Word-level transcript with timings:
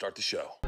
Start 0.00 0.14
the 0.14 0.22
show. 0.22 0.58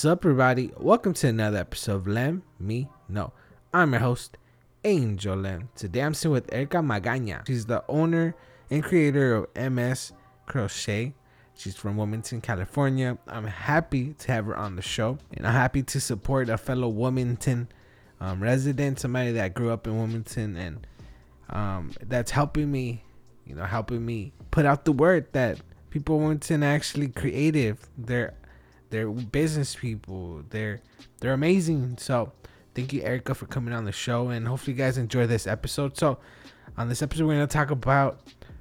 What's 0.00 0.06
up, 0.06 0.24
everybody? 0.24 0.72
Welcome 0.78 1.12
to 1.12 1.28
another 1.28 1.58
episode 1.58 1.96
of 1.96 2.06
Lem 2.06 2.42
Me 2.58 2.88
No. 3.10 3.34
I'm 3.74 3.92
your 3.92 4.00
host, 4.00 4.38
Angel 4.82 5.36
Lem. 5.36 5.68
Today 5.76 6.00
I'm 6.00 6.14
sitting 6.14 6.30
with 6.30 6.50
Erica 6.50 6.78
Magaña. 6.78 7.46
She's 7.46 7.66
the 7.66 7.84
owner 7.86 8.34
and 8.70 8.82
creator 8.82 9.34
of 9.54 9.72
MS 9.72 10.12
Crochet. 10.46 11.12
She's 11.54 11.76
from 11.76 11.98
Wilmington, 11.98 12.40
California. 12.40 13.18
I'm 13.28 13.44
happy 13.44 14.14
to 14.14 14.32
have 14.32 14.46
her 14.46 14.56
on 14.56 14.76
the 14.76 14.80
show, 14.80 15.18
and 15.36 15.46
I'm 15.46 15.52
happy 15.52 15.82
to 15.82 16.00
support 16.00 16.48
a 16.48 16.56
fellow 16.56 16.88
Wilmington 16.88 17.68
um, 18.22 18.42
resident, 18.42 19.00
somebody 19.00 19.32
that 19.32 19.52
grew 19.52 19.68
up 19.68 19.86
in 19.86 19.98
Wilmington, 19.98 20.56
and 20.56 20.86
um, 21.50 21.92
that's 22.06 22.30
helping 22.30 22.72
me, 22.72 23.04
you 23.44 23.54
know, 23.54 23.64
helping 23.64 24.06
me 24.06 24.32
put 24.50 24.64
out 24.64 24.86
the 24.86 24.92
word 24.92 25.26
that 25.32 25.60
people 25.90 26.16
in 26.16 26.22
Wilmington 26.22 26.64
are 26.64 26.68
actually 26.68 27.08
creative. 27.08 27.86
They're 27.98 28.32
they're 28.90 29.08
business 29.08 29.74
people. 29.74 30.42
They're 30.50 30.80
they're 31.20 31.32
amazing. 31.32 31.96
So 31.98 32.32
thank 32.74 32.92
you, 32.92 33.02
Erica, 33.02 33.34
for 33.34 33.46
coming 33.46 33.72
on 33.72 33.84
the 33.84 33.92
show, 33.92 34.28
and 34.28 34.46
hopefully 34.46 34.74
you 34.74 34.78
guys 34.78 34.98
enjoy 34.98 35.26
this 35.26 35.46
episode. 35.46 35.96
So 35.96 36.18
on 36.76 36.88
this 36.88 37.02
episode, 37.02 37.26
we're 37.26 37.34
gonna 37.34 37.46
talk 37.46 37.70
about 37.70 38.20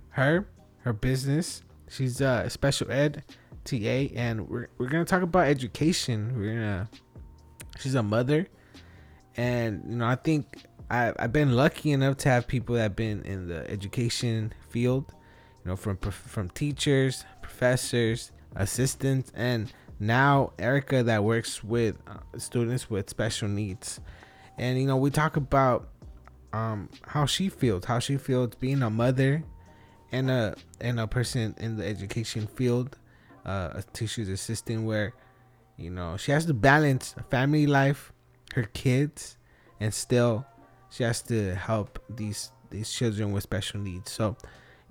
her, 0.10 0.48
her 0.80 0.94
business. 0.94 1.64
She's 1.90 2.22
a 2.22 2.50
special 2.50 2.92
ed 2.92 3.24
TA, 3.66 4.10
and 4.16 4.48
we're 4.48 4.68
we're 4.78 4.90
gonna 4.90 5.06
talk 5.06 5.24
about 5.24 5.48
education. 5.48 6.34
We're 6.38 6.54
gonna 6.54 6.90
she's 7.80 7.96
a 7.96 8.04
mother, 8.04 8.48
and 9.36 9.84
you 9.88 9.96
know 9.98 10.08
I 10.08 10.16
think 10.16 10.64
I 10.90 11.14
I've 11.18 11.34
been 11.34 11.54
lucky 11.54 11.92
enough 11.92 12.18
to 12.18 12.30
have 12.30 12.48
people 12.48 12.76
that 12.76 12.82
have 12.82 12.96
been 12.96 13.24
in 13.24 13.48
the 13.48 13.70
education 13.70 14.54
field, 14.70 15.06
you 15.64 15.70
know, 15.70 15.76
from 15.76 15.98
from 15.98 16.50
teachers, 16.50 17.26
professors, 17.42 18.32
assistants, 18.56 19.32
and 19.36 19.72
now 20.00 20.54
Erica 20.58 21.04
that 21.04 21.24
works 21.24 21.64
with 21.64 21.98
uh, 22.08 22.38
students 22.38 22.90
with 22.90 23.10
special 23.10 23.48
needs, 23.48 24.00
and 24.58 24.80
you 24.80 24.88
know 24.88 24.98
we 24.98 25.10
talk 25.10 25.36
about 25.36 25.90
um, 26.54 26.90
how 27.04 27.26
she 27.26 27.50
feels, 27.50 27.86
how 27.86 28.00
she 28.00 28.18
feels 28.18 28.56
being 28.56 28.82
a 28.82 28.90
mother 28.90 29.44
and 30.12 30.32
a 30.32 30.56
and 30.80 31.00
a 31.00 31.08
person 31.08 31.56
in 31.60 31.78
the 31.78 31.86
education 31.86 32.48
field, 32.48 32.98
uh, 33.46 33.72
a 33.76 33.84
teacher's 33.94 34.30
assistant, 34.30 34.84
where 34.86 35.14
you 35.78 35.90
know 35.90 36.18
she 36.18 36.32
has 36.32 36.46
to 36.46 36.54
balance 36.54 37.16
family 37.30 37.68
life, 37.68 38.14
her 38.54 38.64
kids, 38.64 39.38
and 39.80 39.94
still 39.94 40.46
she 40.90 41.04
has 41.04 41.22
to 41.24 41.56
help 41.56 42.00
these 42.10 42.52
these 42.70 42.92
children 42.92 43.32
with 43.32 43.44
special 43.44 43.80
needs. 43.80 44.12
So 44.12 44.38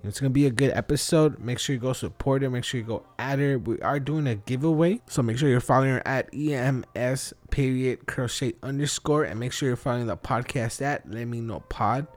it's 0.03 0.19
gonna 0.19 0.29
be 0.29 0.45
a 0.45 0.51
good 0.51 0.71
episode. 0.71 1.39
Make 1.39 1.59
sure 1.59 1.73
you 1.73 1.79
go 1.79 1.91
support 1.91 2.41
her. 2.41 2.49
Make 2.49 2.63
sure 2.63 2.79
you 2.79 2.85
go 2.85 3.05
add 3.17 3.39
her. 3.39 3.59
We 3.59 3.81
are 3.81 3.99
doing 3.99 4.27
a 4.27 4.35
giveaway, 4.35 5.01
so 5.07 5.21
make 5.21 5.37
sure 5.37 5.49
you're 5.49 5.59
following 5.59 5.91
her 5.91 6.07
at 6.07 6.33
ems 6.33 7.33
period 7.49 8.07
crochet 8.07 8.53
underscore, 8.63 9.25
and 9.25 9.39
make 9.39 9.51
sure 9.51 9.67
you're 9.67 9.75
following 9.75 10.07
the 10.07 10.15
podcast 10.15 10.81
at 10.81 11.09
Let 11.09 11.25
Me 11.25 11.41
Know 11.41 11.59
Pod 11.67 12.07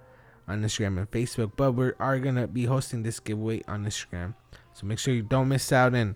on 0.46 0.62
Instagram 0.62 0.98
and 0.98 1.10
Facebook. 1.10 1.52
But 1.56 1.72
we 1.72 1.90
are 1.98 2.18
gonna 2.20 2.46
be 2.46 2.66
hosting 2.66 3.02
this 3.02 3.18
giveaway 3.18 3.62
on 3.66 3.84
Instagram, 3.84 4.34
so 4.74 4.86
make 4.86 5.00
sure 5.00 5.12
you 5.12 5.22
don't 5.22 5.48
miss 5.48 5.72
out 5.72 5.94
and 5.94 6.14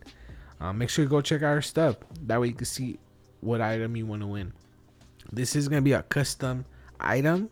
uh, 0.60 0.72
make 0.72 0.88
sure 0.88 1.04
you 1.04 1.08
go 1.08 1.20
check 1.20 1.42
out 1.42 1.54
her 1.54 1.62
stuff. 1.62 1.96
That 2.26 2.40
way 2.40 2.46
you 2.48 2.54
can 2.54 2.66
see 2.66 2.98
what 3.40 3.60
item 3.60 3.96
you 3.96 4.06
want 4.06 4.22
to 4.22 4.28
win. 4.28 4.52
This 5.32 5.56
is 5.56 5.66
gonna 5.68 5.82
be 5.82 5.92
a 5.92 6.02
custom 6.04 6.64
item. 7.00 7.50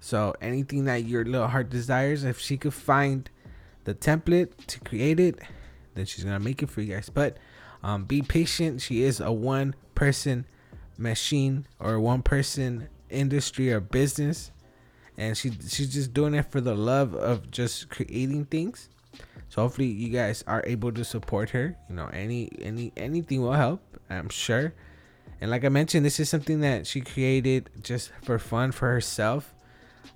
So 0.00 0.34
anything 0.40 0.84
that 0.84 1.04
your 1.04 1.24
little 1.24 1.48
heart 1.48 1.70
desires, 1.70 2.24
if 2.24 2.38
she 2.38 2.56
could 2.56 2.74
find 2.74 3.30
the 3.86 3.94
template 3.94 4.50
to 4.66 4.80
create 4.80 5.18
it, 5.18 5.38
then 5.94 6.04
she's 6.04 6.24
gonna 6.24 6.40
make 6.40 6.62
it 6.62 6.68
for 6.68 6.82
you 6.82 6.94
guys. 6.94 7.08
But 7.08 7.38
um, 7.82 8.04
be 8.04 8.20
patient. 8.20 8.82
She 8.82 9.02
is 9.02 9.20
a 9.20 9.32
one 9.32 9.74
person 9.94 10.44
machine 10.98 11.66
or 11.78 11.98
one 12.00 12.22
person 12.22 12.88
industry 13.08 13.72
or 13.72 13.80
business, 13.80 14.50
and 15.16 15.36
she 15.36 15.50
she's 15.68 15.94
just 15.94 16.12
doing 16.12 16.34
it 16.34 16.50
for 16.50 16.60
the 16.60 16.74
love 16.74 17.14
of 17.14 17.50
just 17.50 17.88
creating 17.88 18.46
things. 18.46 18.88
So 19.48 19.62
hopefully 19.62 19.86
you 19.86 20.08
guys 20.10 20.42
are 20.48 20.64
able 20.66 20.90
to 20.92 21.04
support 21.04 21.50
her. 21.50 21.76
You 21.88 21.94
know, 21.94 22.08
any 22.12 22.50
any 22.60 22.92
anything 22.96 23.40
will 23.40 23.52
help. 23.52 23.80
I'm 24.10 24.28
sure. 24.28 24.74
And 25.40 25.50
like 25.50 25.64
I 25.64 25.68
mentioned, 25.68 26.04
this 26.04 26.18
is 26.18 26.28
something 26.28 26.60
that 26.60 26.86
she 26.86 27.02
created 27.02 27.70
just 27.82 28.10
for 28.24 28.38
fun 28.38 28.72
for 28.72 28.90
herself 28.90 29.54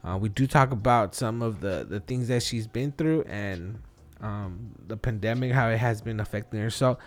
uh, 0.05 0.17
we 0.17 0.29
do 0.29 0.47
talk 0.47 0.73
about 0.73 1.15
some 1.15 1.43
of 1.43 1.61
the 1.61 1.87
the 1.89 2.01
things 2.01 2.29
that 2.29 2.43
she's 2.43 2.67
been 2.67 2.93
through 2.93 3.23
and 3.23 3.79
um, 4.21 4.71
the 4.87 4.97
pandemic, 4.97 5.53
how 5.53 5.69
it 5.69 5.79
has 5.79 6.03
been 6.03 6.21
affecting 6.21 6.61
her. 6.61 6.71
So, 6.71 6.99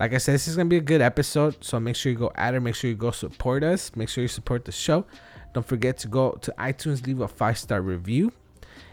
like 0.00 0.14
I 0.14 0.18
said, 0.18 0.34
this 0.34 0.48
is 0.48 0.56
gonna 0.56 0.68
be 0.68 0.78
a 0.78 0.80
good 0.80 1.00
episode. 1.00 1.62
So 1.62 1.78
make 1.78 1.96
sure 1.96 2.12
you 2.12 2.18
go 2.18 2.32
at 2.34 2.54
her. 2.54 2.60
Make 2.60 2.74
sure 2.74 2.90
you 2.90 2.96
go 2.96 3.10
support 3.10 3.62
us. 3.62 3.94
Make 3.94 4.08
sure 4.08 4.22
you 4.22 4.28
support 4.28 4.64
the 4.64 4.72
show. 4.72 5.04
Don't 5.52 5.66
forget 5.66 5.98
to 5.98 6.08
go 6.08 6.32
to 6.32 6.54
iTunes, 6.58 7.06
leave 7.06 7.20
a 7.20 7.28
five 7.28 7.58
star 7.58 7.82
review. 7.82 8.32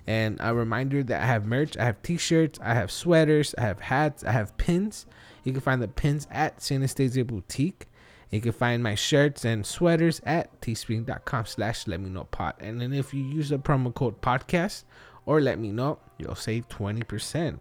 And 0.08 0.38
a 0.40 0.56
reminder 0.56 1.04
that 1.04 1.22
I 1.22 1.26
have 1.26 1.46
merch. 1.46 1.78
I 1.78 1.84
have 1.84 2.02
t-shirts. 2.02 2.60
I 2.64 2.74
have 2.74 2.92
sweaters. 2.92 3.54
I 3.58 3.62
have 3.62 3.80
hats. 3.80 4.24
I 4.24 4.32
have 4.32 4.58
pins. 4.58 5.06
You 5.44 5.52
can 5.52 5.62
find 5.62 5.82
the 5.82 5.88
pins 5.88 6.28
at 6.32 6.58
Synesthesia 6.58 7.26
Boutique. 7.26 7.86
You 8.30 8.42
can 8.42 8.52
find 8.52 8.84
my 8.84 8.96
shirts 8.96 9.44
and 9.44 9.66
sweaters 9.66 10.22
at 10.24 10.62
teespring.com 10.62 11.46
slash 11.46 11.88
let 11.88 12.00
me 12.00 12.10
know 12.10 12.26
pod. 12.26 12.56
And 12.60 12.80
then 12.80 12.94
if 12.94 13.14
you 13.14 13.24
use 13.24 13.50
the 13.50 13.58
promo 13.58 13.94
code 13.94 14.22
podcast 14.22 14.84
or 15.26 15.42
let 15.42 15.58
me 15.58 15.72
know, 15.72 16.00
you'll 16.18 16.36
save 16.36 16.70
20%. 16.70 17.60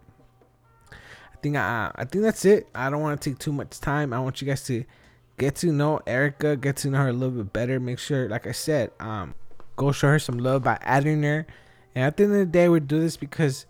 I 0.93 0.97
think 1.41 1.57
I, 1.57 1.91
I 1.95 2.05
think 2.05 2.23
that's 2.23 2.45
it. 2.45 2.69
I 2.75 2.91
don't 2.91 3.01
want 3.01 3.21
to 3.21 3.31
take 3.31 3.39
too 3.39 3.53
much 3.53 3.81
time. 3.81 4.13
I 4.13 4.19
want 4.19 4.43
you 4.43 4.49
guys 4.49 4.65
to 4.65 4.85
get 5.39 5.55
to 5.57 5.73
know 5.73 6.01
Erica, 6.07 6.57
get 6.57 6.77
to 6.79 6.91
know 6.91 6.99
her 6.99 7.09
a 7.09 7.13
little 7.13 7.43
bit 7.43 7.53
better. 7.53 7.81
Make 7.81 7.99
sure, 7.99 8.29
like 8.29 8.47
I 8.47 8.53
said, 8.53 8.91
um, 9.01 9.35
go 9.77 9.93
show 9.93 10.09
her 10.09 10.19
some 10.19 10.39
love 10.39 10.65
by 10.65 10.79
adding 10.83 11.23
her. 11.23 11.47
And 11.95 12.05
at 12.05 12.17
the 12.17 12.25
end 12.25 12.33
of 12.33 12.39
the 12.41 12.47
day, 12.47 12.69
we 12.69 12.81
do 12.81 13.01
this 13.01 13.17
because 13.17 13.67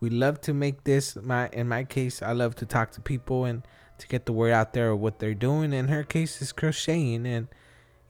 we 0.00 0.10
love 0.10 0.40
to 0.42 0.54
make 0.54 0.84
this. 0.84 1.16
My 1.16 1.48
in 1.52 1.68
my 1.68 1.84
case, 1.84 2.22
I 2.22 2.32
love 2.32 2.54
to 2.56 2.66
talk 2.66 2.92
to 2.92 3.00
people 3.00 3.44
and 3.44 3.62
to 3.98 4.06
get 4.06 4.26
the 4.26 4.32
word 4.32 4.52
out 4.52 4.72
there 4.72 4.90
of 4.90 5.00
what 5.00 5.18
they're 5.18 5.34
doing. 5.34 5.72
In 5.72 5.88
her 5.88 6.02
case, 6.02 6.40
is 6.40 6.52
crocheting, 6.52 7.26
and 7.26 7.48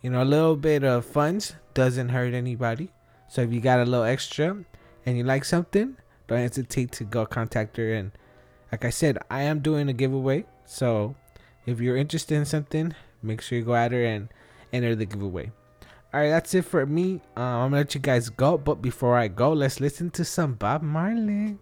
you 0.02 0.10
know, 0.10 0.22
a 0.22 0.24
little 0.24 0.56
bit 0.56 0.84
of 0.84 1.04
funds 1.04 1.54
doesn't 1.74 2.10
hurt 2.10 2.34
anybody. 2.34 2.90
So 3.28 3.42
if 3.42 3.52
you 3.52 3.60
got 3.60 3.80
a 3.80 3.84
little 3.84 4.04
extra 4.04 4.56
and 5.04 5.18
you 5.18 5.24
like 5.24 5.44
something, 5.44 5.96
don't 6.26 6.38
hesitate 6.38 6.92
to 6.92 7.04
go 7.04 7.26
contact 7.26 7.76
her. 7.76 7.92
And 7.92 8.12
like 8.72 8.84
I 8.84 8.90
said, 8.90 9.18
I 9.30 9.42
am 9.42 9.60
doing 9.60 9.88
a 9.88 9.92
giveaway. 9.92 10.44
So 10.64 11.14
if 11.66 11.80
you're 11.80 11.96
interested 11.96 12.36
in 12.36 12.44
something, 12.44 12.94
make 13.22 13.40
sure 13.40 13.58
you 13.58 13.64
go 13.64 13.74
at 13.74 13.92
her 13.92 14.04
and 14.04 14.28
enter 14.72 14.94
the 14.94 15.06
giveaway. 15.06 15.50
All 16.14 16.20
right, 16.20 16.30
that's 16.30 16.54
it 16.54 16.64
for 16.64 16.86
me. 16.86 17.20
Um, 17.36 17.44
I'm 17.44 17.70
gonna 17.70 17.76
let 17.78 17.94
you 17.94 18.00
guys 18.00 18.30
go, 18.30 18.56
but 18.56 18.80
before 18.80 19.16
I 19.16 19.28
go, 19.28 19.52
let's 19.52 19.78
listen 19.78 20.10
to 20.12 20.24
some 20.24 20.54
Bob 20.54 20.82
Marley. 20.82 21.58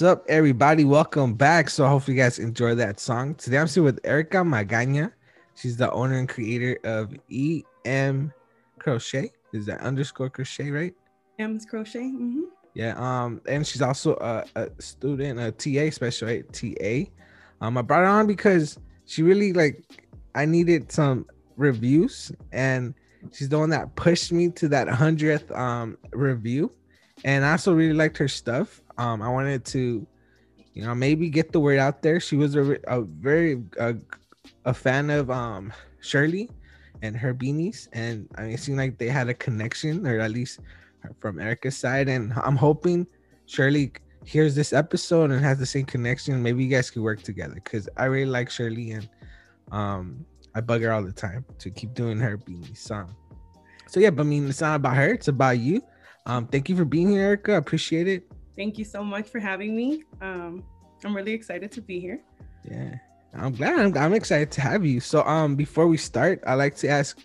What's 0.00 0.12
up, 0.12 0.24
everybody? 0.30 0.86
Welcome 0.86 1.34
back. 1.34 1.68
So, 1.68 1.86
hopefully, 1.86 2.16
you 2.16 2.22
guys 2.22 2.38
enjoy 2.38 2.74
that 2.76 2.98
song. 2.98 3.34
Today, 3.34 3.58
I'm 3.58 3.66
sitting 3.66 3.84
with 3.84 4.00
Erica 4.02 4.38
Magaña. 4.38 5.12
She's 5.54 5.76
the 5.76 5.92
owner 5.92 6.16
and 6.16 6.26
creator 6.26 6.78
of 6.84 7.14
EM 7.30 8.32
Crochet. 8.78 9.30
Is 9.52 9.66
that 9.66 9.82
underscore 9.82 10.30
crochet, 10.30 10.70
right? 10.70 10.94
M's 11.38 11.66
Crochet. 11.66 11.98
Mm-hmm. 11.98 12.44
Yeah. 12.72 12.94
Um, 12.96 13.42
and 13.46 13.66
she's 13.66 13.82
also 13.82 14.14
a, 14.22 14.46
a 14.56 14.70
student, 14.80 15.38
a 15.38 15.52
TA 15.52 15.94
special, 15.94 16.28
right? 16.28 16.50
TA. 16.50 17.12
Um, 17.60 17.76
I 17.76 17.82
brought 17.82 18.00
her 18.00 18.06
on 18.06 18.26
because 18.26 18.78
she 19.04 19.22
really 19.22 19.52
like 19.52 19.84
I 20.34 20.46
needed 20.46 20.90
some 20.90 21.26
reviews, 21.58 22.32
and 22.52 22.94
she's 23.32 23.50
the 23.50 23.58
one 23.58 23.68
that 23.68 23.94
pushed 23.96 24.32
me 24.32 24.48
to 24.52 24.68
that 24.68 24.88
hundredth 24.88 25.52
um 25.52 25.98
review. 26.14 26.72
And 27.24 27.44
I 27.44 27.52
also 27.52 27.74
really 27.74 27.94
liked 27.94 28.16
her 28.18 28.28
stuff. 28.28 28.82
Um, 28.98 29.22
I 29.22 29.28
wanted 29.28 29.64
to, 29.66 30.06
you 30.74 30.82
know, 30.84 30.94
maybe 30.94 31.28
get 31.28 31.52
the 31.52 31.60
word 31.60 31.78
out 31.78 32.02
there. 32.02 32.20
She 32.20 32.36
was 32.36 32.54
a, 32.56 32.78
a 32.86 33.02
very 33.02 33.62
a, 33.78 33.94
a 34.64 34.74
fan 34.74 35.10
of 35.10 35.30
um 35.30 35.72
Shirley 36.00 36.50
and 37.02 37.16
her 37.16 37.34
beanies, 37.34 37.88
and 37.92 38.28
I 38.36 38.42
mean, 38.42 38.52
it 38.52 38.60
seemed 38.60 38.78
like 38.78 38.98
they 38.98 39.08
had 39.08 39.28
a 39.28 39.34
connection, 39.34 40.06
or 40.06 40.20
at 40.20 40.30
least 40.30 40.60
from 41.18 41.38
Erica's 41.38 41.76
side. 41.76 42.08
And 42.08 42.32
I'm 42.42 42.56
hoping 42.56 43.06
Shirley 43.46 43.92
hears 44.24 44.54
this 44.54 44.72
episode 44.72 45.30
and 45.30 45.40
has 45.42 45.58
the 45.58 45.66
same 45.66 45.86
connection. 45.86 46.42
Maybe 46.42 46.64
you 46.64 46.70
guys 46.70 46.90
could 46.90 47.02
work 47.02 47.22
together 47.22 47.54
because 47.54 47.88
I 47.96 48.04
really 48.04 48.30
like 48.30 48.50
Shirley 48.50 48.92
and 48.92 49.08
um 49.72 50.24
I 50.54 50.60
bug 50.60 50.82
her 50.82 50.92
all 50.92 51.02
the 51.02 51.12
time 51.12 51.44
to 51.58 51.70
keep 51.70 51.94
doing 51.94 52.18
her 52.18 52.36
beanie 52.36 52.76
song. 52.76 53.14
So 53.86 54.00
yeah, 54.00 54.10
but 54.10 54.22
I 54.22 54.26
mean 54.26 54.48
it's 54.48 54.60
not 54.60 54.76
about 54.76 54.96
her, 54.96 55.12
it's 55.14 55.28
about 55.28 55.58
you. 55.58 55.82
Um, 56.26 56.46
thank 56.46 56.68
you 56.68 56.76
for 56.76 56.84
being 56.84 57.10
here, 57.10 57.22
Erica. 57.22 57.54
I 57.54 57.56
appreciate 57.56 58.08
it. 58.08 58.30
Thank 58.56 58.78
you 58.78 58.84
so 58.84 59.02
much 59.02 59.28
for 59.28 59.38
having 59.38 59.74
me. 59.74 60.04
Um, 60.20 60.64
I'm 61.04 61.16
really 61.16 61.32
excited 61.32 61.72
to 61.72 61.80
be 61.80 61.98
here. 61.98 62.20
Yeah, 62.70 62.94
I'm 63.34 63.52
glad. 63.52 63.78
I'm, 63.78 63.96
I'm 63.96 64.12
excited 64.12 64.50
to 64.52 64.60
have 64.60 64.84
you. 64.84 65.00
So 65.00 65.22
um, 65.24 65.56
before 65.56 65.86
we 65.86 65.96
start, 65.96 66.42
I 66.46 66.54
like 66.54 66.76
to 66.76 66.88
ask 66.88 67.18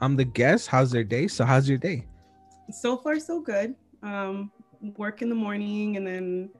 um 0.00 0.16
the 0.16 0.24
guests 0.24 0.66
how's 0.66 0.90
their 0.90 1.04
day. 1.04 1.28
So 1.28 1.44
how's 1.44 1.68
your 1.68 1.78
day? 1.78 2.06
So 2.70 2.96
far, 2.96 3.18
so 3.18 3.40
good. 3.40 3.74
Um, 4.02 4.50
work 4.96 5.22
in 5.22 5.28
the 5.28 5.34
morning, 5.34 5.96
and 5.96 6.06
then 6.06 6.50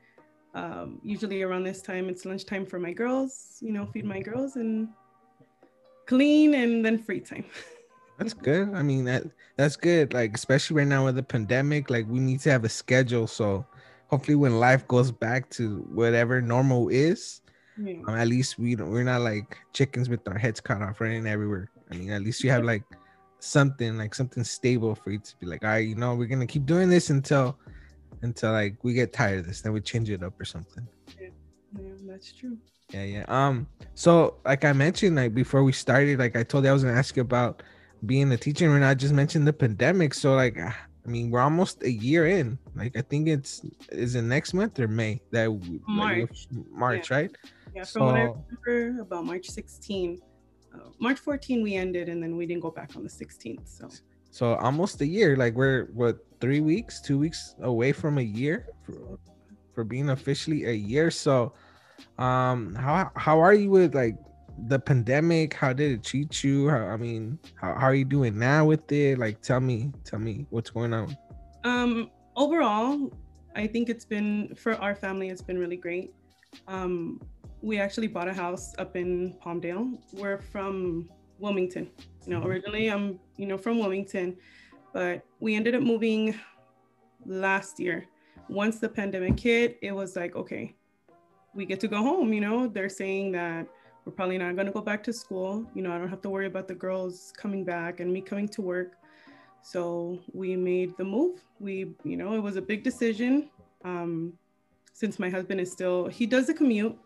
um, 0.55 1.01
usually 1.03 1.43
around 1.43 1.65
this 1.65 1.83
time 1.83 2.09
it's 2.09 2.25
lunchtime 2.25 2.65
for 2.65 2.79
my 2.79 2.93
girls. 2.93 3.59
You 3.61 3.73
know, 3.73 3.87
feed 3.87 4.05
my 4.05 4.21
girls 4.21 4.57
and 4.57 4.89
clean, 6.07 6.55
and 6.55 6.85
then 6.85 6.99
free 6.99 7.21
time. 7.21 7.45
That's 8.23 8.35
good. 8.35 8.75
I 8.75 8.83
mean 8.83 9.05
that 9.05 9.25
that's 9.57 9.77
good. 9.77 10.13
Like 10.13 10.35
especially 10.35 10.77
right 10.77 10.87
now 10.87 11.05
with 11.05 11.17
the 11.17 11.23
pandemic, 11.23 11.91
like 11.91 12.07
we 12.09 12.21
need 12.21 12.41
to 12.41 12.51
have 12.51 12.65
a 12.65 12.69
schedule. 12.69 13.27
So 13.27 13.67
hopefully 14.09 14.37
when 14.37 14.61
life 14.61 14.87
goes 14.89 15.11
back 15.11 15.51
to 15.51 15.79
whatever 15.93 16.41
normal 16.41 16.89
is, 16.89 17.41
yeah. 17.77 18.01
um, 18.07 18.17
at 18.17 18.29
least 18.29 18.59
we 18.59 18.75
don't 18.75 18.91
we're 18.91 19.05
not 19.05 19.23
like 19.23 19.59
chickens 19.73 20.09
with 20.09 20.27
our 20.29 20.39
heads 20.39 20.61
cut 20.61 20.83
off 20.83 21.01
running 21.01 21.27
everywhere. 21.27 21.71
I 21.91 21.97
mean, 21.97 22.11
at 22.11 22.23
least 22.23 22.43
you 22.45 22.51
have 22.51 22.65
like 22.65 22.85
something 23.41 23.99
like 23.99 24.15
something 24.15 24.45
stable 24.45 24.95
for 24.95 25.11
you 25.11 25.19
to 25.19 25.37
be 25.41 25.47
like, 25.47 25.65
all 25.65 25.71
right, 25.71 25.87
you 25.87 25.97
know, 25.97 26.15
we're 26.15 26.27
gonna 26.27 26.47
keep 26.47 26.65
doing 26.65 26.89
this 26.89 27.11
until 27.11 27.59
until 28.23 28.53
like 28.53 28.77
we 28.83 28.95
get 28.95 29.13
tired 29.13 29.41
of 29.41 29.47
this, 29.47 29.61
then 29.61 29.73
we 29.73 29.81
change 29.81 30.11
it 30.11 30.23
up 30.23 30.41
or 30.41 30.45
something. 30.45 30.87
Yeah, 31.21 31.29
yeah 31.81 31.93
that's 32.07 32.33
true. 32.33 32.57
Yeah, 32.93 33.05
yeah. 33.05 33.25
Um, 33.29 33.67
so 33.95 34.37
like 34.45 34.65
I 34.65 34.73
mentioned, 34.73 35.17
like 35.17 35.35
before 35.35 35.65
we 35.65 35.73
started, 35.73 36.19
like 36.19 36.37
I 36.37 36.43
told 36.43 36.65
you 36.65 36.71
I 36.71 36.73
was 36.73 36.85
gonna 36.85 36.97
ask 36.97 37.17
you 37.17 37.23
about 37.23 37.63
being 38.05 38.33
a 38.33 38.37
teacher, 38.37 38.75
and 38.75 38.85
I 38.85 38.95
just 38.95 39.15
mentioned 39.15 39.47
the 39.47 39.53
pandemic. 39.53 40.15
So 40.15 40.35
like, 40.35 40.59
I 40.59 40.75
mean, 41.07 41.31
we're 41.31 41.41
almost 41.41 41.83
a 41.83 41.91
year 41.91 42.27
in. 42.27 42.59
Like 42.75 42.97
I 42.97 43.03
think 43.03 43.29
it's 43.29 43.63
is 43.91 44.15
it 44.15 44.23
next 44.23 44.55
month 44.55 44.79
or 44.81 44.89
May 44.89 45.21
that 45.31 45.49
March, 45.87 46.49
like, 46.51 46.67
March, 46.71 47.11
yeah. 47.11 47.17
right? 47.17 47.37
Yeah, 47.75 47.85
from 47.85 48.01
so, 48.01 48.05
what 48.05 48.15
I 48.17 48.33
remember, 48.67 49.03
about 49.03 49.25
March 49.25 49.49
16. 49.49 50.21
Uh, 50.75 50.79
March 50.99 51.19
14 51.19 51.63
we 51.63 51.75
ended, 51.75 52.09
and 52.09 52.23
then 52.23 52.37
we 52.37 52.47
didn't 52.47 52.63
go 52.63 52.71
back 52.71 52.97
on 52.97 53.03
the 53.03 53.11
16th. 53.11 53.67
So. 53.67 53.89
So 54.31 54.55
almost 54.57 55.01
a 55.03 55.07
year. 55.07 55.37
Like 55.37 55.55
we're 55.55 55.87
what 55.93 56.25
three 56.41 56.61
weeks, 56.61 57.01
two 57.03 57.19
weeks 57.19 57.55
away 57.61 57.93
from 57.93 58.17
a 58.17 58.23
year 58.23 58.67
for, 58.83 59.19
for 59.75 59.85
being 59.85 60.09
officially 60.09 60.65
a 60.65 60.73
year. 60.73 61.11
So, 61.11 61.53
um, 62.19 62.75
how 62.75 63.11
how 63.15 63.39
are 63.41 63.53
you 63.53 63.69
with 63.69 63.95
like 63.95 64.17
the 64.67 64.79
pandemic 64.79 65.55
how 65.55 65.73
did 65.73 65.93
it 65.93 66.05
treat 66.05 66.45
you? 66.45 66.69
How, 66.69 66.87
i 66.87 66.97
mean 66.97 67.39
how, 67.55 67.75
how 67.75 67.87
are 67.87 67.95
you 67.95 68.05
doing 68.05 68.39
now 68.39 68.65
with 68.65 68.91
it? 68.93 69.19
Like 69.19 69.41
tell 69.41 69.61
me 69.61 69.93
tell 70.05 70.19
me 70.19 70.47
what's 70.51 70.71
going 70.71 70.95
on. 70.95 71.17
Um 71.65 72.11
overall 72.37 73.11
i 73.55 73.67
think 73.67 73.89
it's 73.89 74.05
been 74.05 74.55
for 74.57 74.75
our 74.77 74.95
family 74.95 75.29
it's 75.29 75.43
been 75.43 75.59
really 75.59 75.77
great. 75.77 76.13
Um 76.69 77.21
we 77.61 77.79
actually 77.79 78.09
bought 78.09 78.29
a 78.29 78.35
house 78.35 78.75
up 78.79 78.97
in 78.97 79.37
palmdale. 79.45 79.99
We're 80.13 80.39
from 80.39 81.09
wilmington 81.39 81.91
you 82.25 82.33
know 82.33 82.39
mm-hmm. 82.39 82.51
originally 82.51 82.87
i'm 82.89 83.19
you 83.37 83.47
know 83.47 83.59
from 83.59 83.81
wilmington 83.81 84.37
but 84.93 85.25
we 85.41 85.57
ended 85.57 85.75
up 85.75 85.83
moving 85.83 86.39
last 87.27 87.81
year. 87.81 88.07
Once 88.49 88.79
the 88.79 88.89
pandemic 88.89 89.39
hit 89.39 89.79
it 89.83 89.93
was 89.93 90.17
like 90.17 90.37
okay 90.37 90.75
we 91.55 91.67
get 91.67 91.81
to 91.81 91.89
go 91.89 91.97
home 91.97 92.33
you 92.33 92.41
know? 92.41 92.67
They're 92.69 92.89
saying 92.89 93.33
that 93.33 93.67
we're 94.05 94.13
probably 94.13 94.39
not 94.39 94.55
going 94.55 94.67
to 94.67 94.73
go 94.73 94.81
back 94.81 95.03
to 95.05 95.13
school. 95.13 95.65
You 95.75 95.83
know, 95.83 95.93
I 95.93 95.99
don't 95.99 96.09
have 96.09 96.23
to 96.23 96.31
worry 96.31 96.47
about 96.47 96.69
the 96.69 96.75
girls 96.75 97.33
coming 97.37 97.65
back 97.65 98.01
and 98.01 98.13
me 98.13 98.21
coming 98.21 98.49
to 98.49 98.63
work. 98.63 98.93
So 99.63 100.19
we 100.33 100.57
made 100.57 100.97
the 100.97 101.05
move. 101.05 101.41
We, 101.61 101.95
you 102.05 102.17
know, 102.17 102.35
it 102.35 102.41
was 102.41 102.57
a 102.57 102.63
big 102.63 102.83
decision. 102.83 103.49
Um, 103.85 104.33
since 104.93 105.19
my 105.19 105.31
husband 105.31 105.61
is 105.61 105.71
still, 105.71 106.09
he 106.09 106.27
does 106.27 106.47
the 106.49 106.55
commute. 106.55 106.97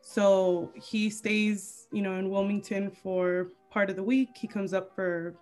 So 0.00 0.72
he 0.74 1.10
stays, 1.10 1.86
you 1.92 2.02
know, 2.02 2.14
in 2.14 2.30
Wilmington 2.30 2.90
for 2.90 3.48
part 3.70 3.90
of 3.90 3.96
the 3.96 4.02
week. 4.02 4.30
He 4.36 4.46
comes 4.46 4.72
up 4.72 4.94
for 4.94 5.34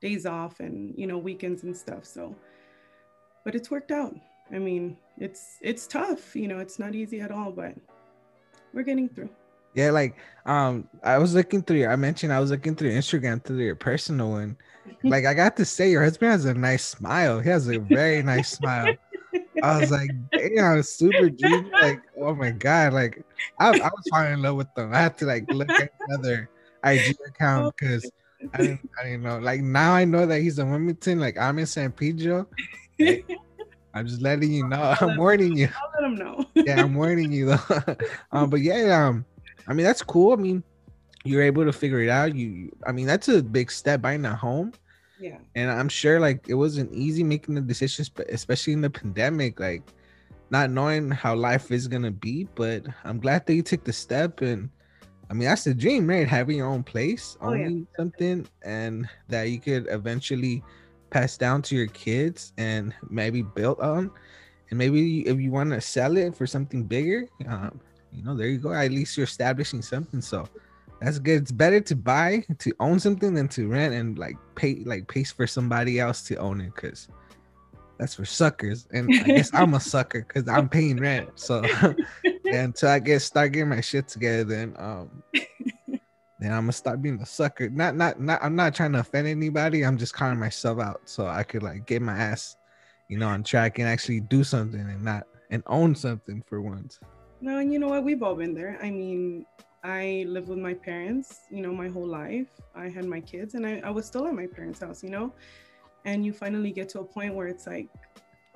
days 0.00 0.26
off 0.26 0.60
and, 0.60 0.94
you 0.96 1.06
know, 1.06 1.18
weekends 1.18 1.62
and 1.62 1.76
stuff. 1.76 2.04
So, 2.04 2.34
but 3.44 3.54
it's 3.54 3.70
worked 3.70 3.90
out. 3.90 4.14
I 4.52 4.58
mean, 4.58 4.96
it's 5.18 5.58
it's 5.60 5.86
tough, 5.86 6.34
you 6.34 6.48
know, 6.48 6.58
it's 6.58 6.78
not 6.78 6.94
easy 6.94 7.20
at 7.20 7.30
all, 7.30 7.52
but 7.52 7.74
we're 8.72 8.82
getting 8.82 9.08
through. 9.08 9.30
Yeah, 9.74 9.90
like 9.90 10.16
um, 10.46 10.88
I 11.02 11.18
was 11.18 11.34
looking 11.34 11.62
through 11.62 11.78
your. 11.78 11.92
I 11.92 11.96
mentioned 11.96 12.32
I 12.32 12.40
was 12.40 12.50
looking 12.50 12.74
through 12.74 12.90
Instagram 12.90 13.42
through 13.42 13.58
your 13.58 13.76
personal 13.76 14.30
one. 14.30 14.56
Like 15.04 15.24
I 15.24 15.34
got 15.34 15.56
to 15.58 15.64
say, 15.64 15.90
your 15.90 16.02
husband 16.02 16.32
has 16.32 16.44
a 16.46 16.52
nice 16.52 16.84
smile. 16.84 17.38
He 17.40 17.48
has 17.48 17.68
a 17.68 17.78
very 17.78 18.22
nice 18.22 18.50
smile. 18.50 18.94
I 19.62 19.78
was 19.78 19.90
like, 19.90 20.10
damn, 20.32 20.82
super 20.82 21.30
dreamy. 21.30 21.70
Like, 21.70 22.00
oh 22.20 22.34
my 22.34 22.50
god, 22.50 22.92
like 22.92 23.22
I, 23.58 23.68
I 23.68 23.72
was 23.72 24.04
falling 24.10 24.32
in 24.32 24.42
love 24.42 24.56
with 24.56 24.72
them. 24.74 24.92
I 24.92 24.98
had 24.98 25.16
to 25.18 25.26
like 25.26 25.50
look 25.52 25.70
at 25.70 25.92
another 26.08 26.50
IG 26.84 27.16
account 27.26 27.76
because 27.78 28.10
I 28.54 28.58
didn't, 28.58 28.90
I 28.98 29.04
didn't 29.04 29.22
know. 29.22 29.38
Like 29.38 29.60
now 29.60 29.92
I 29.92 30.04
know 30.04 30.26
that 30.26 30.40
he's 30.40 30.58
in 30.58 30.70
Wilmington. 30.70 31.20
Like 31.20 31.38
I'm 31.38 31.58
in 31.58 31.66
San 31.66 31.92
Pedro. 31.92 32.46
Like, 32.98 33.26
I'm 33.94 34.06
just 34.06 34.22
letting 34.22 34.52
you 34.52 34.66
know. 34.66 34.94
I'm 35.00 35.16
warning 35.16 35.56
you. 35.56 35.68
I'll 35.80 36.02
let 36.02 36.10
him 36.10 36.16
know. 36.16 36.44
yeah, 36.54 36.82
I'm 36.82 36.94
warning 36.94 37.32
you 37.32 37.46
though. 37.46 37.96
um, 38.32 38.50
but 38.50 38.60
yeah, 38.60 39.06
um, 39.06 39.24
I 39.66 39.72
mean, 39.72 39.84
that's 39.84 40.02
cool. 40.02 40.32
I 40.32 40.36
mean, 40.36 40.62
you're 41.24 41.42
able 41.42 41.64
to 41.64 41.72
figure 41.72 42.00
it 42.00 42.08
out. 42.08 42.34
You, 42.34 42.74
I 42.86 42.92
mean, 42.92 43.06
that's 43.06 43.28
a 43.28 43.42
big 43.42 43.70
step 43.70 44.02
buying 44.02 44.24
a 44.24 44.34
home. 44.34 44.72
Yeah. 45.20 45.38
And 45.54 45.70
I'm 45.70 45.88
sure 45.88 46.18
like 46.18 46.48
it 46.48 46.54
wasn't 46.54 46.92
easy 46.92 47.22
making 47.22 47.54
the 47.54 47.60
decisions, 47.60 48.08
but 48.08 48.28
especially 48.30 48.72
in 48.72 48.80
the 48.80 48.90
pandemic, 48.90 49.60
like 49.60 49.82
not 50.50 50.70
knowing 50.70 51.10
how 51.10 51.34
life 51.34 51.70
is 51.70 51.86
gonna 51.86 52.10
be. 52.10 52.48
But 52.54 52.86
I'm 53.04 53.20
glad 53.20 53.46
that 53.46 53.54
you 53.54 53.62
took 53.62 53.84
the 53.84 53.92
step, 53.92 54.40
and 54.40 54.70
I 55.28 55.34
mean 55.34 55.46
that's 55.46 55.64
the 55.64 55.74
dream, 55.74 56.08
right? 56.08 56.26
Having 56.26 56.56
your 56.56 56.68
own 56.68 56.82
place, 56.82 57.36
oh, 57.40 57.48
owning 57.48 57.80
yeah. 57.80 57.96
something, 57.98 58.46
and 58.62 59.08
that 59.28 59.50
you 59.50 59.60
could 59.60 59.86
eventually 59.90 60.64
pass 61.10 61.36
down 61.36 61.60
to 61.62 61.76
your 61.76 61.88
kids 61.88 62.52
and 62.56 62.94
maybe 63.10 63.42
build 63.42 63.80
on. 63.80 64.10
And 64.70 64.78
maybe 64.78 65.26
if 65.26 65.38
you 65.38 65.50
want 65.50 65.70
to 65.70 65.80
sell 65.80 66.16
it 66.16 66.34
for 66.34 66.46
something 66.46 66.84
bigger, 66.84 67.28
um, 67.46 67.80
you 68.12 68.22
know, 68.22 68.36
there 68.36 68.48
you 68.48 68.58
go. 68.58 68.72
At 68.72 68.90
least 68.90 69.16
you're 69.16 69.24
establishing 69.24 69.82
something. 69.82 70.20
So 70.20 70.48
that's 71.00 71.18
good. 71.18 71.42
It's 71.42 71.52
better 71.52 71.80
to 71.80 71.96
buy 71.96 72.44
to 72.58 72.72
own 72.80 73.00
something 73.00 73.34
than 73.34 73.48
to 73.48 73.68
rent 73.68 73.94
and 73.94 74.18
like 74.18 74.36
pay 74.54 74.82
like 74.84 75.08
pay 75.08 75.24
for 75.24 75.46
somebody 75.46 75.98
else 75.98 76.22
to 76.24 76.36
own 76.36 76.60
it 76.60 76.74
because 76.74 77.08
that's 77.98 78.14
for 78.14 78.24
suckers. 78.24 78.86
And 78.92 79.12
I 79.12 79.22
guess 79.22 79.50
I'm 79.54 79.74
a 79.74 79.80
sucker 79.80 80.26
because 80.26 80.48
I'm 80.48 80.68
paying 80.68 80.98
rent. 80.98 81.30
So 81.36 81.62
until 82.44 82.88
I 82.88 82.98
get 82.98 83.20
start 83.20 83.52
getting 83.52 83.68
my 83.68 83.80
shit 83.80 84.08
together, 84.08 84.44
then 84.44 84.74
um 84.78 85.22
then 86.40 86.52
I'm 86.52 86.62
gonna 86.62 86.72
start 86.72 87.02
being 87.02 87.20
a 87.20 87.26
sucker. 87.26 87.70
Not 87.70 87.96
not 87.96 88.20
not 88.20 88.42
I'm 88.42 88.56
not 88.56 88.74
trying 88.74 88.92
to 88.92 89.00
offend 89.00 89.28
anybody. 89.28 89.84
I'm 89.84 89.98
just 89.98 90.14
calling 90.14 90.38
myself 90.38 90.80
out 90.80 91.02
so 91.04 91.26
I 91.26 91.42
could 91.42 91.62
like 91.62 91.86
get 91.86 92.02
my 92.02 92.16
ass, 92.16 92.56
you 93.08 93.18
know, 93.18 93.28
on 93.28 93.42
track 93.42 93.78
and 93.78 93.88
actually 93.88 94.20
do 94.20 94.44
something 94.44 94.80
and 94.80 95.02
not 95.02 95.26
and 95.50 95.62
own 95.66 95.94
something 95.94 96.42
for 96.46 96.60
once. 96.60 97.00
No, 97.40 97.58
and 97.58 97.72
you 97.72 97.78
know 97.78 97.88
what? 97.88 98.04
We've 98.04 98.22
all 98.22 98.34
been 98.34 98.54
there. 98.54 98.78
I 98.82 98.90
mean, 98.90 99.46
I 99.82 100.24
lived 100.28 100.48
with 100.48 100.58
my 100.58 100.74
parents, 100.74 101.40
you 101.50 101.62
know, 101.62 101.72
my 101.72 101.88
whole 101.88 102.06
life. 102.06 102.48
I 102.74 102.88
had 102.88 103.06
my 103.06 103.20
kids 103.20 103.54
and 103.54 103.66
I, 103.66 103.80
I 103.82 103.90
was 103.90 104.04
still 104.04 104.26
at 104.26 104.34
my 104.34 104.46
parents' 104.46 104.80
house, 104.80 105.02
you 105.02 105.10
know? 105.10 105.32
And 106.04 106.24
you 106.24 106.32
finally 106.32 106.70
get 106.70 106.88
to 106.90 107.00
a 107.00 107.04
point 107.04 107.34
where 107.34 107.46
it's 107.46 107.66
like, 107.66 107.88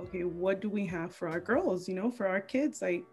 okay, 0.00 0.24
what 0.24 0.60
do 0.60 0.68
we 0.68 0.84
have 0.86 1.14
for 1.14 1.28
our 1.28 1.40
girls, 1.40 1.88
you 1.88 1.94
know, 1.94 2.10
for 2.10 2.26
our 2.26 2.40
kids? 2.40 2.82
Like 2.82 3.04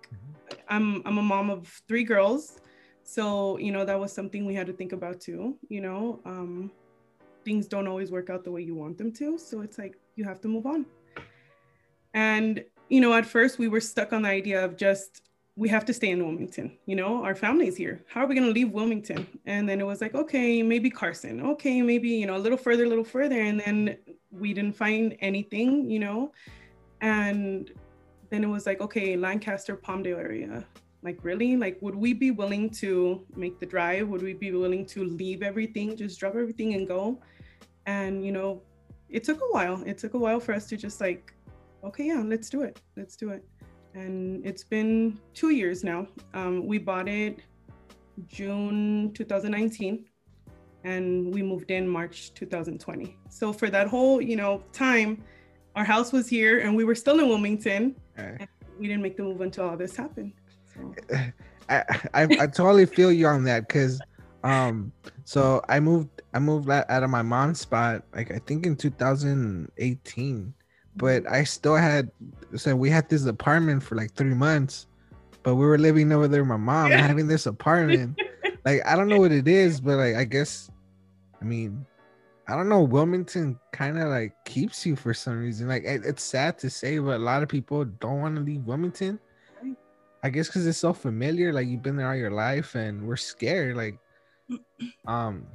I'm 0.67 1.01
I'm 1.05 1.17
a 1.17 1.21
mom 1.21 1.49
of 1.49 1.67
three 1.87 2.03
girls. 2.03 2.59
So, 3.03 3.57
you 3.57 3.71
know, 3.71 3.85
that 3.85 3.99
was 3.99 4.11
something 4.11 4.45
we 4.45 4.55
had 4.55 4.67
to 4.67 4.73
think 4.73 4.91
about 4.91 5.21
too, 5.21 5.57
you 5.69 5.81
know. 5.81 6.19
Um 6.25 6.71
things 7.45 7.67
don't 7.67 7.87
always 7.87 8.11
work 8.11 8.29
out 8.29 8.43
the 8.43 8.51
way 8.51 8.61
you 8.61 8.75
want 8.75 8.97
them 8.97 9.11
to. 9.13 9.37
So 9.37 9.61
it's 9.61 9.77
like 9.77 9.95
you 10.15 10.25
have 10.25 10.41
to 10.41 10.47
move 10.47 10.65
on. 10.65 10.85
And, 12.13 12.63
you 12.89 12.99
know, 12.99 13.13
at 13.13 13.25
first 13.25 13.57
we 13.57 13.67
were 13.69 13.79
stuck 13.79 14.11
on 14.11 14.23
the 14.23 14.29
idea 14.29 14.63
of 14.63 14.75
just 14.75 15.21
we 15.55 15.67
have 15.67 15.86
to 15.86 15.93
stay 15.93 16.10
in 16.10 16.24
Wilmington. 16.24 16.77
You 16.86 16.96
know, 16.96 17.24
our 17.24 17.36
family's 17.36 17.75
here. 17.75 18.03
How 18.08 18.24
are 18.24 18.27
we 18.27 18.36
going 18.36 18.48
to 18.48 18.53
leave 18.53 18.72
Wilmington? 18.72 19.27
And 19.46 19.67
then 19.67 19.81
it 19.81 19.86
was 19.86 20.01
like, 20.01 20.15
okay, 20.15 20.63
maybe 20.63 20.89
Carson. 20.89 21.41
Okay, 21.41 21.81
maybe, 21.81 22.10
you 22.10 22.25
know, 22.25 22.38
a 22.38 22.39
little 22.39 22.58
further, 22.58 22.86
a 22.86 22.88
little 22.88 23.03
further. 23.03 23.39
And 23.39 23.60
then 23.60 23.98
we 24.31 24.53
didn't 24.53 24.75
find 24.75 25.17
anything, 25.20 25.89
you 25.89 26.00
know. 26.00 26.31
And 27.01 27.70
then 28.29 28.43
it 28.43 28.48
was 28.48 28.65
like, 28.65 28.79
okay, 28.79 29.17
Lancaster, 29.17 29.75
Palmdale 29.75 30.20
area. 30.20 30.65
Like, 31.03 31.20
really? 31.24 31.58
Like, 31.58 31.77
would 31.81 31.96
we 31.96 32.13
be 32.13 32.31
willing 32.31 32.70
to 32.72 33.25
make 33.36 33.60
the 33.60 33.65
drive? 33.65 34.08
Would 34.08 34.22
we 34.22 34.34
be 34.34 34.51
willing 34.51 34.86
to 34.88 35.03
leave 35.03 35.43
everything, 35.43 35.98
just 35.98 36.20
drop 36.20 36.36
everything 36.36 36.75
and 36.75 36.88
go? 36.88 37.20
And, 37.86 38.25
you 38.25 38.31
know, 38.31 38.62
it 39.10 39.25
took 39.25 39.41
a 39.41 39.51
while. 39.51 39.84
It 39.86 39.98
took 39.98 40.13
a 40.13 40.20
while 40.20 40.39
for 40.39 40.53
us 40.53 40.67
to 40.67 40.77
just 40.77 41.01
like, 41.01 41.34
okay, 41.84 42.05
yeah, 42.05 42.24
let's 42.25 42.50
do 42.50 42.62
it. 42.62 42.79
Let's 42.96 43.17
do 43.17 43.31
it 43.31 43.43
and 43.93 44.45
it's 44.45 44.63
been 44.63 45.19
two 45.33 45.50
years 45.50 45.83
now. 45.83 46.07
Um, 46.33 46.65
we 46.65 46.77
bought 46.77 47.07
it 47.07 47.39
June 48.27 49.12
2019 49.13 50.05
and 50.83 51.33
we 51.33 51.41
moved 51.41 51.71
in 51.71 51.88
March 51.88 52.33
2020. 52.33 53.17
So 53.29 53.53
for 53.53 53.69
that 53.69 53.88
whole, 53.88 54.21
you 54.21 54.36
know, 54.36 54.63
time, 54.74 55.24
our 55.75 55.83
house 55.83 56.12
was 56.12 56.27
here 56.27 56.60
and 56.60 56.75
we 56.75 56.83
were 56.83 56.95
still 56.95 57.19
in 57.19 57.27
Wilmington. 57.27 57.95
Right. 58.17 58.48
we 58.79 58.88
didn't 58.88 59.01
make 59.01 59.17
the 59.17 59.24
move 59.24 59.41
until 59.41 59.69
all 59.69 59.77
this 59.77 59.95
happened. 59.95 60.33
So. 60.74 60.95
I, 61.69 61.83
I, 62.13 62.24
I 62.24 62.48
totally 62.48 62.86
feel 62.86 63.12
you 63.12 63.27
on 63.27 63.43
that 63.45 63.67
because 63.67 64.01
um 64.43 64.91
so 65.24 65.62
I 65.69 65.79
moved 65.79 66.10
I 66.33 66.39
moved 66.39 66.69
out 66.69 67.03
of 67.03 67.10
my 67.10 67.21
mom's 67.21 67.62
spot 67.62 68.03
like 68.13 68.31
I 68.31 68.39
think 68.39 68.65
in 68.65 68.75
2018 68.75 70.53
but 70.95 71.29
I 71.29 71.43
still 71.43 71.75
had 71.75 72.12
so 72.55 72.75
we 72.75 72.89
had 72.89 73.10
this 73.10 73.25
apartment 73.25 73.83
for 73.83 73.95
like 73.95 74.13
three 74.13 74.33
months, 74.33 74.88
but 75.43 75.55
we 75.55 75.65
were 75.65 75.77
living 75.77 76.12
over 76.12 76.27
there 76.27 76.43
my 76.45 76.57
mom 76.57 76.91
yeah. 76.91 77.05
having 77.05 77.27
this 77.27 77.45
apartment. 77.45 78.19
like 78.65 78.81
I 78.86 78.95
don't 78.95 79.07
know 79.07 79.19
what 79.19 79.31
it 79.31 79.48
is, 79.48 79.79
but 79.79 79.98
like 79.98 80.15
I 80.15 80.24
guess 80.24 80.69
I 81.41 81.45
mean 81.45 81.86
I 82.48 82.55
don't 82.55 82.67
know. 82.67 82.81
Wilmington 82.81 83.57
kind 83.71 83.98
of 83.98 84.10
like 84.10 84.33
keeps 84.43 84.86
you 84.86 84.98
for 84.98 85.13
some 85.13 85.39
reason. 85.39 85.69
Like 85.69 85.83
it, 85.86 86.01
it's 86.03 86.24
sad 86.24 86.57
to 86.60 86.69
say, 86.69 87.00
but 87.00 87.15
a 87.15 87.24
lot 87.24 87.43
of 87.43 87.50
people 87.50 87.86
don't 87.86 88.19
want 88.19 88.36
to 88.36 88.41
leave 88.41 88.65
Wilmington. 88.65 89.19
I 90.24 90.29
guess 90.29 90.48
because 90.48 90.67
it's 90.67 90.77
so 90.77 90.91
familiar. 90.91 91.53
Like 91.53 91.67
you've 91.67 91.81
been 91.81 91.95
there 91.95 92.10
all 92.10 92.15
your 92.15 92.31
life, 92.31 92.75
and 92.75 93.07
we're 93.07 93.15
scared. 93.15 93.77
Like, 93.77 93.98
um, 95.07 95.48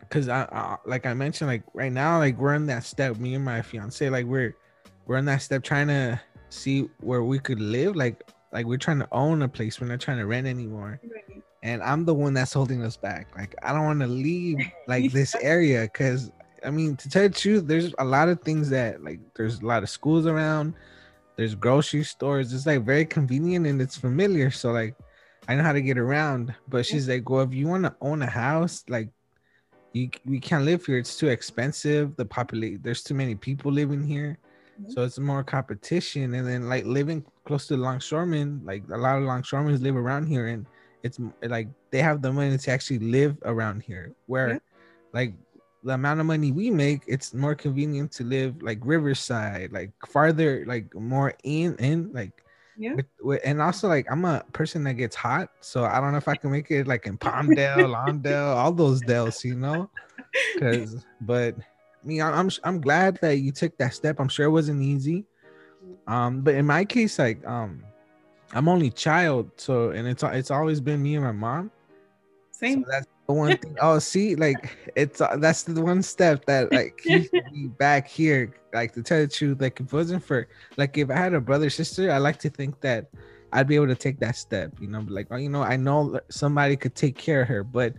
because 0.00 0.28
I, 0.28 0.42
I, 0.44 0.76
like 0.86 1.06
I 1.06 1.14
mentioned, 1.14 1.48
like 1.48 1.62
right 1.74 1.92
now, 1.92 2.18
like 2.18 2.38
we're 2.38 2.54
in 2.54 2.66
that 2.66 2.84
step. 2.84 3.18
Me 3.18 3.34
and 3.34 3.44
my 3.44 3.62
fiance, 3.62 4.08
like 4.08 4.26
we're 4.26 4.56
we're 5.06 5.16
in 5.16 5.24
that 5.26 5.42
step 5.42 5.62
trying 5.62 5.88
to 5.88 6.20
see 6.48 6.88
where 7.00 7.22
we 7.22 7.38
could 7.38 7.60
live. 7.60 7.96
Like 7.96 8.22
like 8.52 8.66
we're 8.66 8.78
trying 8.78 8.98
to 8.98 9.08
own 9.12 9.42
a 9.42 9.48
place. 9.48 9.80
We're 9.80 9.88
not 9.88 10.00
trying 10.00 10.18
to 10.18 10.26
rent 10.26 10.46
anymore. 10.46 11.00
Right. 11.02 11.42
And 11.62 11.82
I'm 11.82 12.04
the 12.04 12.14
one 12.14 12.34
that's 12.34 12.52
holding 12.52 12.82
us 12.82 12.96
back. 12.96 13.28
Like 13.36 13.54
I 13.62 13.72
don't 13.72 13.84
want 13.84 14.00
to 14.00 14.06
leave 14.06 14.58
like 14.86 15.12
this 15.12 15.34
area 15.36 15.82
because 15.82 16.30
I 16.64 16.70
mean 16.70 16.96
to 16.96 17.08
tell 17.08 17.22
you 17.22 17.28
the 17.28 17.38
truth, 17.38 17.66
there's 17.66 17.94
a 17.98 18.04
lot 18.04 18.28
of 18.28 18.40
things 18.42 18.70
that 18.70 19.02
like 19.02 19.20
there's 19.34 19.60
a 19.60 19.66
lot 19.66 19.82
of 19.82 19.90
schools 19.90 20.26
around. 20.26 20.74
There's 21.36 21.54
grocery 21.54 22.04
stores. 22.04 22.52
It's 22.52 22.66
like 22.66 22.84
very 22.84 23.06
convenient 23.06 23.66
and 23.66 23.80
it's 23.80 23.96
familiar. 23.96 24.50
So 24.50 24.72
like 24.72 24.94
I 25.48 25.54
know 25.54 25.62
how 25.62 25.72
to 25.72 25.82
get 25.82 25.98
around. 25.98 26.54
But 26.68 26.86
she's 26.86 27.08
like, 27.08 27.28
well, 27.28 27.42
if 27.42 27.54
you 27.54 27.66
want 27.66 27.84
to 27.84 27.94
own 28.00 28.22
a 28.22 28.26
house, 28.26 28.84
like 28.88 29.08
you 29.92 30.10
we 30.26 30.40
can't 30.40 30.64
live 30.64 30.84
here. 30.84 30.98
It's 30.98 31.16
too 31.16 31.28
expensive. 31.28 32.16
The 32.16 32.24
populate 32.24 32.82
there's 32.82 33.02
too 33.02 33.14
many 33.14 33.34
people 33.34 33.72
living 33.72 34.04
here. 34.04 34.38
Mm-hmm. 34.82 34.92
So 34.92 35.04
it's 35.04 35.18
more 35.18 35.44
competition, 35.44 36.34
and 36.34 36.46
then 36.46 36.68
like 36.68 36.84
living 36.84 37.24
close 37.44 37.66
to 37.68 37.76
longshoremen, 37.76 38.62
like 38.64 38.82
a 38.92 38.96
lot 38.96 39.18
of 39.18 39.24
longshoremen 39.24 39.80
live 39.82 39.96
around 39.96 40.26
here, 40.26 40.48
and 40.48 40.66
it's 41.02 41.18
like 41.42 41.68
they 41.90 42.02
have 42.02 42.22
the 42.22 42.32
money 42.32 42.56
to 42.56 42.70
actually 42.70 42.98
live 42.98 43.36
around 43.44 43.82
here. 43.82 44.12
Where, 44.26 44.48
yeah. 44.48 44.58
like 45.12 45.34
the 45.84 45.94
amount 45.94 46.20
of 46.20 46.26
money 46.26 46.52
we 46.52 46.70
make, 46.70 47.02
it's 47.06 47.34
more 47.34 47.54
convenient 47.54 48.12
to 48.12 48.24
live 48.24 48.60
like 48.62 48.78
Riverside, 48.82 49.72
like 49.72 49.92
farther, 50.06 50.64
like 50.66 50.94
more 50.94 51.34
in 51.44 51.76
in 51.76 52.12
like. 52.12 52.32
Yeah. 52.78 52.94
With, 52.94 53.06
with, 53.20 53.40
and 53.44 53.60
also 53.60 53.86
like 53.86 54.06
I'm 54.10 54.24
a 54.24 54.42
person 54.54 54.82
that 54.84 54.94
gets 54.94 55.14
hot, 55.14 55.50
so 55.60 55.84
I 55.84 56.00
don't 56.00 56.12
know 56.12 56.16
if 56.16 56.26
I 56.26 56.34
can 56.34 56.50
make 56.50 56.70
it 56.70 56.88
like 56.88 57.06
in 57.06 57.18
Palmdale, 57.26 57.76
Lawndale, 57.76 58.56
all 58.56 58.72
those 58.72 59.02
dales, 59.02 59.44
you 59.44 59.54
know. 59.54 59.90
Because, 60.54 61.04
but 61.20 61.54
me, 62.04 62.20
I'm 62.20 62.50
I'm 62.64 62.80
glad 62.80 63.18
that 63.22 63.38
you 63.38 63.52
took 63.52 63.76
that 63.78 63.94
step. 63.94 64.20
I'm 64.20 64.28
sure 64.28 64.46
it 64.46 64.50
wasn't 64.50 64.82
easy. 64.82 65.24
Um, 66.06 66.40
but 66.40 66.54
in 66.54 66.66
my 66.66 66.84
case, 66.84 67.18
like 67.18 67.46
um, 67.46 67.82
I'm 68.52 68.68
only 68.68 68.90
child, 68.90 69.50
so 69.56 69.90
and 69.90 70.06
it's 70.06 70.22
it's 70.22 70.50
always 70.50 70.80
been 70.80 71.02
me 71.02 71.16
and 71.16 71.24
my 71.24 71.32
mom. 71.32 71.70
Same. 72.50 72.84
So 72.84 72.90
that's 72.90 73.06
the 73.26 73.32
one 73.32 73.56
thing. 73.56 73.76
oh, 73.80 73.98
see, 73.98 74.36
like 74.36 74.76
it's 74.96 75.20
uh, 75.20 75.36
that's 75.36 75.62
the 75.62 75.80
one 75.80 76.02
step 76.02 76.44
that 76.46 76.72
like 76.72 76.98
keeps 76.98 77.32
me 77.52 77.68
back 77.68 78.08
here. 78.08 78.54
Like 78.72 78.92
to 78.92 79.02
tell 79.02 79.20
the 79.20 79.28
truth, 79.28 79.60
like 79.60 79.80
if 79.80 79.86
it 79.86 79.92
wasn't 79.92 80.24
for 80.24 80.48
like 80.76 80.96
if 80.98 81.10
I 81.10 81.16
had 81.16 81.34
a 81.34 81.40
brother 81.40 81.70
sister, 81.70 82.10
I 82.10 82.18
like 82.18 82.38
to 82.40 82.50
think 82.50 82.80
that 82.80 83.06
I'd 83.52 83.68
be 83.68 83.76
able 83.76 83.88
to 83.88 83.94
take 83.94 84.18
that 84.20 84.36
step. 84.36 84.72
You 84.80 84.88
know, 84.88 85.04
like 85.08 85.28
oh, 85.30 85.36
you 85.36 85.48
know, 85.48 85.62
I 85.62 85.76
know 85.76 86.20
somebody 86.30 86.76
could 86.76 86.94
take 86.94 87.16
care 87.16 87.42
of 87.42 87.48
her, 87.48 87.64
but 87.64 87.94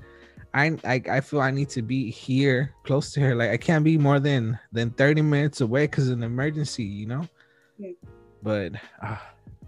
I, 0.54 0.78
I 0.84 1.02
I 1.10 1.22
feel 1.22 1.42
I 1.42 1.52
need 1.52 1.70
to 1.70 1.82
be 1.82 2.12
here 2.12 2.74
close 2.84 3.12
to 3.14 3.22
her. 3.22 3.36
Like 3.36 3.50
I 3.50 3.58
can't 3.58 3.84
be 3.84 3.98
more 3.98 4.20
than 4.20 4.60
than 4.72 4.92
30 4.92 5.22
minutes 5.22 5.62
away 5.62 5.86
because 5.86 6.10
an 6.10 6.24
emergency, 6.24 6.84
you 6.84 7.08
know. 7.08 7.28
Yeah. 7.78 7.92
But 8.44 8.74
uh, 9.02 9.18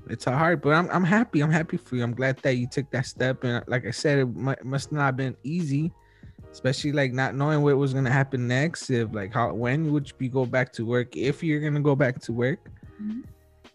it's 0.09 0.25
hard. 0.25 0.61
But 0.61 0.73
I'm 0.73 0.89
I'm 0.91 1.03
happy. 1.03 1.41
I'm 1.41 1.51
happy 1.51 1.77
for 1.77 1.95
you. 1.95 2.03
I'm 2.03 2.13
glad 2.13 2.37
that 2.39 2.57
you 2.57 2.67
took 2.67 2.89
that 2.91 3.05
step. 3.05 3.43
And 3.43 3.63
like 3.67 3.85
I 3.85 3.91
said, 3.91 4.19
it 4.19 4.35
might, 4.35 4.63
must 4.63 4.91
not 4.91 5.05
have 5.05 5.17
been 5.17 5.35
easy, 5.43 5.91
especially 6.51 6.91
like 6.91 7.13
not 7.13 7.35
knowing 7.35 7.63
what 7.63 7.77
was 7.77 7.93
gonna 7.93 8.11
happen 8.11 8.47
next. 8.47 8.89
If 8.89 9.13
like 9.13 9.33
how 9.33 9.53
when 9.53 9.91
would 9.91 10.11
you 10.19 10.29
go 10.29 10.45
back 10.45 10.71
to 10.73 10.85
work? 10.85 11.17
If 11.17 11.41
you're 11.41 11.61
gonna 11.61 11.81
go 11.81 11.95
back 11.95 12.19
to 12.21 12.33
work. 12.33 12.69
Mm-hmm. 13.01 13.21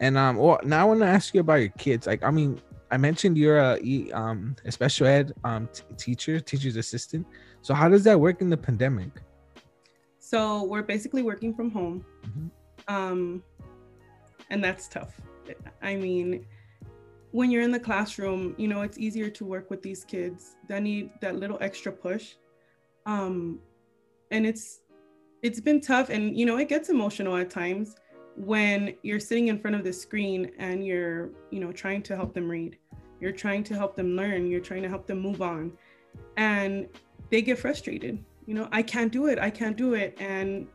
And 0.00 0.16
um, 0.16 0.36
well, 0.36 0.58
now 0.64 0.80
I 0.80 0.84
want 0.84 1.00
to 1.00 1.06
ask 1.06 1.34
you 1.34 1.40
about 1.40 1.60
your 1.60 1.68
kids. 1.70 2.06
Like, 2.06 2.24
I 2.24 2.30
mean, 2.30 2.58
I 2.90 2.96
mentioned 2.96 3.38
you're 3.38 3.58
a 3.58 4.10
um 4.12 4.56
a 4.64 4.72
special 4.72 5.06
ed 5.06 5.32
um 5.44 5.68
t- 5.72 5.82
teacher, 5.96 6.40
teacher's 6.40 6.76
assistant. 6.76 7.26
So 7.62 7.74
how 7.74 7.88
does 7.88 8.04
that 8.04 8.18
work 8.18 8.40
in 8.40 8.50
the 8.50 8.56
pandemic? 8.56 9.10
So 10.18 10.64
we're 10.64 10.82
basically 10.82 11.22
working 11.22 11.54
from 11.54 11.70
home, 11.70 12.04
mm-hmm. 12.24 12.94
um, 12.94 13.42
and 14.50 14.62
that's 14.62 14.86
tough. 14.86 15.20
I 15.82 15.96
mean, 15.96 16.46
when 17.32 17.50
you're 17.50 17.62
in 17.62 17.72
the 17.72 17.80
classroom, 17.80 18.54
you 18.56 18.68
know 18.68 18.82
it's 18.82 18.98
easier 18.98 19.28
to 19.30 19.44
work 19.44 19.70
with 19.70 19.82
these 19.82 20.04
kids 20.04 20.56
that 20.68 20.82
need 20.82 21.10
that 21.20 21.36
little 21.36 21.58
extra 21.60 21.90
push, 21.90 22.34
um, 23.06 23.58
and 24.30 24.46
it's 24.46 24.80
it's 25.42 25.60
been 25.60 25.80
tough, 25.80 26.10
and 26.10 26.38
you 26.38 26.46
know 26.46 26.58
it 26.58 26.68
gets 26.68 26.90
emotional 26.90 27.36
at 27.36 27.50
times 27.50 27.96
when 28.40 28.94
you're 29.02 29.20
sitting 29.20 29.48
in 29.48 29.58
front 29.58 29.76
of 29.76 29.84
the 29.84 29.92
screen 29.92 30.50
and 30.58 30.84
you're 30.84 31.28
you 31.50 31.60
know 31.60 31.70
trying 31.70 32.02
to 32.02 32.16
help 32.16 32.32
them 32.32 32.48
read 32.50 32.78
you're 33.20 33.32
trying 33.32 33.62
to 33.62 33.74
help 33.74 33.94
them 33.94 34.16
learn 34.16 34.46
you're 34.46 34.62
trying 34.62 34.82
to 34.82 34.88
help 34.88 35.06
them 35.06 35.18
move 35.20 35.42
on 35.42 35.70
and 36.36 36.88
they 37.30 37.42
get 37.42 37.58
frustrated. 37.58 38.24
You 38.46 38.54
know 38.54 38.68
i 38.72 38.82
can't 38.82 39.12
do 39.12 39.26
it 39.26 39.38
i 39.38 39.50
can't 39.50 39.76
do 39.76 39.94
it 39.94 40.16
and 40.18 40.66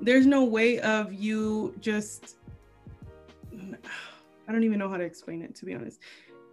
there's 0.00 0.26
no 0.26 0.44
way 0.44 0.78
of 0.80 1.12
you 1.12 1.74
just 1.80 2.36
i 3.52 4.52
don't 4.52 4.62
even 4.62 4.78
know 4.78 4.88
how 4.88 4.98
to 4.98 5.04
explain 5.04 5.42
it 5.42 5.54
to 5.56 5.64
be 5.64 5.74
honest. 5.74 6.00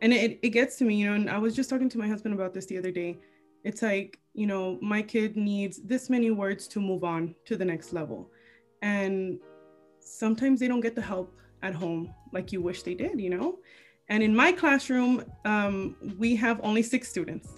And 0.01 0.11
it, 0.13 0.39
it 0.41 0.49
gets 0.49 0.77
to 0.77 0.85
me 0.85 0.95
you 0.95 1.05
know 1.05 1.13
and 1.13 1.29
i 1.29 1.37
was 1.37 1.53
just 1.53 1.69
talking 1.69 1.89
to 1.89 1.97
my 1.97 2.07
husband 2.07 2.33
about 2.33 2.53
this 2.53 2.65
the 2.65 2.77
other 2.77 2.91
day. 2.91 3.19
It's 3.65 3.81
like 3.81 4.19
you 4.33 4.47
know 4.47 4.79
my 4.81 5.01
kid 5.01 5.35
needs 5.35 5.81
this 5.83 6.09
many 6.09 6.31
words 6.31 6.65
to 6.69 6.79
move 6.79 7.03
on 7.03 7.35
to 7.45 7.57
the 7.57 7.65
next 7.65 7.91
level. 7.91 8.31
And 8.81 9.39
sometimes 10.01 10.59
they 10.59 10.67
don't 10.67 10.81
get 10.81 10.95
the 10.95 11.01
help 11.01 11.35
at 11.61 11.73
home 11.73 12.13
like 12.31 12.51
you 12.51 12.61
wish 12.61 12.83
they 12.83 12.95
did, 12.95 13.19
you 13.19 13.29
know? 13.29 13.59
And 14.09 14.21
in 14.21 14.35
my 14.35 14.51
classroom, 14.51 15.23
um, 15.45 15.95
we 16.17 16.35
have 16.35 16.59
only 16.63 16.81
six 16.81 17.09
students, 17.09 17.49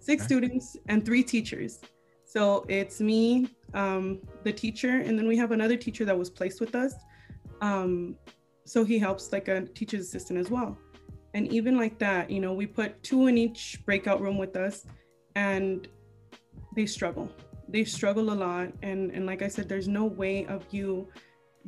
six 0.00 0.22
okay. 0.22 0.26
students 0.26 0.76
and 0.88 1.04
three 1.04 1.22
teachers. 1.22 1.80
So 2.24 2.64
it's 2.68 3.00
me, 3.00 3.48
um, 3.74 4.20
the 4.44 4.52
teacher, 4.52 5.00
and 5.00 5.18
then 5.18 5.26
we 5.26 5.36
have 5.36 5.52
another 5.52 5.76
teacher 5.76 6.04
that 6.04 6.18
was 6.18 6.30
placed 6.30 6.60
with 6.60 6.74
us. 6.74 6.94
Um, 7.60 8.16
so 8.64 8.84
he 8.84 8.98
helps 8.98 9.32
like 9.32 9.48
a 9.48 9.62
teacher's 9.66 10.06
assistant 10.06 10.38
as 10.38 10.50
well. 10.50 10.78
And 11.34 11.52
even 11.52 11.76
like 11.76 11.98
that, 11.98 12.30
you 12.30 12.40
know, 12.40 12.52
we 12.52 12.66
put 12.66 13.02
two 13.02 13.26
in 13.26 13.38
each 13.38 13.80
breakout 13.84 14.20
room 14.20 14.38
with 14.38 14.56
us 14.56 14.86
and 15.36 15.88
they 16.74 16.86
struggle. 16.86 17.30
They 17.68 17.84
struggle 17.84 18.32
a 18.32 18.36
lot. 18.46 18.68
And, 18.82 19.10
and 19.10 19.26
like 19.26 19.42
I 19.42 19.48
said, 19.48 19.68
there's 19.68 19.88
no 19.88 20.04
way 20.04 20.46
of 20.46 20.64
you 20.70 21.08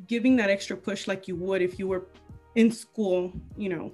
giving 0.07 0.37
that 0.37 0.51
extra 0.51 0.77
push 0.77 1.07
like 1.07 1.29
you 1.29 1.37
would 1.37 1.63
if 1.63 1.79
you 1.79 1.89
were 1.89 2.07
in 2.55 2.71
school, 2.71 3.33
you 3.57 3.69
know, 3.69 3.93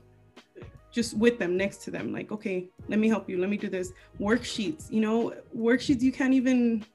just 0.96 1.16
with 1.18 1.38
them 1.38 1.58
next 1.58 1.82
to 1.82 1.90
them 1.90 2.10
like 2.10 2.32
okay 2.32 2.70
let 2.88 2.98
me 2.98 3.06
help 3.06 3.28
you 3.28 3.38
let 3.38 3.50
me 3.50 3.58
do 3.58 3.68
this. 3.68 3.92
Worksheets 4.18 4.90
you 4.90 5.00
know 5.00 5.34
worksheets 5.54 6.00
you 6.00 6.10
can't 6.10 6.32
even 6.32 6.86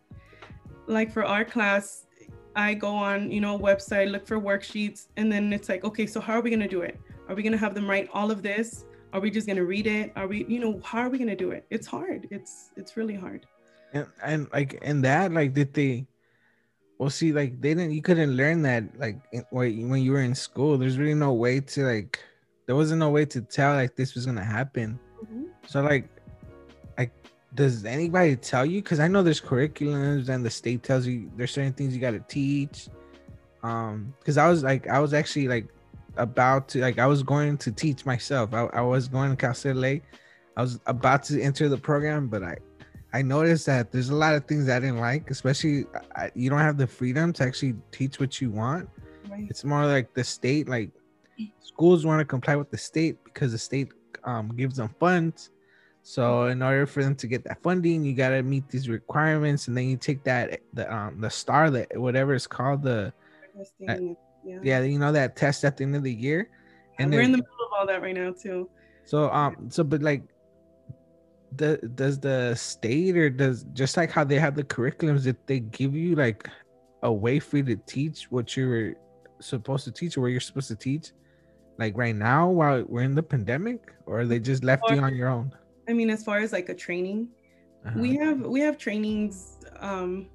like 0.87 1.11
for 1.11 1.23
our 1.23 1.45
class 1.45 2.07
i 2.55 2.73
go 2.73 2.89
on 2.89 3.31
you 3.31 3.39
know 3.39 3.57
website 3.57 4.11
look 4.11 4.25
for 4.25 4.41
worksheets 4.41 5.07
and 5.17 5.31
then 5.31 5.53
it's 5.53 5.69
like 5.69 5.83
okay 5.85 6.05
so 6.05 6.19
how 6.19 6.33
are 6.33 6.41
we 6.41 6.49
going 6.49 6.59
to 6.59 6.67
do 6.67 6.81
it? 6.81 6.99
Are 7.29 7.35
we 7.35 7.43
going 7.43 7.53
to 7.53 7.57
have 7.65 7.75
them 7.75 7.89
write 7.89 8.09
all 8.11 8.29
of 8.31 8.41
this? 8.41 8.85
Are 9.13 9.21
we 9.21 9.29
just 9.29 9.45
going 9.45 9.57
to 9.57 9.65
read 9.65 9.87
it? 9.87 10.11
Are 10.15 10.27
we 10.27 10.45
you 10.47 10.59
know 10.59 10.81
how 10.83 10.99
are 10.99 11.09
we 11.09 11.17
going 11.17 11.29
to 11.29 11.35
do 11.35 11.51
it? 11.51 11.65
It's 11.69 11.85
hard. 11.85 12.27
It's 12.31 12.71
it's 12.75 12.97
really 12.97 13.15
hard. 13.15 13.45
And, 13.93 14.07
and 14.23 14.47
like 14.51 14.79
and 14.81 15.03
that 15.05 15.31
like 15.31 15.53
did 15.53 15.73
they 15.73 16.07
well 17.01 17.09
see 17.09 17.33
like 17.33 17.59
they 17.59 17.73
didn't 17.73 17.93
you 17.93 18.01
couldn't 18.03 18.37
learn 18.37 18.61
that 18.61 18.83
like 18.99 19.17
when 19.49 20.03
you 20.03 20.11
were 20.11 20.21
in 20.21 20.35
school. 20.35 20.77
There's 20.77 20.99
really 20.99 21.15
no 21.15 21.33
way 21.33 21.59
to 21.59 21.83
like 21.83 22.19
there 22.67 22.75
wasn't 22.75 22.99
no 22.99 23.09
way 23.09 23.25
to 23.25 23.41
tell 23.41 23.73
like 23.73 23.95
this 23.95 24.13
was 24.13 24.27
gonna 24.27 24.43
happen. 24.43 24.99
Mm-hmm. 25.23 25.45
so 25.65 25.81
like 25.81 26.07
like 26.99 27.11
does 27.55 27.85
anybody 27.85 28.35
tell 28.35 28.67
you? 28.67 28.83
Because 28.83 28.99
i 28.99 29.07
know 29.07 29.23
there's 29.23 29.41
curriculums 29.41 30.29
and 30.29 30.45
the 30.45 30.51
state 30.51 30.83
tells 30.83 31.07
you 31.07 31.31
there's 31.37 31.51
certain 31.51 31.73
things 31.73 31.95
you 31.95 31.99
got 31.99 32.11
to 32.11 32.23
teach. 32.27 32.87
Um 33.63 34.13
because 34.19 34.37
i 34.37 34.47
was 34.47 34.61
like 34.61 34.87
i 34.87 34.99
was 34.99 35.15
actually 35.15 35.47
like 35.47 35.69
about 36.17 36.69
to 36.69 36.81
like 36.81 36.99
i 36.99 37.07
was 37.07 37.23
going 37.23 37.57
to 37.57 37.71
teach 37.71 38.05
myself. 38.05 38.53
I, 38.53 38.65
I 38.65 38.81
was 38.81 39.07
going 39.07 39.31
to 39.31 39.35
cal 39.35 39.55
state 39.55 40.03
i 40.55 40.61
was 40.61 40.79
about 40.85 41.23
to 41.23 41.41
enter 41.41 41.67
the 41.67 41.77
program 41.77 42.27
but 42.27 42.43
i 42.43 42.57
I 43.13 43.21
noticed 43.21 43.65
that 43.65 43.91
there's 43.91 44.09
a 44.09 44.15
lot 44.15 44.35
of 44.35 44.45
things 44.45 44.69
I 44.69 44.79
didn't 44.79 44.99
like, 44.99 45.29
especially 45.29 45.85
I, 46.15 46.31
you 46.33 46.49
don't 46.49 46.59
have 46.59 46.77
the 46.77 46.87
freedom 46.87 47.33
to 47.33 47.43
actually 47.43 47.75
teach 47.91 48.19
what 48.19 48.39
you 48.39 48.49
want. 48.49 48.89
Right. 49.29 49.47
It's 49.49 49.63
more 49.63 49.85
like 49.85 50.13
the 50.13 50.23
state, 50.23 50.69
like 50.69 50.91
schools 51.59 52.05
want 52.05 52.19
to 52.19 52.25
comply 52.25 52.55
with 52.55 52.71
the 52.71 52.77
state 52.77 53.23
because 53.23 53.51
the 53.51 53.57
state 53.57 53.89
um, 54.23 54.55
gives 54.55 54.77
them 54.77 54.95
funds. 54.99 55.51
So 56.03 56.45
in 56.45 56.61
order 56.61 56.85
for 56.85 57.03
them 57.03 57.15
to 57.15 57.27
get 57.27 57.43
that 57.43 57.61
funding, 57.61 58.03
you 58.03 58.13
got 58.13 58.29
to 58.29 58.41
meet 58.41 58.67
these 58.69 58.89
requirements, 58.89 59.67
and 59.67 59.77
then 59.77 59.87
you 59.87 59.97
take 59.97 60.23
that 60.23 60.61
the 60.73 60.91
um 60.91 61.21
the 61.21 61.29
star 61.29 61.69
that 61.69 61.95
whatever 61.99 62.33
it's 62.33 62.47
called 62.47 62.81
the 62.81 63.13
yeah. 63.79 63.97
yeah 64.63 64.81
you 64.81 64.97
know 64.97 65.11
that 65.11 65.35
test 65.35 65.63
at 65.63 65.77
the 65.77 65.83
end 65.83 65.95
of 65.95 66.01
the 66.01 66.11
year, 66.11 66.49
and 66.97 67.11
we're 67.11 67.21
in 67.21 67.31
the 67.31 67.37
middle 67.37 67.65
of 67.65 67.71
all 67.77 67.85
that 67.85 68.01
right 68.01 68.15
now 68.15 68.31
too. 68.31 68.67
So 69.05 69.29
um 69.29 69.69
so 69.69 69.83
but 69.83 70.01
like 70.01 70.23
the 71.55 71.77
does 71.95 72.19
the 72.19 72.55
state 72.55 73.17
or 73.17 73.29
does 73.29 73.63
just 73.73 73.97
like 73.97 74.09
how 74.09 74.23
they 74.23 74.39
have 74.39 74.55
the 74.55 74.63
curriculums 74.63 75.23
that 75.23 75.47
they 75.47 75.59
give 75.59 75.95
you 75.95 76.15
like 76.15 76.47
a 77.03 77.11
way 77.11 77.39
for 77.39 77.57
you 77.57 77.63
to 77.63 77.75
teach 77.87 78.31
what 78.31 78.55
you're 78.55 78.93
supposed 79.39 79.83
to 79.83 79.91
teach 79.91 80.17
or 80.17 80.21
where 80.21 80.29
you're 80.29 80.39
supposed 80.39 80.67
to 80.69 80.75
teach 80.75 81.11
like 81.77 81.97
right 81.97 82.15
now 82.15 82.47
while 82.47 82.83
we're 82.87 83.01
in 83.01 83.15
the 83.15 83.23
pandemic 83.23 83.93
or 84.05 84.25
they 84.25 84.39
just 84.39 84.63
left 84.63 84.83
or, 84.87 84.95
you 84.95 85.01
on 85.01 85.15
your 85.15 85.27
own 85.27 85.51
i 85.89 85.93
mean 85.93 86.09
as 86.09 86.23
far 86.23 86.39
as 86.39 86.53
like 86.53 86.69
a 86.69 86.75
training 86.75 87.27
uh-huh. 87.85 87.99
we 87.99 88.15
have 88.15 88.39
we 88.41 88.61
have 88.61 88.77
trainings 88.77 89.57
um 89.79 90.29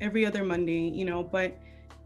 every 0.00 0.24
other 0.24 0.44
monday 0.44 0.90
you 0.90 1.04
know 1.04 1.22
but 1.22 1.58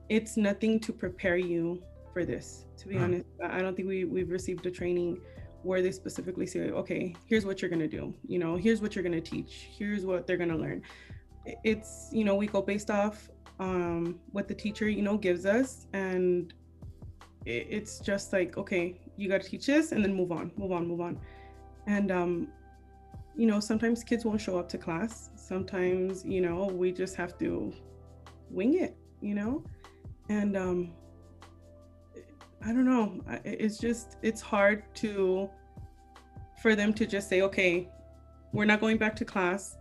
it's 0.09 0.37
nothing 0.37 0.81
to 0.81 0.93
prepare 0.93 1.37
you 1.37 1.83
for 2.13 2.25
this 2.25 2.65
to 2.77 2.89
be 2.89 2.97
uh-huh. 2.97 3.05
honest 3.05 3.27
i 3.45 3.61
don't 3.61 3.77
think 3.77 3.89
we 3.89 4.05
we've 4.05 4.31
received 4.31 4.65
a 4.65 4.71
training 4.71 5.21
where 5.63 5.83
they 5.83 5.93
specifically 5.93 6.47
say 6.47 6.71
okay 6.71 7.15
here's 7.27 7.45
what 7.45 7.63
you're 7.63 7.71
going 7.71 7.81
to 7.81 7.89
do. 7.89 8.15
You 8.27 8.39
know 8.39 8.57
here's 8.57 8.81
what 8.81 8.95
you're 8.95 9.03
going 9.03 9.21
to 9.21 9.31
teach. 9.31 9.69
Here's 9.77 10.05
what 10.05 10.27
they're 10.27 10.37
going 10.37 10.51
to 10.51 10.57
learn 10.57 10.83
it's 11.65 12.09
you 12.13 12.25
know 12.25 12.35
we 12.35 12.47
go 12.47 12.63
based 12.63 12.91
off 12.91 13.29
um 13.59 14.19
what 14.31 14.49
the 14.49 14.55
teacher 14.55 14.89
you 14.89 15.03
know 15.03 15.17
gives 15.17 15.47
us. 15.47 15.87
And 15.93 16.53
it's 17.45 17.99
just 17.99 18.33
like 18.33 18.57
okay 18.57 19.01
you 19.17 19.29
got 19.29 19.43
to 19.43 19.49
teach 19.49 19.67
this 19.67 19.93
and 19.93 20.05
then 20.05 20.15
move 20.15 20.33
on 20.33 20.53
move 20.57 20.73
on 20.73 20.87
move 20.87 21.01
on. 21.01 21.19
And 21.87 22.11
um 22.11 22.49
you 23.37 23.47
know 23.47 23.61
sometimes 23.61 24.05
kids 24.05 24.25
won't 24.25 24.41
show 24.41 24.59
up 24.59 24.69
to 24.71 24.79
class. 24.79 25.31
Sometimes 25.37 26.25
you 26.25 26.41
know 26.41 26.67
we 26.67 26.93
just 26.93 27.17
have 27.17 27.39
to 27.39 27.73
wing 28.51 28.75
it 28.75 28.97
you 29.21 29.35
know? 29.35 29.65
And 30.29 30.57
um 30.57 30.93
i 32.65 32.69
don't 32.69 32.85
know 32.85 33.21
it's 33.45 33.79
just 33.79 34.17
it's 34.23 34.41
hard 34.41 34.83
to 34.95 35.49
for 36.61 36.75
them 36.75 36.93
to 36.93 37.07
just 37.07 37.29
say 37.29 37.43
okay 37.43 37.89
we're 38.53 38.65
not 38.65 38.81
going 38.81 38.97
back 38.97 39.17
to 39.17 39.25
class 39.25 39.77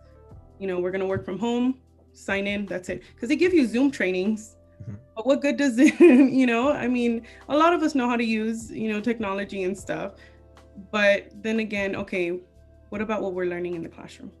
you 0.58 0.66
know 0.66 0.78
we're 0.80 0.90
going 0.90 1.00
to 1.00 1.06
work 1.06 1.24
from 1.24 1.38
home 1.38 1.78
sign 2.12 2.46
in 2.46 2.66
that's 2.66 2.88
it 2.88 3.02
because 3.14 3.28
they 3.28 3.36
give 3.36 3.54
you 3.54 3.66
zoom 3.66 3.90
trainings 3.90 4.56
Mm-hmm. 4.82 4.94
But 5.14 5.26
what 5.26 5.40
good 5.40 5.56
does 5.56 5.78
it, 5.78 5.98
you 6.00 6.46
know? 6.46 6.72
I 6.72 6.88
mean, 6.88 7.26
a 7.48 7.56
lot 7.56 7.72
of 7.72 7.82
us 7.82 7.94
know 7.94 8.08
how 8.08 8.16
to 8.16 8.24
use, 8.24 8.70
you 8.70 8.92
know, 8.92 9.00
technology 9.00 9.64
and 9.64 9.76
stuff. 9.76 10.14
But 10.90 11.30
then 11.42 11.60
again, 11.60 11.94
okay, 11.96 12.40
what 12.88 13.00
about 13.00 13.22
what 13.22 13.34
we're 13.34 13.46
learning 13.46 13.74
in 13.74 13.82
the 13.82 13.88
classroom? 13.88 14.32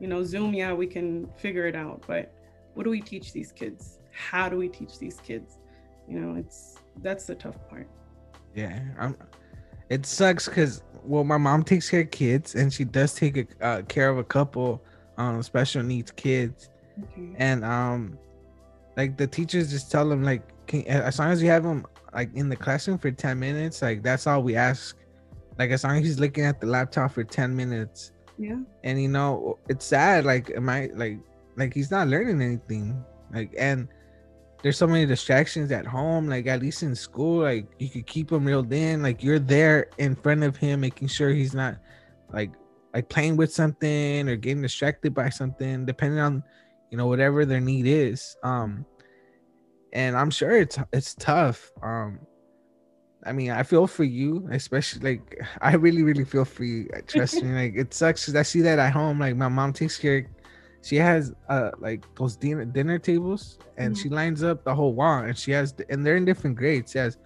You 0.00 0.08
know, 0.08 0.22
Zoom, 0.24 0.52
yeah, 0.52 0.72
we 0.72 0.86
can 0.86 1.28
figure 1.38 1.66
it 1.66 1.74
out, 1.74 2.02
but 2.06 2.32
what 2.74 2.84
do 2.84 2.90
we 2.90 3.00
teach 3.00 3.32
these 3.32 3.52
kids? 3.52 3.98
How 4.12 4.48
do 4.48 4.56
we 4.56 4.68
teach 4.68 4.98
these 4.98 5.20
kids? 5.20 5.58
You 6.08 6.20
know, 6.20 6.36
it's 6.36 6.76
that's 7.02 7.26
the 7.26 7.34
tough 7.34 7.56
part. 7.68 7.88
Yeah, 8.54 8.80
I'm, 8.98 9.16
it 9.90 10.06
sucks 10.06 10.48
because 10.48 10.82
well, 11.02 11.24
my 11.24 11.36
mom 11.36 11.62
takes 11.62 11.88
care 11.88 12.00
of 12.00 12.10
kids, 12.10 12.54
and 12.54 12.72
she 12.72 12.84
does 12.84 13.14
take 13.14 13.36
a, 13.36 13.64
uh, 13.64 13.82
care 13.82 14.08
of 14.08 14.18
a 14.18 14.24
couple 14.24 14.82
um 15.18 15.42
special 15.42 15.82
needs 15.82 16.10
kids, 16.10 16.70
okay. 17.02 17.34
and 17.36 17.64
um 17.64 18.18
like 18.96 19.16
the 19.16 19.26
teachers 19.26 19.70
just 19.70 19.90
tell 19.90 20.08
them 20.08 20.22
like 20.22 20.42
can, 20.66 20.86
as 20.86 21.18
long 21.18 21.30
as 21.30 21.42
you 21.42 21.48
have 21.48 21.62
them 21.62 21.86
like 22.14 22.34
in 22.34 22.48
the 22.48 22.56
classroom 22.56 22.98
for 22.98 23.10
10 23.10 23.38
minutes 23.38 23.82
like 23.82 24.02
that's 24.02 24.26
all 24.26 24.42
we 24.42 24.56
ask. 24.56 24.96
Like 25.58 25.70
as 25.70 25.84
long 25.84 25.98
as 25.98 26.04
he's 26.04 26.20
looking 26.20 26.44
at 26.44 26.60
the 26.60 26.66
laptop 26.66 27.12
for 27.12 27.24
10 27.24 27.54
minutes. 27.54 28.12
Yeah. 28.38 28.58
And 28.84 29.00
you 29.00 29.08
know 29.08 29.58
it's 29.68 29.84
sad 29.84 30.24
like 30.24 30.50
am 30.50 30.68
i 30.68 30.90
like 30.94 31.18
like 31.56 31.72
he's 31.72 31.90
not 31.90 32.08
learning 32.08 32.42
anything. 32.42 33.02
Like 33.32 33.54
and 33.58 33.88
there's 34.62 34.78
so 34.78 34.86
many 34.86 35.06
distractions 35.06 35.70
at 35.70 35.86
home 35.86 36.28
like 36.28 36.46
at 36.46 36.60
least 36.60 36.82
in 36.82 36.94
school 36.94 37.42
like 37.42 37.66
you 37.78 37.88
could 37.88 38.06
keep 38.06 38.30
him 38.30 38.44
reeled 38.44 38.72
in 38.72 39.02
like 39.02 39.22
you're 39.22 39.38
there 39.38 39.86
in 39.98 40.14
front 40.14 40.42
of 40.42 40.56
him 40.56 40.80
making 40.80 41.08
sure 41.08 41.30
he's 41.30 41.54
not 41.54 41.76
like 42.32 42.52
like 42.94 43.08
playing 43.08 43.36
with 43.36 43.52
something 43.52 44.28
or 44.28 44.36
getting 44.36 44.62
distracted 44.62 45.14
by 45.14 45.28
something 45.28 45.84
depending 45.84 46.18
on 46.18 46.42
you 46.90 46.96
know 46.96 47.06
whatever 47.06 47.44
their 47.44 47.60
need 47.60 47.86
is 47.86 48.36
um 48.42 48.84
and 49.92 50.16
i'm 50.16 50.30
sure 50.30 50.56
it's 50.56 50.78
it's 50.92 51.14
tough 51.14 51.70
um 51.82 52.18
i 53.24 53.32
mean 53.32 53.50
i 53.50 53.62
feel 53.62 53.86
for 53.86 54.04
you 54.04 54.48
especially 54.50 55.00
like 55.16 55.40
i 55.60 55.74
really 55.74 56.02
really 56.02 56.24
feel 56.24 56.44
for 56.44 56.64
you 56.64 56.88
trust 57.06 57.42
me 57.42 57.52
like 57.62 57.74
it 57.76 57.92
sucks 57.92 58.22
because 58.22 58.36
i 58.36 58.42
see 58.42 58.62
that 58.62 58.78
at 58.78 58.92
home 58.92 59.18
like 59.18 59.36
my 59.36 59.48
mom 59.48 59.72
takes 59.72 59.98
care 59.98 60.26
she 60.82 60.96
has 60.96 61.32
uh 61.48 61.70
like 61.78 62.04
those 62.14 62.36
dinner 62.36 62.64
dinner 62.64 62.98
tables 62.98 63.58
and 63.76 63.94
mm-hmm. 63.94 64.02
she 64.02 64.08
lines 64.08 64.42
up 64.42 64.64
the 64.64 64.74
whole 64.74 64.92
wall 64.92 65.24
and 65.24 65.36
she 65.36 65.50
has 65.50 65.74
and 65.90 66.04
they're 66.04 66.16
in 66.16 66.24
different 66.24 66.56
grades. 66.56 66.92
She 66.92 66.98
has 66.98 67.18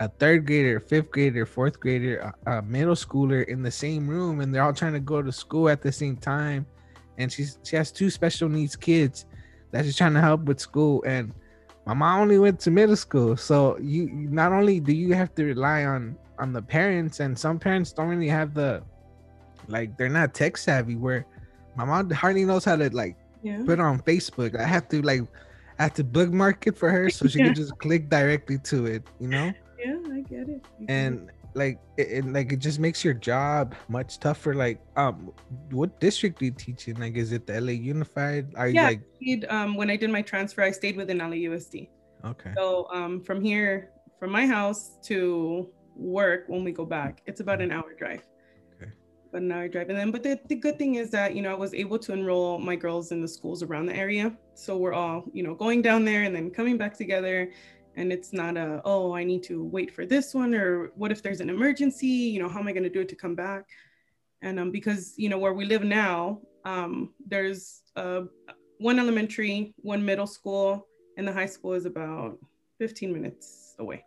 a 0.00 0.08
third 0.08 0.46
grader 0.46 0.78
fifth 0.78 1.10
grader 1.10 1.46
fourth 1.46 1.80
grader 1.80 2.34
a, 2.46 2.58
a 2.58 2.62
middle 2.62 2.94
schooler 2.94 3.46
in 3.46 3.62
the 3.62 3.70
same 3.70 4.06
room 4.06 4.40
and 4.40 4.54
they're 4.54 4.62
all 4.62 4.72
trying 4.72 4.92
to 4.92 5.00
go 5.00 5.22
to 5.22 5.32
school 5.32 5.68
at 5.68 5.82
the 5.82 5.92
same 5.92 6.16
time. 6.16 6.66
And 7.18 7.32
she's 7.32 7.58
she 7.62 7.76
has 7.76 7.90
two 7.90 8.10
special 8.10 8.48
needs 8.48 8.76
kids 8.76 9.26
that 9.70 9.84
she's 9.84 9.96
trying 9.96 10.14
to 10.14 10.20
help 10.20 10.42
with 10.42 10.60
school 10.60 11.02
and 11.06 11.32
my 11.86 11.94
mom 11.94 12.22
only 12.22 12.38
went 12.38 12.58
to 12.60 12.70
middle 12.70 12.96
school. 12.96 13.36
So 13.36 13.78
you 13.78 14.10
not 14.10 14.52
only 14.52 14.80
do 14.80 14.92
you 14.92 15.14
have 15.14 15.34
to 15.36 15.44
rely 15.44 15.84
on 15.84 16.16
on 16.38 16.52
the 16.52 16.62
parents 16.62 17.20
and 17.20 17.38
some 17.38 17.58
parents 17.58 17.92
don't 17.92 18.08
really 18.08 18.28
have 18.28 18.54
the 18.54 18.82
like 19.68 19.96
they're 19.96 20.08
not 20.08 20.34
tech 20.34 20.56
savvy 20.56 20.96
where 20.96 21.26
my 21.76 21.84
mom 21.84 22.10
hardly 22.10 22.44
knows 22.44 22.64
how 22.64 22.76
to 22.76 22.88
like 22.94 23.16
yeah. 23.42 23.62
put 23.64 23.80
on 23.80 24.00
facebook. 24.00 24.58
I 24.58 24.64
have 24.64 24.88
to 24.88 25.02
like 25.02 25.22
I 25.78 25.84
have 25.84 25.94
to 25.94 26.04
bookmark 26.04 26.66
it 26.66 26.76
for 26.76 26.90
her 26.90 27.10
so 27.10 27.26
she 27.26 27.38
yeah. 27.38 27.46
can 27.46 27.54
just 27.54 27.76
click 27.78 28.08
directly 28.08 28.58
to 28.70 28.86
it 28.86 29.02
you 29.20 29.28
know? 29.28 29.52
Yeah 29.78 29.96
i 30.12 30.20
get 30.20 30.48
it. 30.48 30.64
I 30.80 30.84
get 30.84 30.90
and 30.90 31.28
it 31.28 31.34
like 31.56 31.78
it, 31.96 32.08
it, 32.08 32.26
like 32.26 32.52
it 32.52 32.58
just 32.58 32.78
makes 32.78 33.02
your 33.02 33.14
job 33.14 33.74
much 33.88 34.20
tougher 34.20 34.54
like 34.54 34.78
um 34.96 35.32
what 35.70 35.98
district 36.00 36.40
are 36.42 36.46
you 36.46 36.50
teach 36.50 36.86
in? 36.86 37.00
Like 37.00 37.16
is 37.16 37.32
it 37.32 37.46
the 37.46 37.60
la 37.60 37.72
unified? 37.72 38.54
Are 38.56 38.68
yeah, 38.68 38.90
you 39.20 39.40
like 39.40 39.52
um 39.52 39.74
when 39.74 39.90
i 39.90 39.96
did 39.96 40.10
my 40.10 40.22
transfer 40.22 40.62
i 40.62 40.70
stayed 40.70 40.96
within 40.96 41.18
lausd 41.18 41.88
okay. 42.24 42.52
So 42.56 42.86
um 42.92 43.22
from 43.22 43.40
here 43.40 43.90
from 44.18 44.30
my 44.30 44.46
house 44.46 44.98
to 45.04 45.70
work 45.96 46.44
when 46.46 46.62
we 46.62 46.72
go 46.72 46.84
back 46.84 47.22
it's 47.26 47.40
about 47.40 47.62
an 47.62 47.72
hour 47.72 47.94
drive 47.98 48.22
but 49.36 49.42
an 49.42 49.52
hour 49.52 49.68
drive. 49.68 49.90
And 49.90 49.98
then 49.98 50.10
but 50.10 50.22
the, 50.22 50.40
the 50.48 50.54
good 50.54 50.78
thing 50.78 50.94
is 50.94 51.10
that 51.10 51.36
you 51.36 51.42
know 51.42 51.50
i 51.50 51.54
was 51.66 51.74
able 51.74 51.98
to 51.98 52.14
enroll 52.14 52.58
my 52.58 52.74
girls 52.74 53.12
in 53.12 53.20
the 53.20 53.28
schools 53.28 53.62
around 53.62 53.84
the 53.84 53.94
area. 53.94 54.34
So 54.54 54.78
we're 54.78 54.94
all 54.94 55.24
you 55.34 55.42
know 55.42 55.54
going 55.54 55.82
down 55.82 56.06
there 56.06 56.22
and 56.22 56.34
then 56.34 56.50
coming 56.50 56.78
back 56.78 56.96
together. 56.96 57.52
And 57.96 58.10
it's 58.14 58.32
not 58.32 58.56
a 58.56 58.80
oh 58.86 59.12
i 59.12 59.24
need 59.24 59.42
to 59.50 59.62
wait 59.62 59.90
for 59.94 60.06
this 60.06 60.32
one 60.32 60.54
or 60.54 60.90
what 60.94 61.12
if 61.12 61.22
there's 61.22 61.40
an 61.40 61.50
emergency? 61.50 62.14
You 62.32 62.38
know 62.40 62.48
how 62.48 62.60
am 62.60 62.68
i 62.68 62.72
going 62.72 62.88
to 62.90 62.96
do 62.98 63.00
it 63.00 63.10
to 63.10 63.14
come 63.14 63.34
back? 63.34 63.64
And 64.40 64.58
um, 64.58 64.70
because 64.70 65.12
you 65.18 65.28
know 65.28 65.38
where 65.38 65.52
we 65.52 65.66
live 65.66 65.84
now 65.84 66.40
um, 66.64 67.12
there's 67.26 67.82
uh, 67.94 68.22
one 68.78 68.98
elementary 68.98 69.74
one 69.76 70.02
middle 70.02 70.26
school 70.26 70.86
and 71.18 71.28
the 71.28 71.32
high 71.40 71.50
school 71.56 71.74
is 71.74 71.84
about 71.84 72.38
15 72.78 73.12
minutes 73.12 73.74
away. 73.78 74.02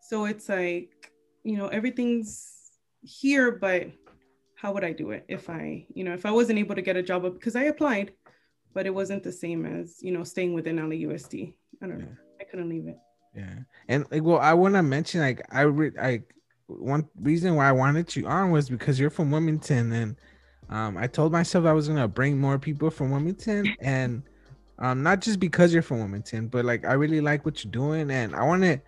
So 0.00 0.24
it's 0.24 0.48
like, 0.48 1.12
you 1.44 1.56
know, 1.58 1.68
everything's 1.68 2.64
here, 3.04 3.52
but 3.52 3.90
how 4.64 4.72
would 4.72 4.82
I 4.82 4.94
do 4.94 5.10
it 5.10 5.26
if 5.28 5.50
I, 5.50 5.84
you 5.92 6.04
know, 6.04 6.14
if 6.14 6.24
I 6.24 6.30
wasn't 6.30 6.58
able 6.58 6.74
to 6.74 6.80
get 6.80 6.96
a 6.96 7.02
job 7.02 7.30
because 7.34 7.54
I 7.54 7.64
applied, 7.64 8.12
but 8.72 8.86
it 8.86 8.94
wasn't 8.94 9.22
the 9.22 9.30
same 9.30 9.66
as, 9.66 9.98
you 10.00 10.10
know, 10.10 10.24
staying 10.24 10.54
within 10.54 10.76
LAUSD. 10.76 11.52
I 11.82 11.86
don't 11.86 11.98
yeah. 11.98 12.06
know. 12.06 12.12
I 12.40 12.44
couldn't 12.44 12.70
leave 12.70 12.88
it. 12.88 12.96
Yeah. 13.36 13.56
And 13.88 14.06
like, 14.10 14.22
well, 14.22 14.38
I 14.38 14.54
want 14.54 14.74
to 14.76 14.82
mention, 14.82 15.20
like, 15.20 15.46
I, 15.52 15.60
re- 15.62 15.98
I, 16.00 16.22
one 16.66 17.06
reason 17.20 17.56
why 17.56 17.68
I 17.68 17.72
wanted 17.72 18.16
you 18.16 18.26
on 18.26 18.52
was 18.52 18.70
because 18.70 18.98
you're 18.98 19.10
from 19.10 19.30
Wilmington 19.30 19.92
and 19.92 20.16
um, 20.70 20.96
I 20.96 21.08
told 21.08 21.30
myself 21.30 21.66
I 21.66 21.74
was 21.74 21.86
gonna 21.86 22.08
bring 22.08 22.38
more 22.38 22.58
people 22.58 22.88
from 22.88 23.10
Wilmington 23.10 23.76
and 23.80 24.22
um, 24.78 25.02
not 25.02 25.20
just 25.20 25.40
because 25.40 25.74
you're 25.74 25.82
from 25.82 25.98
Wilmington, 25.98 26.48
but 26.48 26.64
like 26.64 26.86
I 26.86 26.94
really 26.94 27.20
like 27.20 27.44
what 27.44 27.62
you're 27.62 27.70
doing 27.70 28.10
and 28.10 28.34
I 28.34 28.42
want 28.44 28.62
to 28.62 28.80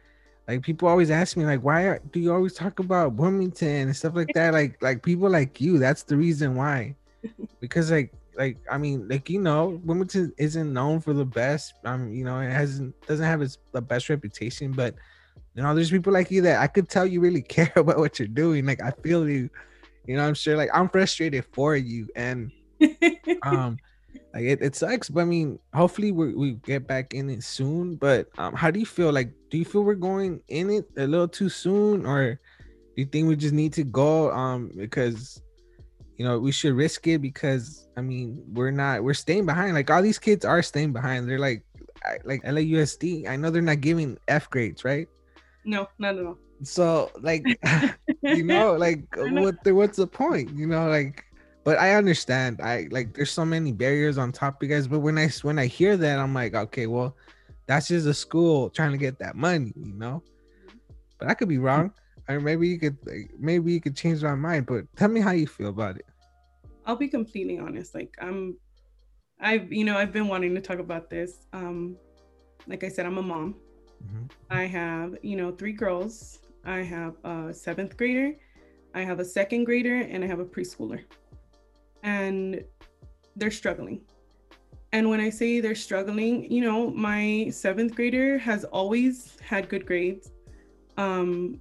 like 0.48 0.62
people 0.62 0.88
always 0.88 1.10
ask 1.10 1.36
me 1.36 1.44
like 1.44 1.62
why 1.62 1.98
do 2.12 2.20
you 2.20 2.32
always 2.32 2.54
talk 2.54 2.78
about 2.78 3.14
Wilmington 3.14 3.88
and 3.88 3.96
stuff 3.96 4.14
like 4.14 4.32
that? 4.34 4.52
Like 4.52 4.80
like 4.82 5.02
people 5.02 5.28
like 5.28 5.60
you 5.60 5.78
that's 5.78 6.02
the 6.02 6.16
reason 6.16 6.54
why. 6.54 6.94
Because 7.60 7.90
like 7.90 8.12
like 8.36 8.58
I 8.70 8.78
mean 8.78 9.08
like 9.08 9.28
you 9.28 9.40
know 9.40 9.80
Wilmington 9.84 10.32
isn't 10.38 10.72
known 10.72 11.00
for 11.00 11.12
the 11.12 11.24
best 11.24 11.74
um 11.84 12.12
you 12.12 12.24
know 12.24 12.38
it 12.38 12.50
hasn't 12.50 12.94
doesn't 13.06 13.24
have 13.24 13.42
its 13.42 13.58
the 13.72 13.80
best 13.80 14.08
reputation 14.08 14.72
but 14.72 14.94
you 15.54 15.62
know 15.62 15.74
there's 15.74 15.90
people 15.90 16.12
like 16.12 16.30
you 16.30 16.42
that 16.42 16.60
I 16.60 16.66
could 16.66 16.88
tell 16.88 17.06
you 17.06 17.20
really 17.20 17.42
care 17.56 17.72
about 17.74 17.98
what 17.98 18.18
you're 18.18 18.28
doing 18.28 18.66
like 18.66 18.82
I 18.82 18.90
feel 19.02 19.28
you 19.28 19.48
you 20.06 20.16
know 20.16 20.26
I'm 20.26 20.34
sure 20.34 20.56
like 20.56 20.70
I'm 20.72 20.88
frustrated 20.88 21.44
for 21.52 21.76
you 21.76 22.08
and 22.14 22.52
um 23.42 23.78
like 24.36 24.44
it, 24.44 24.60
it 24.60 24.76
sucks 24.76 25.08
but 25.08 25.22
i 25.22 25.24
mean 25.24 25.58
hopefully 25.72 26.12
we, 26.12 26.34
we 26.34 26.52
get 26.60 26.86
back 26.86 27.14
in 27.14 27.30
it 27.30 27.42
soon 27.42 27.96
but 27.96 28.28
um 28.36 28.52
how 28.54 28.70
do 28.70 28.78
you 28.78 28.84
feel? 28.84 29.10
Like 29.10 29.32
do 29.50 29.56
you 29.56 29.64
feel 29.64 29.82
we're 29.82 29.94
going 29.94 30.42
in 30.48 30.68
it 30.68 30.84
a 30.98 31.06
little 31.06 31.28
too 31.28 31.48
soon 31.48 32.04
or 32.04 32.34
do 32.34 32.96
you 32.96 33.06
think 33.06 33.28
we 33.28 33.36
just 33.36 33.54
need 33.54 33.72
to 33.72 33.84
go 33.84 34.30
um 34.32 34.70
because 34.76 35.40
you 36.18 36.24
know 36.26 36.38
we 36.38 36.52
should 36.52 36.74
risk 36.74 37.06
it 37.06 37.22
because 37.22 37.88
i 37.96 38.02
mean 38.02 38.42
we're 38.52 38.70
not 38.70 39.02
we're 39.02 39.14
staying 39.14 39.46
behind. 39.46 39.72
Like 39.72 39.90
all 39.90 40.02
these 40.02 40.18
kids 40.18 40.44
are 40.44 40.62
staying 40.62 40.92
behind. 40.92 41.28
They're 41.28 41.38
like 41.38 41.64
like 42.24 42.42
lausd 42.44 43.26
i 43.26 43.36
know 43.36 43.50
they're 43.50 43.62
not 43.62 43.80
giving 43.80 44.18
f 44.28 44.50
grades 44.50 44.84
right? 44.84 45.08
No 45.64 45.88
not 45.98 46.18
at 46.18 46.26
all. 46.26 46.36
So 46.62 47.10
like 47.22 47.42
you 48.22 48.44
know 48.44 48.74
like 48.74 49.04
what 49.16 49.64
the, 49.64 49.72
what's 49.72 49.96
the 49.96 50.06
point 50.06 50.50
you 50.52 50.66
know 50.66 50.88
like 50.88 51.24
but 51.66 51.80
I 51.80 51.96
understand. 51.96 52.60
I 52.62 52.86
like 52.92 53.12
there's 53.12 53.32
so 53.32 53.44
many 53.44 53.72
barriers 53.72 54.18
on 54.18 54.30
top 54.30 54.62
of 54.62 54.68
you 54.68 54.72
guys. 54.72 54.86
But 54.86 55.00
when 55.00 55.18
I 55.18 55.28
when 55.42 55.58
I 55.58 55.66
hear 55.66 55.96
that, 55.96 56.20
I'm 56.20 56.32
like, 56.32 56.54
okay, 56.54 56.86
well, 56.86 57.16
that's 57.66 57.88
just 57.88 58.06
a 58.06 58.14
school 58.14 58.70
trying 58.70 58.92
to 58.92 58.96
get 58.96 59.18
that 59.18 59.34
money, 59.34 59.72
you 59.74 59.92
know. 59.94 60.22
But 61.18 61.28
I 61.28 61.34
could 61.34 61.48
be 61.48 61.58
wrong. 61.58 61.90
Or 62.28 62.38
maybe 62.38 62.68
you 62.68 62.78
could 62.78 62.96
like, 63.04 63.32
maybe 63.36 63.72
you 63.72 63.80
could 63.80 63.96
change 63.96 64.22
my 64.22 64.36
mind. 64.36 64.66
But 64.66 64.84
tell 64.94 65.08
me 65.08 65.20
how 65.20 65.32
you 65.32 65.48
feel 65.48 65.70
about 65.70 65.96
it. 65.96 66.06
I'll 66.86 66.94
be 66.94 67.08
completely 67.08 67.58
honest. 67.58 67.96
Like 67.96 68.16
I'm, 68.20 68.56
I've 69.40 69.72
you 69.72 69.82
know 69.82 69.98
I've 69.98 70.12
been 70.12 70.28
wanting 70.28 70.54
to 70.54 70.60
talk 70.60 70.78
about 70.78 71.10
this. 71.10 71.48
Um, 71.52 71.96
like 72.68 72.84
I 72.84 72.88
said, 72.88 73.06
I'm 73.06 73.18
a 73.18 73.22
mom. 73.22 73.56
Mm-hmm. 74.06 74.26
I 74.50 74.66
have 74.66 75.16
you 75.20 75.34
know 75.34 75.50
three 75.50 75.72
girls. 75.72 76.38
I 76.64 76.82
have 76.82 77.14
a 77.24 77.52
seventh 77.52 77.96
grader, 77.96 78.36
I 78.94 79.02
have 79.02 79.18
a 79.18 79.24
second 79.24 79.64
grader, 79.64 79.96
and 79.96 80.22
I 80.22 80.28
have 80.28 80.40
a 80.40 80.44
preschooler 80.44 81.00
and 82.06 82.64
they're 83.34 83.50
struggling. 83.50 84.00
And 84.92 85.10
when 85.10 85.20
I 85.20 85.28
say 85.28 85.60
they're 85.60 85.74
struggling, 85.74 86.50
you 86.50 86.62
know, 86.62 86.90
my 86.90 87.50
seventh 87.50 87.94
grader 87.94 88.38
has 88.38 88.64
always 88.64 89.36
had 89.40 89.68
good 89.68 89.84
grades. 89.84 90.32
Um, 90.96 91.60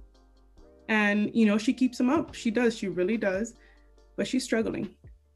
and, 0.88 1.34
you 1.34 1.44
know, 1.44 1.58
she 1.58 1.74
keeps 1.74 1.98
them 1.98 2.08
up. 2.08 2.32
She 2.32 2.50
does, 2.50 2.78
she 2.78 2.88
really 2.88 3.18
does. 3.18 3.54
But 4.16 4.26
she's 4.26 4.44
struggling. 4.44 4.94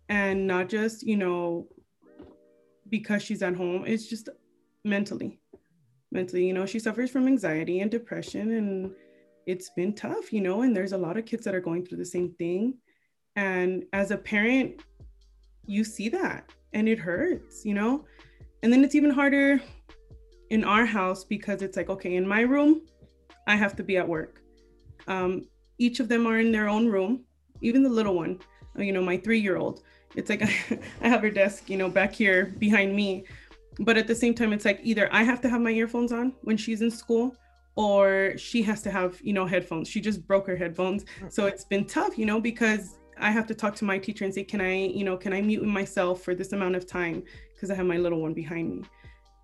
And 0.09 0.47
not 0.47 0.69
just, 0.69 1.07
you 1.07 1.17
know, 1.17 1.67
because 2.89 3.23
she's 3.23 3.43
at 3.43 3.55
home, 3.55 3.85
it's 3.87 4.07
just 4.07 4.29
mentally. 4.85 5.41
Mentally, 6.13 6.47
you 6.47 6.55
know, 6.55 6.67
she 6.67 6.79
suffers 6.79 7.11
from 7.11 7.27
anxiety 7.27 7.81
and 7.81 7.91
depression. 7.91 8.53
And 8.53 8.93
it's 9.47 9.71
been 9.71 9.93
tough, 9.93 10.33
you 10.33 10.41
know, 10.41 10.63
and 10.63 10.75
there's 10.75 10.93
a 10.93 10.99
lot 10.99 11.19
of 11.19 11.27
kids 11.27 11.45
that 11.45 11.55
are 11.55 11.61
going 11.61 11.85
through 11.85 11.99
the 11.99 12.05
same 12.05 12.31
thing. 12.39 12.75
And 13.37 13.85
as 13.93 14.11
a 14.11 14.17
parent, 14.17 14.83
you 15.71 15.85
see 15.85 16.09
that 16.09 16.53
and 16.73 16.89
it 16.89 16.99
hurts, 16.99 17.65
you 17.65 17.75
know? 17.75 18.05
And 18.63 18.73
then 18.73 18.85
it's 18.85 18.95
even 18.95 19.11
harder 19.11 19.61
in 20.51 20.65
our 20.65 20.85
house 20.85 21.25
because 21.25 21.63
it's 21.63 21.77
like, 21.77 21.89
okay, 21.89 22.17
in 22.17 22.27
my 22.27 22.41
room, 22.41 22.83
I 23.47 23.57
have 23.57 23.77
to 23.77 23.83
be 23.83 23.97
at 23.97 24.07
work. 24.07 24.43
Um, 25.07 25.47
each 25.79 26.01
of 26.01 26.09
them 26.09 26.27
are 26.27 26.39
in 26.41 26.53
their 26.53 26.69
own 26.69 26.89
room, 26.89 27.25
even 27.63 27.83
the 27.83 27.89
little 27.89 28.15
one, 28.15 28.41
uh, 28.79 28.83
you 28.83 28.93
know, 28.93 29.03
my 29.03 29.17
three 29.17 29.39
year 29.39 29.57
old. 29.57 29.83
It's 30.17 30.29
like 30.29 30.43
I 31.01 31.09
have 31.09 31.23
her 31.23 31.31
desk, 31.31 31.71
you 31.71 31.77
know, 31.77 31.89
back 31.89 32.13
here 32.13 32.55
behind 32.59 32.95
me. 32.95 33.25
But 33.79 33.97
at 33.97 34.07
the 34.07 34.15
same 34.15 34.35
time, 34.35 34.53
it's 34.53 34.65
like 34.65 34.81
either 34.83 35.09
I 35.13 35.23
have 35.23 35.41
to 35.43 35.49
have 35.49 35.61
my 35.61 35.71
earphones 35.71 36.13
on 36.13 36.35
when 36.43 36.57
she's 36.57 36.83
in 36.83 36.91
school 36.91 37.35
or 37.77 38.35
she 38.37 38.63
has 38.63 38.83
to 38.83 38.91
have, 38.91 39.19
you 39.23 39.33
know, 39.33 39.47
headphones. 39.47 39.89
She 39.89 40.01
just 40.01 40.27
broke 40.27 40.47
her 40.49 40.57
headphones. 40.57 41.05
So 41.31 41.47
it's 41.47 41.65
been 41.65 41.87
tough, 41.87 42.19
you 42.19 42.27
know, 42.27 42.41
because 42.41 42.99
I 43.21 43.31
have 43.31 43.47
to 43.49 43.55
talk 43.55 43.75
to 43.77 43.85
my 43.85 43.99
teacher 43.99 44.25
and 44.25 44.35
say, 44.35 44.45
can 44.45 44.61
I, 44.61 44.87
you 44.87 45.05
know, 45.05 45.17
can 45.17 45.33
I 45.33 45.41
mute 45.41 45.63
myself 45.63 46.23
for 46.23 46.35
this 46.35 46.53
amount 46.53 46.77
of 46.77 46.87
time 46.87 47.23
because 47.55 47.71
I 47.71 47.75
have 47.75 47.87
my 47.87 47.99
little 47.99 48.21
one 48.21 48.33
behind 48.33 48.71
me. 48.71 48.83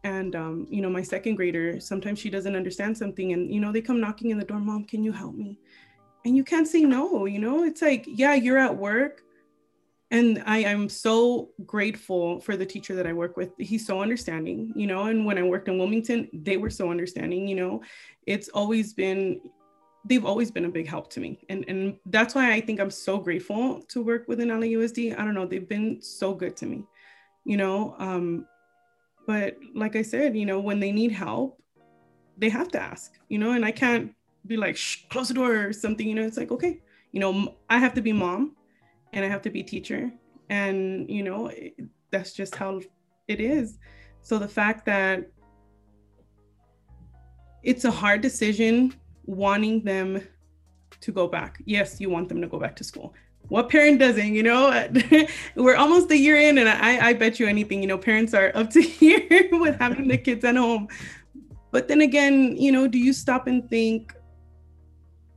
And 0.05 0.37
um, 0.37 0.67
you 0.71 0.81
know, 0.81 0.89
my 0.89 1.03
second 1.03 1.35
grader, 1.35 1.81
sometimes 1.81 2.19
she 2.19 2.31
doesn't 2.31 2.55
understand 2.55 2.97
something, 2.97 3.33
and 3.33 3.53
you 3.53 3.61
know, 3.61 3.73
they 3.73 3.81
come 3.81 4.01
knocking 4.01 4.31
in 4.31 4.39
the 4.39 4.45
door, 4.45 4.61
mom, 4.61 4.85
can 4.85 5.03
you 5.03 5.13
help 5.13 5.35
me? 5.35 5.59
And 6.25 6.37
you 6.37 6.45
can't 6.45 6.69
say 6.69 6.83
no. 6.83 7.27
You 7.27 7.41
know, 7.41 7.65
it's 7.65 7.83
like, 7.83 8.05
yeah, 8.07 8.35
you're 8.35 8.59
at 8.59 8.77
work, 8.77 9.23
and 10.13 10.43
I 10.47 10.59
am 10.59 10.89
so 10.89 11.51
grateful 11.67 12.39
for 12.41 12.57
the 12.57 12.65
teacher 12.65 12.95
that 12.95 13.07
I 13.07 13.13
work 13.13 13.37
with. 13.37 13.51
He's 13.59 13.85
so 13.85 14.01
understanding, 14.01 14.73
you 14.77 14.87
know. 14.87 15.07
And 15.07 15.27
when 15.27 15.39
I 15.39 15.43
worked 15.43 15.69
in 15.69 15.77
Wilmington, 15.77 16.29
they 16.33 16.57
were 16.57 16.71
so 16.71 16.91
understanding. 16.91 17.49
You 17.49 17.57
know, 17.57 17.83
it's 18.27 18.49
always 18.51 18.93
been 18.93 19.41
they've 20.09 20.25
always 20.25 20.51
been 20.51 20.65
a 20.65 20.69
big 20.69 20.87
help 20.87 21.11
to 21.11 21.21
me. 21.21 21.39
And, 21.49 21.65
and 21.69 21.99
that's 22.07 22.35
why 22.35 22.53
I 22.53 22.61
think 22.61 22.81
I'm 22.81 22.91
so 22.91 23.19
grateful 23.19 23.83
to 23.89 24.03
work 24.03 24.29
within 24.29 24.49
LAUSD. 24.49 25.19
I 25.19 25.25
don't 25.25 25.35
know, 25.35 25.47
they've 25.47 25.69
been 25.69 26.01
so 26.01 26.33
good 26.33 26.57
to 26.59 26.67
me, 26.67 26.85
you 27.45 27.57
know. 27.57 27.95
Um, 27.99 28.47
but 29.27 29.57
like 29.75 29.97
I 29.97 30.03
said, 30.03 30.37
you 30.37 30.47
know, 30.47 30.61
when 30.61 30.79
they 30.79 30.93
need 30.93 31.11
help, 31.11 31.61
they 32.39 32.49
have 32.49 32.69
to 32.69 32.81
ask, 32.81 33.15
you 33.29 33.39
know, 33.39 33.53
and 33.53 33.65
I 33.65 33.73
can't 33.73 34.13
be 34.47 34.57
like, 34.57 34.79
close 35.11 35.29
the 35.29 35.35
door 35.35 35.67
or 35.67 35.73
something, 35.73 36.07
you 36.07 36.15
know, 36.15 36.23
it's 36.23 36.37
like, 36.37 36.53
okay, 36.53 36.81
you 37.13 37.21
know, 37.21 37.57
I 37.69 37.79
have 37.79 37.95
to 37.95 38.03
be 38.03 38.13
mom 38.13 38.55
and 39.13 39.25
I 39.25 39.29
have 39.29 39.43
to 39.43 39.51
be 39.51 39.63
teacher. 39.63 40.13
And, 40.51 41.11
you 41.11 41.25
know, 41.25 41.49
it, 41.49 41.75
that's 42.13 42.33
just 42.33 42.55
how 42.55 42.81
it 43.27 43.41
is. 43.41 43.79
So 44.23 44.39
the 44.39 44.49
fact 44.49 44.87
that 44.87 45.29
it's 47.65 47.85
a 47.85 47.91
hard 47.91 48.21
decision 48.21 48.95
wanting 49.27 49.83
them 49.83 50.27
to 51.01 51.13
go 51.13 51.27
back. 51.27 51.63
Yes, 51.65 52.01
you 52.01 52.11
want 52.11 52.29
them 52.29 52.41
to 52.41 52.47
go 52.47 52.59
back 52.59 52.77
to 52.77 52.85
school. 52.85 53.15
What 53.49 53.69
parent 53.69 54.01
doesn't, 54.01 54.35
you 54.35 54.43
know? 54.43 54.89
We're 55.57 55.77
almost 55.77 56.11
a 56.11 56.17
year 56.17 56.37
in, 56.37 56.59
and 56.59 56.69
I, 56.69 57.09
I 57.09 57.13
bet 57.13 57.39
you 57.39 57.47
anything, 57.47 57.81
you 57.81 57.87
know, 57.87 57.99
parents 57.99 58.35
are 58.35 58.51
up 58.55 58.71
to 58.71 58.83
here 59.01 59.49
with 59.53 59.79
having 59.79 60.09
the 60.09 60.19
kids 60.19 60.45
at 60.45 60.57
home. 60.57 60.89
But 61.71 61.89
then 61.89 62.01
again, 62.01 62.57
you 62.57 62.73
know, 62.73 62.89
do 62.89 62.99
you 62.99 63.13
stop 63.13 63.47
and 63.47 63.69
think 63.69 64.15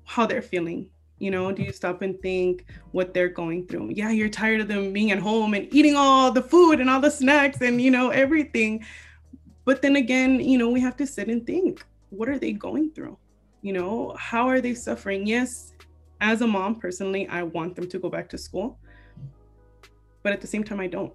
how 0.05 0.25
they're 0.25 0.41
feeling? 0.41 0.89
You 1.19 1.31
know, 1.31 1.51
do 1.51 1.61
you 1.61 1.73
stop 1.73 2.01
and 2.01 2.19
think 2.21 2.65
what 2.91 3.13
they're 3.13 3.29
going 3.29 3.67
through? 3.67 3.91
Yeah, 3.93 4.09
you're 4.09 4.29
tired 4.29 4.61
of 4.61 4.69
them 4.69 4.93
being 4.93 5.11
at 5.11 5.19
home 5.19 5.53
and 5.53 5.67
eating 5.73 5.95
all 5.95 6.31
the 6.31 6.41
food 6.41 6.79
and 6.79 6.89
all 6.89 7.01
the 7.01 7.11
snacks 7.11 7.61
and, 7.61 7.81
you 7.81 7.91
know, 7.91 8.09
everything. 8.09 8.85
But 9.65 9.81
then 9.81 9.97
again, 9.97 10.39
you 10.39 10.57
know, 10.57 10.69
we 10.69 10.79
have 10.79 10.95
to 10.97 11.05
sit 11.05 11.27
and 11.27 11.45
think 11.45 11.85
what 12.09 12.29
are 12.29 12.39
they 12.39 12.53
going 12.53 12.91
through? 12.91 13.17
You 13.61 13.73
know 13.73 14.15
how 14.17 14.47
are 14.47 14.61
they 14.61 14.73
suffering? 14.73 15.25
Yes 15.27 15.73
as 16.21 16.41
a 16.41 16.47
mom 16.47 16.75
personally 16.75 17.27
i 17.29 17.43
want 17.43 17.75
them 17.75 17.87
to 17.87 17.99
go 17.99 18.09
back 18.09 18.27
to 18.29 18.37
school 18.37 18.77
but 20.23 20.33
at 20.33 20.41
the 20.41 20.47
same 20.47 20.63
time 20.63 20.79
i 20.79 20.87
don't. 20.87 21.13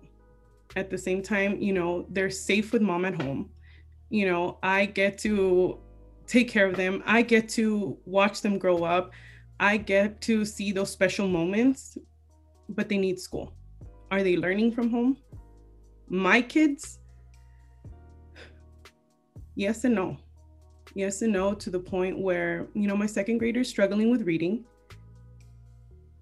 At 0.77 0.91
the 0.91 0.99
same 0.99 1.23
time 1.23 1.61
you 1.61 1.73
know 1.73 2.07
they're 2.09 2.31
safe 2.31 2.73
with 2.73 2.83
mom 2.83 3.05
at 3.05 3.21
home. 3.21 3.51
You 4.09 4.27
know 4.27 4.59
i 4.63 4.87
get 4.87 5.19
to 5.19 5.79
take 6.27 6.49
care 6.49 6.67
of 6.67 6.77
them. 6.77 7.03
I 7.05 7.21
get 7.21 7.49
to 7.51 7.99
watch 8.07 8.41
them 8.41 8.59
grow 8.59 8.83
up. 8.83 9.13
I 9.61 9.77
get 9.77 10.23
to 10.23 10.45
see 10.47 10.73
those 10.73 10.91
special 10.91 11.29
moments 11.29 11.99
but 12.71 12.89
they 12.89 12.97
need 12.97 13.21
school. 13.21 13.53
Are 14.11 14.23
they 14.23 14.37
learning 14.37 14.73
from 14.73 14.91
home? 14.91 15.19
My 16.09 16.41
kids? 16.41 16.99
Yes 19.55 19.85
and 19.85 19.95
no 19.95 20.24
yes 20.95 21.23
and 21.23 21.33
no 21.33 21.55
to 21.55 21.71
the 21.71 21.79
point 21.79 22.19
where, 22.19 22.67
you 22.75 22.87
know, 22.89 22.97
my 22.97 23.07
second 23.07 23.39
grader 23.39 23.61
is 23.61 23.69
struggling 23.69 24.11
with 24.11 24.23
reading. 24.23 24.65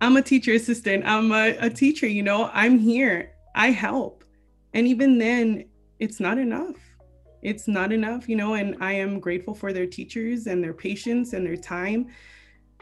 I'm 0.01 0.17
a 0.17 0.23
teacher 0.23 0.53
assistant, 0.55 1.05
I'm 1.07 1.31
a, 1.31 1.57
a 1.61 1.71
teacher, 1.71 2.07
you 2.09 2.23
know, 2.23 2.51
I'm 2.53 2.79
here, 2.79 3.35
I 3.55 3.71
help. 3.71 4.25
And 4.75 4.87
even 4.89 5.19
then, 5.19 5.67
it's 6.01 6.19
not 6.19 6.39
enough. 6.39 6.77
it's 7.43 7.67
not 7.67 7.93
enough, 7.93 8.29
you 8.29 8.37
know, 8.37 8.55
and 8.55 8.77
I 8.81 8.93
am 8.93 9.21
grateful 9.21 9.55
for 9.55 9.73
their 9.73 9.87
teachers 9.87 10.47
and 10.47 10.63
their 10.63 10.73
patience 10.73 11.33
and 11.33 11.45
their 11.45 11.57
time. 11.57 12.09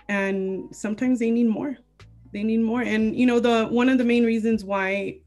And 0.09 0.75
sometimes 0.75 1.19
they 1.19 1.31
need 1.31 1.49
more. 1.49 1.77
They 2.33 2.43
need 2.43 2.61
more. 2.61 2.83
And 2.83 3.17
you 3.17 3.27
know, 3.27 3.41
the 3.41 3.67
one 3.67 3.89
of 3.89 3.99
the 3.99 4.05
main 4.05 4.25
reasons 4.25 4.65
why 4.65 5.19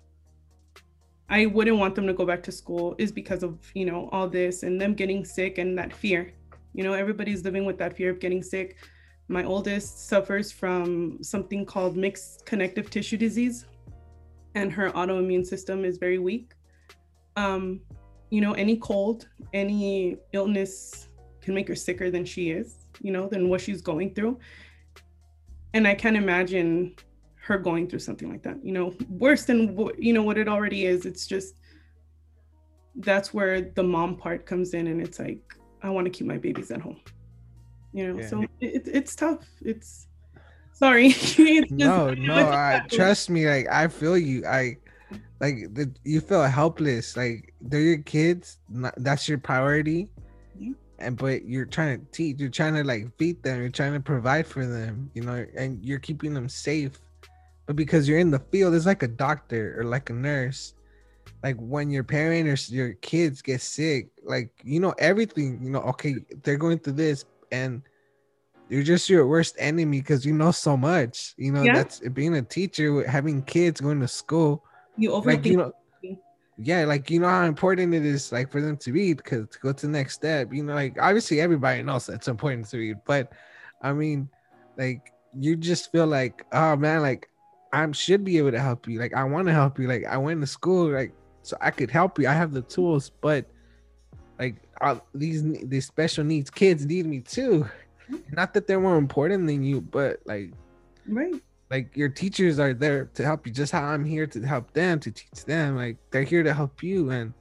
I 1.29 1.47
wouldn't 1.47 1.77
want 1.77 1.95
them 1.95 2.05
to 2.07 2.13
go 2.13 2.25
back 2.25 2.43
to 2.43 2.51
school 2.51 2.95
is 2.97 3.11
because 3.11 3.43
of, 3.43 3.57
you 3.73 3.85
know, 3.85 4.09
all 4.11 4.27
this 4.29 4.63
and 4.63 4.79
them 4.79 4.93
getting 4.93 5.25
sick 5.25 5.57
and 5.57 5.77
that 5.77 5.93
fear. 5.93 6.31
You 6.73 6.83
know, 6.83 6.93
everybody's 6.93 7.43
living 7.43 7.65
with 7.65 7.77
that 7.77 7.95
fear 7.95 8.09
of 8.09 8.19
getting 8.19 8.43
sick. 8.43 8.77
My 9.27 9.43
oldest 9.43 10.07
suffers 10.07 10.51
from 10.51 11.23
something 11.23 11.65
called 11.65 11.95
mixed 11.95 12.45
connective 12.45 12.89
tissue 12.89 13.17
disease, 13.17 13.65
and 14.55 14.71
her 14.71 14.91
autoimmune 14.91 15.45
system 15.45 15.85
is 15.85 15.97
very 15.97 16.19
weak. 16.19 16.53
Um, 17.35 17.81
you 18.29 18.41
know, 18.41 18.53
any 18.53 18.77
cold, 18.77 19.27
any 19.53 20.17
illness 20.33 21.09
can 21.41 21.53
make 21.53 21.67
her 21.67 21.75
sicker 21.75 22.09
than 22.09 22.25
she 22.25 22.51
is, 22.51 22.87
you 23.01 23.11
know, 23.11 23.27
than 23.27 23.49
what 23.49 23.61
she's 23.61 23.81
going 23.81 24.13
through. 24.13 24.39
And 25.73 25.87
I 25.87 25.95
can't 25.95 26.17
imagine 26.17 26.95
her 27.35 27.57
going 27.57 27.87
through 27.87 27.99
something 27.99 28.29
like 28.29 28.43
that, 28.43 28.63
you 28.63 28.71
know, 28.71 28.93
worse 29.09 29.45
than 29.45 29.77
you 29.97 30.13
know, 30.13 30.23
what 30.23 30.37
it 30.37 30.47
already 30.47 30.85
is. 30.85 31.05
It's 31.05 31.27
just, 31.27 31.55
that's 32.95 33.33
where 33.33 33.61
the 33.61 33.83
mom 33.83 34.15
part 34.15 34.45
comes 34.45 34.73
in. 34.73 34.87
And 34.87 35.01
it's 35.01 35.19
like, 35.19 35.41
I 35.83 35.89
want 35.89 36.05
to 36.05 36.11
keep 36.11 36.25
my 36.25 36.37
babies 36.37 36.71
at 36.71 36.81
home, 36.81 36.99
you 37.93 38.07
know, 38.07 38.19
yeah. 38.19 38.27
so 38.27 38.41
it, 38.61 38.87
it's 38.87 39.15
tough. 39.15 39.45
It's, 39.61 40.07
sorry. 40.71 41.07
it's 41.15 41.71
no, 41.71 42.13
no, 42.13 42.33
I, 42.49 42.81
trust 42.89 43.29
me. 43.29 43.47
Like, 43.47 43.67
I 43.69 43.87
feel 43.89 44.17
you. 44.17 44.45
I, 44.45 44.77
like 45.43 45.73
the, 45.73 45.91
you 46.03 46.21
feel 46.21 46.43
helpless 46.43 47.17
like 47.17 47.53
they're 47.61 47.81
your 47.81 47.97
kids 47.99 48.59
not, 48.69 48.93
that's 48.97 49.27
your 49.27 49.37
priority 49.37 50.07
yeah. 50.57 50.71
and 50.99 51.17
but 51.17 51.45
you're 51.45 51.65
trying 51.65 51.99
to 51.99 52.05
teach 52.11 52.39
you're 52.39 52.49
trying 52.49 52.73
to 52.73 52.83
like 52.83 53.05
feed 53.17 53.41
them 53.43 53.59
you're 53.59 53.69
trying 53.69 53.93
to 53.93 53.99
provide 53.99 54.47
for 54.47 54.65
them 54.65 55.11
you 55.13 55.21
know 55.21 55.45
and 55.57 55.83
you're 55.83 55.99
keeping 55.99 56.33
them 56.33 56.47
safe 56.47 56.99
but 57.65 57.75
because 57.75 58.07
you're 58.07 58.19
in 58.19 58.31
the 58.31 58.39
field 58.51 58.73
it's 58.73 58.85
like 58.85 59.03
a 59.03 59.07
doctor 59.07 59.75
or 59.77 59.83
like 59.83 60.09
a 60.09 60.13
nurse 60.13 60.75
like 61.43 61.57
when 61.57 61.89
your 61.89 62.03
parent 62.03 62.47
or 62.47 62.73
your 62.73 62.93
kids 62.93 63.41
get 63.41 63.61
sick 63.61 64.09
like 64.23 64.49
you 64.63 64.79
know 64.79 64.93
everything 64.97 65.59
you 65.61 65.69
know 65.69 65.81
okay 65.81 66.15
they're 66.41 66.57
going 66.57 66.79
through 66.79 66.93
this 66.93 67.25
and 67.51 67.83
you're 68.69 68.81
just 68.81 69.09
your 69.09 69.27
worst 69.27 69.55
enemy 69.59 69.99
because 69.99 70.25
you 70.25 70.33
know 70.33 70.51
so 70.51 70.75
much 70.77 71.35
you 71.37 71.51
know 71.51 71.61
yeah. 71.61 71.75
that's 71.75 71.99
being 72.09 72.35
a 72.35 72.41
teacher 72.41 73.07
having 73.07 73.43
kids 73.43 73.81
going 73.81 73.99
to 73.99 74.07
school 74.07 74.63
you 74.97 75.11
overthink 75.11 75.25
like, 75.25 75.45
you 75.45 75.57
know 75.57 75.73
yeah 76.57 76.85
like 76.85 77.09
you 77.09 77.19
know 77.19 77.27
how 77.27 77.43
important 77.43 77.93
it 77.93 78.05
is 78.05 78.31
like 78.31 78.51
for 78.51 78.61
them 78.61 78.77
to 78.77 78.91
read 78.91 79.17
because 79.17 79.47
to 79.49 79.59
go 79.59 79.73
to 79.73 79.87
the 79.87 79.91
next 79.91 80.13
step 80.13 80.53
you 80.53 80.63
know 80.63 80.73
like 80.73 80.95
obviously 81.01 81.41
everybody 81.41 81.81
knows 81.81 82.07
it's 82.09 82.27
important 82.27 82.65
to 82.67 82.77
read 82.77 82.97
but 83.05 83.31
i 83.81 83.91
mean 83.91 84.29
like 84.77 85.11
you 85.37 85.55
just 85.55 85.91
feel 85.91 86.05
like 86.05 86.45
oh 86.53 86.75
man 86.75 87.01
like 87.01 87.27
i 87.73 87.91
should 87.91 88.23
be 88.23 88.37
able 88.37 88.51
to 88.51 88.59
help 88.59 88.87
you 88.87 88.99
like 88.99 89.15
i 89.15 89.23
want 89.23 89.47
to 89.47 89.53
help 89.53 89.79
you 89.79 89.87
like 89.87 90.05
i 90.05 90.15
went 90.15 90.39
to 90.39 90.45
school 90.45 90.91
like 90.91 91.11
so 91.43 91.57
i 91.61 91.69
could 91.69 91.91
help 91.91 92.17
you. 92.17 92.27
I 92.27 92.33
have 92.33 92.53
the 92.53 92.61
tools 92.61 93.11
but 93.21 93.45
like 94.39 94.55
uh, 94.81 94.97
these 95.13 95.43
these 95.69 95.85
special 95.85 96.23
needs 96.23 96.49
kids 96.49 96.85
need 96.85 97.05
me 97.05 97.19
too. 97.19 97.65
Not 98.31 98.53
that 98.53 98.67
they're 98.67 98.79
more 98.79 98.97
important 98.97 99.47
than 99.47 99.63
you 99.63 99.81
but 99.81 100.19
like 100.25 100.51
right. 101.07 101.35
like 101.69 101.95
your 101.95 102.09
teachers 102.09 102.59
are 102.59 102.73
there 102.73 103.05
to 103.13 103.23
help 103.23 103.45
you 103.45 103.53
just 103.53 103.71
how 103.71 103.83
i'm 103.83 104.03
here 104.03 104.27
to 104.27 104.41
help 104.41 104.73
them 104.73 104.99
to 105.01 105.11
teach 105.11 105.45
them. 105.45 105.77
Like 105.77 105.97
they're 106.11 106.23
here 106.23 106.43
to 106.43 106.53
help 106.53 106.83
you 106.83 107.11
and 107.11 107.33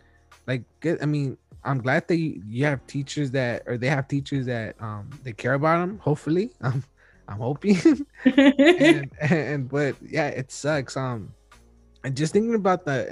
like 0.46 0.62
get 0.80 1.02
i 1.02 1.06
mean 1.06 1.38
i'm 1.64 1.78
glad 1.78 2.06
that 2.08 2.16
you, 2.16 2.42
you 2.46 2.64
have 2.64 2.84
teachers 2.86 3.30
that 3.30 3.62
or 3.66 3.78
they 3.78 3.88
have 3.88 4.08
teachers 4.08 4.46
that 4.46 4.74
um 4.80 5.08
they 5.22 5.32
care 5.32 5.54
about 5.54 5.80
them 5.80 5.98
hopefully. 5.98 6.50
Um 6.60 6.84
i'm 7.28 7.38
hoping. 7.38 7.76
And, 8.24 9.10
and 9.20 9.68
but 9.68 9.96
yeah 10.02 10.28
it 10.28 10.50
sucks. 10.52 10.96
Um 10.96 11.32
and 12.04 12.16
just 12.16 12.32
thinking 12.32 12.54
about 12.54 12.84
the 12.84 13.10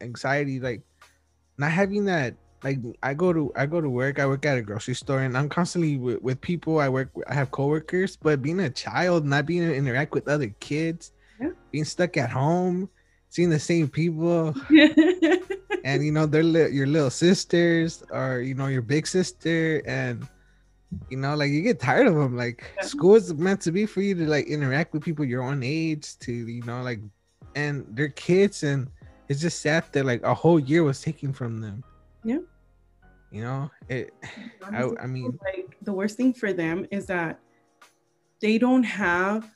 anxiety 0.00 0.60
like 0.60 0.82
not 1.58 1.70
having 1.70 2.04
that 2.06 2.34
like 2.64 2.78
I 3.02 3.14
go 3.14 3.32
to 3.32 3.52
I 3.56 3.66
go 3.66 3.80
to 3.80 3.88
work. 3.88 4.18
I 4.18 4.26
work 4.26 4.46
at 4.46 4.58
a 4.58 4.62
grocery 4.62 4.94
store, 4.94 5.20
and 5.20 5.36
I'm 5.36 5.48
constantly 5.48 5.96
with, 5.96 6.22
with 6.22 6.40
people. 6.40 6.78
I 6.78 6.88
work. 6.88 7.10
I 7.26 7.34
have 7.34 7.50
coworkers, 7.50 8.16
but 8.16 8.42
being 8.42 8.60
a 8.60 8.70
child, 8.70 9.24
not 9.24 9.46
being 9.46 9.62
able 9.62 9.72
to 9.72 9.78
interact 9.78 10.12
with 10.12 10.28
other 10.28 10.48
kids, 10.60 11.12
yeah. 11.40 11.50
being 11.70 11.84
stuck 11.84 12.16
at 12.16 12.30
home, 12.30 12.88
seeing 13.28 13.50
the 13.50 13.58
same 13.58 13.88
people, 13.88 14.54
and 15.84 16.04
you 16.04 16.12
know 16.12 16.26
they're 16.26 16.42
li- 16.42 16.70
your 16.70 16.86
little 16.86 17.10
sisters 17.10 18.02
or 18.10 18.40
you 18.40 18.54
know 18.54 18.68
your 18.68 18.82
big 18.82 19.06
sister, 19.06 19.82
and 19.86 20.26
you 21.10 21.16
know 21.16 21.34
like 21.34 21.50
you 21.50 21.62
get 21.62 21.80
tired 21.80 22.06
of 22.06 22.14
them. 22.14 22.36
Like 22.36 22.64
yeah. 22.76 22.84
school 22.84 23.16
is 23.16 23.34
meant 23.34 23.60
to 23.62 23.72
be 23.72 23.86
for 23.86 24.02
you 24.02 24.14
to 24.14 24.26
like 24.26 24.46
interact 24.46 24.92
with 24.92 25.02
people 25.02 25.24
your 25.24 25.42
own 25.42 25.62
age, 25.64 26.18
to 26.20 26.32
you 26.32 26.62
know 26.62 26.82
like, 26.82 27.00
and 27.54 27.86
they're 27.90 28.08
kids, 28.08 28.62
and 28.62 28.88
it's 29.28 29.40
just 29.40 29.60
sad 29.60 29.84
that 29.92 30.04
like 30.04 30.22
a 30.22 30.34
whole 30.34 30.58
year 30.58 30.84
was 30.84 31.00
taken 31.00 31.32
from 31.32 31.60
them. 31.60 31.84
Yeah 32.24 32.38
you 33.32 33.40
know 33.40 33.70
it 33.88 34.12
I, 34.62 34.90
I 35.00 35.06
mean 35.06 35.38
like 35.42 35.78
the 35.80 35.92
worst 35.94 36.18
thing 36.18 36.34
for 36.34 36.52
them 36.52 36.86
is 36.90 37.06
that 37.06 37.40
they 38.42 38.58
don't 38.58 38.82
have 38.82 39.48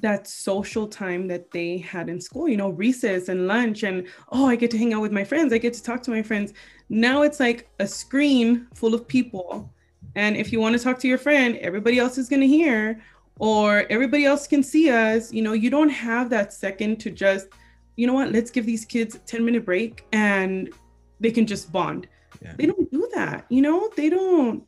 that 0.00 0.26
social 0.26 0.86
time 0.86 1.26
that 1.28 1.50
they 1.50 1.78
had 1.78 2.08
in 2.08 2.20
school, 2.20 2.48
you 2.48 2.56
know, 2.56 2.70
recess 2.70 3.28
and 3.28 3.46
lunch, 3.46 3.82
and 3.82 4.06
oh, 4.30 4.46
I 4.46 4.56
get 4.56 4.70
to 4.70 4.78
hang 4.78 4.94
out 4.94 5.02
with 5.02 5.12
my 5.12 5.24
friends, 5.24 5.52
I 5.52 5.58
get 5.58 5.74
to 5.74 5.82
talk 5.82 6.02
to 6.04 6.10
my 6.10 6.22
friends. 6.22 6.52
Now 6.88 7.22
it's 7.22 7.40
like 7.40 7.68
a 7.78 7.86
screen 7.86 8.68
full 8.74 8.94
of 8.94 9.06
people. 9.06 9.72
And 10.14 10.36
if 10.36 10.52
you 10.52 10.60
want 10.60 10.76
to 10.76 10.82
talk 10.82 10.98
to 11.00 11.08
your 11.08 11.18
friend, 11.18 11.56
everybody 11.58 11.98
else 11.98 12.18
is 12.18 12.28
going 12.28 12.40
to 12.40 12.46
hear, 12.46 13.02
or 13.38 13.84
everybody 13.90 14.24
else 14.24 14.46
can 14.46 14.62
see 14.62 14.90
us. 14.90 15.32
You 15.32 15.42
know, 15.42 15.52
you 15.52 15.70
don't 15.70 15.88
have 15.88 16.30
that 16.30 16.52
second 16.52 17.00
to 17.00 17.10
just, 17.10 17.48
you 17.96 18.06
know 18.06 18.14
what, 18.14 18.32
let's 18.32 18.50
give 18.50 18.66
these 18.66 18.84
kids 18.84 19.14
a 19.14 19.18
10 19.18 19.44
minute 19.44 19.64
break 19.64 20.04
and 20.12 20.72
they 21.20 21.30
can 21.30 21.46
just 21.46 21.72
bond. 21.72 22.06
Yeah. 22.40 22.54
They 22.56 22.66
don't 22.66 22.90
do 22.90 23.08
that, 23.14 23.46
you 23.48 23.62
know? 23.62 23.90
They 23.96 24.10
don't. 24.10 24.64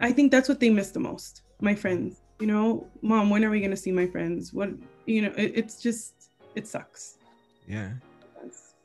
I 0.00 0.12
think 0.12 0.32
that's 0.32 0.48
what 0.48 0.60
they 0.60 0.70
miss 0.70 0.90
the 0.90 1.00
most, 1.00 1.42
my 1.60 1.74
friends. 1.74 2.22
You 2.40 2.46
know, 2.46 2.86
mom, 3.02 3.28
when 3.28 3.44
are 3.44 3.50
we 3.50 3.60
going 3.60 3.70
to 3.70 3.76
see 3.76 3.92
my 3.92 4.06
friends? 4.06 4.52
What, 4.52 4.70
you 5.06 5.22
know, 5.22 5.32
it, 5.36 5.52
it's 5.54 5.82
just, 5.82 6.30
it 6.54 6.66
sucks. 6.66 7.18
Yeah. 7.68 7.90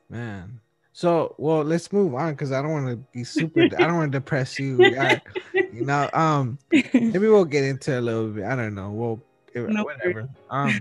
Man. 0.10 0.60
So, 0.98 1.36
well, 1.38 1.62
let's 1.62 1.92
move 1.92 2.16
on 2.16 2.32
because 2.32 2.54
I 2.54 2.62
don't 2.62 2.72
want 2.72 2.88
to 2.88 2.96
be 3.12 3.26
super, 3.26 3.64
I 3.64 3.68
don't 3.68 3.96
want 3.96 4.14
to 4.14 4.18
depress 4.18 4.58
you. 4.58 4.96
I, 4.98 5.22
you 5.54 5.84
know, 5.84 6.10
um, 6.14 6.58
maybe 6.72 7.28
we'll 7.28 7.44
get 7.44 7.66
into 7.66 8.00
a 8.00 8.02
little 8.02 8.30
bit. 8.30 8.46
I 8.46 8.56
don't 8.56 8.74
know. 8.74 8.92
We'll, 8.92 9.22
no 9.68 9.84
whatever. 9.84 10.30
Um, 10.50 10.80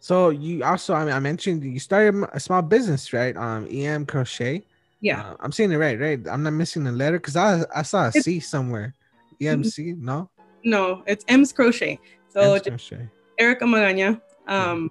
so 0.00 0.28
you 0.28 0.62
also, 0.64 0.92
I 0.92 1.06
mean, 1.06 1.14
I 1.14 1.18
mentioned 1.18 1.64
you 1.64 1.78
started 1.78 2.28
a 2.34 2.38
small 2.38 2.60
business, 2.60 3.10
right? 3.14 3.34
Um, 3.34 3.66
EM 3.70 4.04
Crochet. 4.04 4.64
Yeah, 5.00 5.22
uh, 5.22 5.36
I'm 5.40 5.50
seeing 5.50 5.72
it 5.72 5.76
right, 5.76 5.98
right? 5.98 6.20
I'm 6.30 6.42
not 6.42 6.52
missing 6.52 6.86
a 6.86 6.92
letter 6.92 7.18
because 7.18 7.34
I 7.34 7.62
I 7.74 7.82
saw 7.82 8.08
a 8.08 8.12
C 8.12 8.38
somewhere. 8.38 8.92
EMC, 9.40 9.96
no? 9.96 10.28
No, 10.62 11.02
it's 11.06 11.24
M's 11.28 11.54
Crochet. 11.54 11.98
So 12.28 12.52
M's 12.52 12.62
crochet. 12.64 13.08
Erica 13.38 13.64
Magana. 13.64 14.20
Um, 14.46 14.90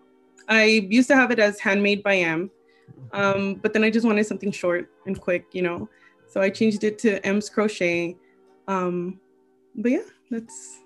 yeah. 0.49 0.55
I 0.55 0.63
used 0.63 1.09
to 1.09 1.15
have 1.15 1.29
it 1.29 1.37
as 1.37 1.59
handmade 1.59 2.01
by 2.01 2.15
M, 2.15 2.49
um, 3.13 3.55
but 3.55 3.73
then 3.73 3.83
I 3.83 3.89
just 3.89 4.05
wanted 4.05 4.25
something 4.25 4.51
short 4.51 4.89
and 5.05 5.19
quick, 5.19 5.45
you 5.53 5.61
know. 5.61 5.89
So 6.27 6.41
I 6.41 6.49
changed 6.49 6.83
it 6.83 6.97
to 6.99 7.25
M's 7.25 7.49
Crochet. 7.49 8.15
Um, 8.67 9.19
but 9.75 9.91
yeah, 9.91 10.07
that's 10.29 10.81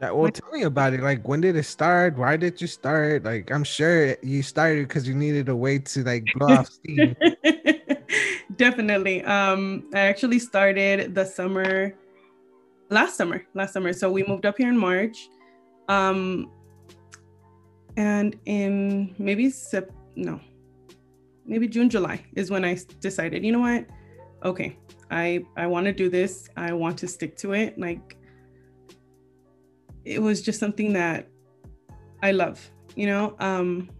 yeah, 0.00 0.10
well, 0.10 0.30
tell 0.30 0.50
me 0.50 0.62
about 0.62 0.92
it. 0.92 1.00
Like, 1.00 1.26
when 1.26 1.40
did 1.40 1.56
it 1.56 1.62
start? 1.64 2.18
Why 2.18 2.36
did 2.36 2.60
you 2.60 2.66
start? 2.66 3.24
Like, 3.24 3.50
I'm 3.50 3.64
sure 3.64 4.16
you 4.22 4.42
started 4.42 4.88
because 4.88 5.06
you 5.06 5.14
needed 5.14 5.48
a 5.48 5.56
way 5.56 5.78
to 5.78 6.02
like 6.02 6.24
blow 6.34 6.48
off 6.48 6.68
steam. 6.70 7.16
Definitely. 8.56 9.24
Um, 9.24 9.88
I 9.94 10.00
actually 10.00 10.40
started 10.40 11.14
the 11.14 11.24
summer, 11.24 11.94
last 12.90 13.16
summer, 13.16 13.46
last 13.54 13.72
summer. 13.72 13.92
So 13.92 14.10
we 14.10 14.24
moved 14.24 14.46
up 14.46 14.58
here 14.58 14.68
in 14.68 14.76
March. 14.76 15.28
Um, 15.88 16.50
and 17.96 18.36
in 18.46 19.14
maybe 19.18 19.48
sep- 19.50 19.92
no, 20.16 20.40
maybe 21.46 21.68
June, 21.68 21.90
July 21.90 22.24
is 22.34 22.50
when 22.50 22.64
I 22.64 22.78
decided, 23.00 23.44
you 23.44 23.52
know 23.52 23.60
what? 23.60 23.86
Okay, 24.44 24.78
I 25.10 25.44
I 25.56 25.66
want 25.66 25.86
to 25.86 25.92
do 25.92 26.08
this. 26.08 26.48
I 26.56 26.72
want 26.72 26.98
to 26.98 27.08
stick 27.08 27.36
to 27.38 27.52
it. 27.52 27.78
Like 27.78 28.16
it 30.04 30.20
was 30.20 30.42
just 30.42 30.60
something 30.60 30.92
that 30.92 31.28
I 32.22 32.32
love, 32.32 32.70
you 32.94 33.06
know. 33.06 33.36
Um, 33.38 33.90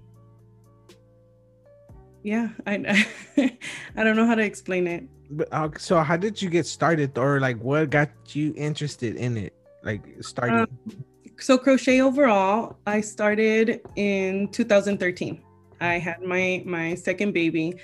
yeah, 2.23 2.49
I 2.67 3.07
I 3.97 4.05
don't 4.05 4.17
know 4.17 4.27
how 4.27 4.35
to 4.35 4.45
explain 4.45 4.87
it. 4.87 5.05
But 5.31 5.49
uh, 5.53 5.71
so, 5.79 6.01
how 6.01 6.17
did 6.17 6.41
you 6.41 6.51
get 6.51 6.67
started, 6.67 7.17
or 7.17 7.41
like 7.41 7.59
what 7.61 7.91
got 7.91 8.11
you 8.35 8.53
interested 8.57 9.17
in 9.17 9.37
it? 9.37 9.55
Like 9.83 10.03
starting. 10.21 10.61
Um, 10.61 11.05
so 11.39 11.59
crochet 11.59 12.01
overall, 12.01 12.77
I 12.87 13.01
started 13.01 13.81
in 13.97 14.49
2013. 14.49 15.43
I 15.81 15.99
had 15.99 16.23
my 16.23 16.63
my 16.67 16.95
second 16.95 17.33
baby, 17.33 17.75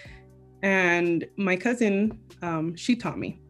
And 0.62 1.26
my 1.36 1.56
cousin, 1.56 2.18
um, 2.42 2.76
she 2.76 2.94
taught 2.94 3.18
me, 3.18 3.40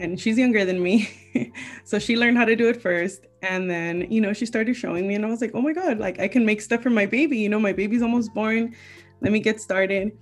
and 0.00 0.20
she's 0.20 0.36
younger 0.36 0.64
than 0.64 0.82
me. 0.82 1.08
so 1.84 1.98
she 1.98 2.16
learned 2.16 2.36
how 2.36 2.44
to 2.44 2.56
do 2.56 2.68
it 2.68 2.80
first. 2.82 3.26
And 3.42 3.70
then, 3.70 4.06
you 4.10 4.20
know, 4.20 4.32
she 4.32 4.46
started 4.46 4.74
showing 4.76 5.08
me, 5.08 5.14
and 5.14 5.24
I 5.24 5.28
was 5.28 5.40
like, 5.40 5.52
oh 5.54 5.62
my 5.62 5.72
God, 5.72 5.98
like 5.98 6.20
I 6.20 6.28
can 6.28 6.44
make 6.44 6.60
stuff 6.60 6.82
for 6.82 6.90
my 6.90 7.06
baby. 7.06 7.38
You 7.38 7.48
know, 7.48 7.58
my 7.60 7.72
baby's 7.72 8.02
almost 8.02 8.34
born. 8.34 8.74
Let 9.22 9.32
me 9.32 9.40
get 9.40 9.60
started. 9.60 10.12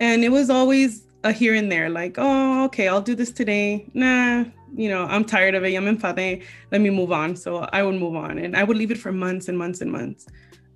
And 0.00 0.24
it 0.24 0.30
was 0.30 0.50
always 0.50 1.06
a 1.24 1.32
here 1.32 1.54
and 1.54 1.70
there, 1.70 1.88
like, 1.88 2.16
oh, 2.18 2.64
okay, 2.64 2.88
I'll 2.88 3.00
do 3.00 3.14
this 3.14 3.30
today. 3.30 3.86
Nah, 3.94 4.44
you 4.74 4.88
know, 4.88 5.04
I'm 5.04 5.24
tired 5.24 5.54
of 5.54 5.64
it. 5.64 5.74
I'm 5.74 5.84
enfadé. 5.84 6.44
Let 6.70 6.80
me 6.80 6.90
move 6.90 7.12
on. 7.12 7.36
So 7.36 7.68
I 7.72 7.82
would 7.82 7.94
move 7.94 8.16
on 8.16 8.38
and 8.38 8.56
I 8.56 8.64
would 8.64 8.76
leave 8.76 8.90
it 8.90 8.98
for 8.98 9.12
months 9.12 9.48
and 9.48 9.56
months 9.56 9.80
and 9.80 9.92
months. 9.92 10.26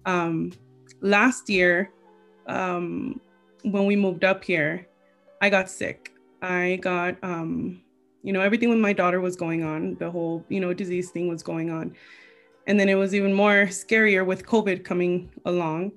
Um, 0.05 0.53
last 1.01 1.49
year, 1.49 1.93
um, 2.47 3.21
when 3.63 3.87
we 3.87 3.97
moved 3.97 4.25
up 4.25 4.45
here, 4.45 4.87
I 5.41 5.51
got 5.51 5.69
sick. 5.69 6.13
I 6.43 6.79
got, 6.83 7.17
um, 7.23 7.83
you 8.23 8.33
know, 8.33 8.41
everything 8.41 8.69
with 8.69 8.79
my 8.79 8.93
daughter 8.93 9.21
was 9.21 9.37
going 9.37 9.65
on. 9.65 9.97
The 9.97 10.11
whole, 10.11 10.45
you 10.49 10.61
know, 10.61 10.73
disease 10.73 11.11
thing 11.11 11.29
was 11.29 11.43
going 11.43 11.71
on. 11.71 11.95
And 12.67 12.79
then 12.79 12.89
it 12.89 12.95
was 12.95 13.15
even 13.15 13.33
more 13.33 13.67
scarier 13.67 14.27
with 14.27 14.47
COVID 14.47 14.85
coming 14.85 15.31
along. 15.45 15.93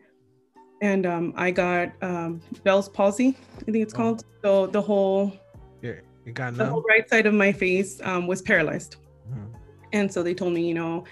And 0.81 1.05
um, 1.05 1.33
I 1.35 1.51
got 1.51 1.91
um, 2.01 2.41
Bell's 2.63 2.89
palsy, 2.89 3.35
I 3.57 3.71
think 3.71 3.77
it's 3.77 3.93
oh. 3.93 3.97
called. 3.97 4.25
So 4.43 4.67
the 4.67 4.81
whole, 4.81 5.33
yeah, 5.81 5.95
got 6.33 6.55
the 6.55 6.65
whole 6.65 6.83
right 6.87 7.09
side 7.09 7.25
of 7.25 7.33
my 7.33 7.51
face 7.51 7.99
um, 8.03 8.27
was 8.27 8.41
paralyzed. 8.41 8.97
Mm-hmm. 9.29 9.55
And 9.93 10.13
so 10.13 10.23
they 10.23 10.33
told 10.33 10.53
me, 10.53 10.67
you 10.67 10.73
know, 10.73 11.03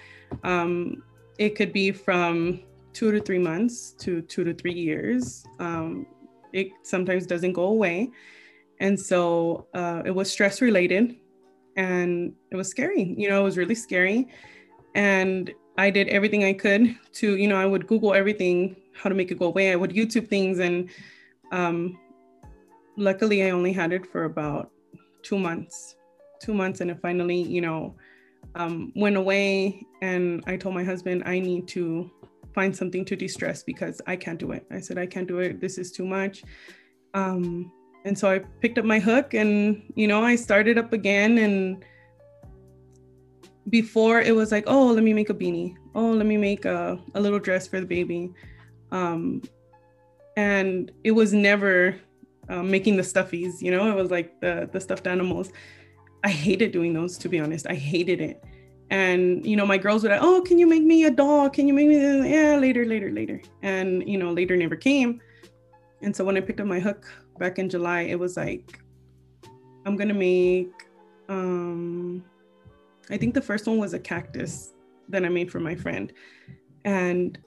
um, 0.44 1.02
it 1.38 1.50
could 1.50 1.72
be 1.72 1.92
from 1.92 2.60
two 2.98 3.12
to 3.12 3.20
three 3.20 3.38
months 3.38 3.92
to 3.92 4.20
two 4.22 4.42
to 4.42 4.52
three 4.52 4.72
years. 4.72 5.44
Um, 5.60 6.04
it 6.52 6.66
sometimes 6.82 7.26
doesn't 7.26 7.52
go 7.52 7.66
away. 7.66 8.10
And 8.80 8.98
so 8.98 9.68
uh, 9.72 10.02
it 10.04 10.10
was 10.10 10.28
stress 10.28 10.60
related 10.60 11.14
and 11.76 12.32
it 12.50 12.56
was 12.56 12.66
scary. 12.66 13.14
You 13.16 13.28
know, 13.28 13.42
it 13.42 13.44
was 13.44 13.56
really 13.56 13.76
scary. 13.76 14.26
And 14.96 15.54
I 15.76 15.90
did 15.90 16.08
everything 16.08 16.42
I 16.42 16.52
could 16.54 16.96
to, 17.20 17.36
you 17.36 17.46
know, 17.46 17.54
I 17.54 17.66
would 17.66 17.86
Google 17.86 18.14
everything, 18.14 18.74
how 19.00 19.08
to 19.08 19.14
make 19.14 19.30
it 19.30 19.38
go 19.38 19.46
away. 19.46 19.70
I 19.70 19.76
would 19.76 19.92
YouTube 19.92 20.26
things. 20.26 20.58
And 20.58 20.90
um, 21.52 21.96
luckily, 22.96 23.44
I 23.44 23.50
only 23.50 23.72
had 23.72 23.92
it 23.92 24.06
for 24.10 24.24
about 24.24 24.72
two 25.22 25.38
months, 25.38 25.94
two 26.40 26.52
months. 26.52 26.80
And 26.80 26.90
it 26.90 26.98
finally, 27.00 27.42
you 27.42 27.60
know, 27.60 27.94
um, 28.56 28.92
went 28.96 29.16
away. 29.16 29.86
And 30.02 30.42
I 30.48 30.56
told 30.56 30.74
my 30.74 30.82
husband, 30.82 31.22
I 31.26 31.38
need 31.38 31.68
to 31.68 32.10
find 32.58 32.74
something 32.74 33.04
to 33.04 33.14
de-stress 33.14 33.62
because 33.62 33.96
I 34.12 34.16
can't 34.24 34.40
do 34.44 34.50
it. 34.50 34.66
I 34.76 34.80
said, 34.80 34.98
I 34.98 35.06
can't 35.06 35.28
do 35.28 35.38
it. 35.38 35.60
This 35.64 35.78
is 35.82 35.92
too 35.92 36.06
much. 36.18 36.42
Um, 37.14 37.70
and 38.04 38.18
so 38.18 38.24
I 38.34 38.40
picked 38.62 38.78
up 38.78 38.84
my 38.84 38.98
hook 38.98 39.34
and, 39.34 39.58
you 39.94 40.08
know, 40.08 40.20
I 40.24 40.34
started 40.34 40.76
up 40.76 40.92
again. 40.92 41.38
And 41.38 41.84
before 43.68 44.20
it 44.20 44.34
was 44.34 44.50
like, 44.50 44.64
oh, 44.66 44.86
let 44.96 45.04
me 45.04 45.12
make 45.12 45.30
a 45.30 45.38
beanie. 45.42 45.76
Oh, 45.94 46.10
let 46.10 46.26
me 46.26 46.36
make 46.36 46.64
a, 46.64 46.98
a 47.14 47.20
little 47.20 47.38
dress 47.38 47.68
for 47.68 47.78
the 47.78 47.86
baby. 47.86 48.32
Um, 48.90 49.42
and 50.36 50.90
it 51.04 51.12
was 51.12 51.32
never 51.32 51.94
uh, 52.48 52.64
making 52.64 52.96
the 52.96 53.04
stuffies, 53.04 53.62
you 53.62 53.70
know, 53.70 53.88
it 53.88 53.94
was 54.02 54.10
like 54.10 54.40
the, 54.40 54.68
the 54.72 54.80
stuffed 54.80 55.06
animals. 55.06 55.52
I 56.24 56.30
hated 56.30 56.72
doing 56.72 56.92
those, 56.92 57.18
to 57.18 57.28
be 57.28 57.38
honest. 57.38 57.66
I 57.68 57.74
hated 57.74 58.20
it 58.20 58.42
and 58.90 59.44
you 59.44 59.56
know 59.56 59.66
my 59.66 59.76
girls 59.76 60.02
would 60.02 60.12
oh 60.12 60.40
can 60.40 60.58
you 60.58 60.66
make 60.66 60.82
me 60.82 61.04
a 61.04 61.10
doll 61.10 61.50
can 61.50 61.68
you 61.68 61.74
make 61.74 61.88
me 61.88 61.98
this? 61.98 62.26
yeah 62.26 62.56
later 62.56 62.84
later 62.84 63.10
later 63.10 63.40
and 63.62 64.08
you 64.08 64.18
know 64.18 64.30
later 64.32 64.56
never 64.56 64.76
came 64.76 65.20
and 66.02 66.14
so 66.14 66.24
when 66.24 66.36
i 66.36 66.40
picked 66.40 66.60
up 66.60 66.66
my 66.66 66.80
hook 66.80 67.06
back 67.38 67.58
in 67.58 67.68
july 67.68 68.02
it 68.02 68.18
was 68.18 68.36
like 68.36 68.80
i'm 69.84 69.96
gonna 69.96 70.14
make 70.14 70.72
um 71.28 72.24
i 73.10 73.16
think 73.16 73.34
the 73.34 73.42
first 73.42 73.66
one 73.66 73.78
was 73.78 73.92
a 73.92 73.98
cactus 73.98 74.72
that 75.08 75.24
i 75.24 75.28
made 75.28 75.50
for 75.50 75.60
my 75.60 75.74
friend 75.74 76.12
and 76.84 77.38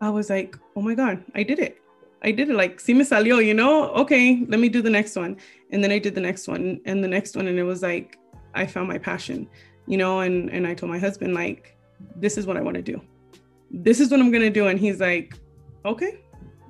i 0.00 0.08
was 0.08 0.30
like 0.30 0.56
oh 0.76 0.80
my 0.80 0.94
god 0.94 1.24
i 1.34 1.42
did 1.42 1.58
it 1.58 1.78
I 2.20 2.32
did 2.32 2.50
it 2.50 2.54
like 2.54 2.80
si 2.80 2.94
me 2.94 3.04
salió, 3.04 3.44
you 3.44 3.54
know? 3.54 3.90
Okay, 3.90 4.44
let 4.48 4.58
me 4.58 4.68
do 4.68 4.82
the 4.82 4.90
next 4.90 5.14
one. 5.14 5.36
And 5.70 5.84
then 5.84 5.92
I 5.92 6.00
did 6.00 6.16
the 6.16 6.20
next 6.20 6.48
one 6.48 6.80
and 6.84 7.02
the 7.02 7.06
next 7.06 7.36
one. 7.36 7.46
And 7.46 7.56
it 7.58 7.62
was 7.62 7.80
like 7.80 8.18
I 8.54 8.66
found 8.66 8.88
my 8.88 8.98
passion 8.98 9.48
you 9.88 9.96
know, 9.96 10.20
and 10.20 10.50
and 10.50 10.66
I 10.66 10.74
told 10.74 10.92
my 10.92 10.98
husband 10.98 11.34
like, 11.34 11.76
this 12.14 12.36
is 12.36 12.46
what 12.46 12.56
I 12.56 12.60
want 12.60 12.76
to 12.76 12.82
do. 12.82 13.00
This 13.70 14.00
is 14.00 14.10
what 14.10 14.20
I'm 14.20 14.30
gonna 14.30 14.50
do, 14.50 14.66
and 14.68 14.78
he's 14.78 15.00
like, 15.00 15.34
okay, 15.84 16.20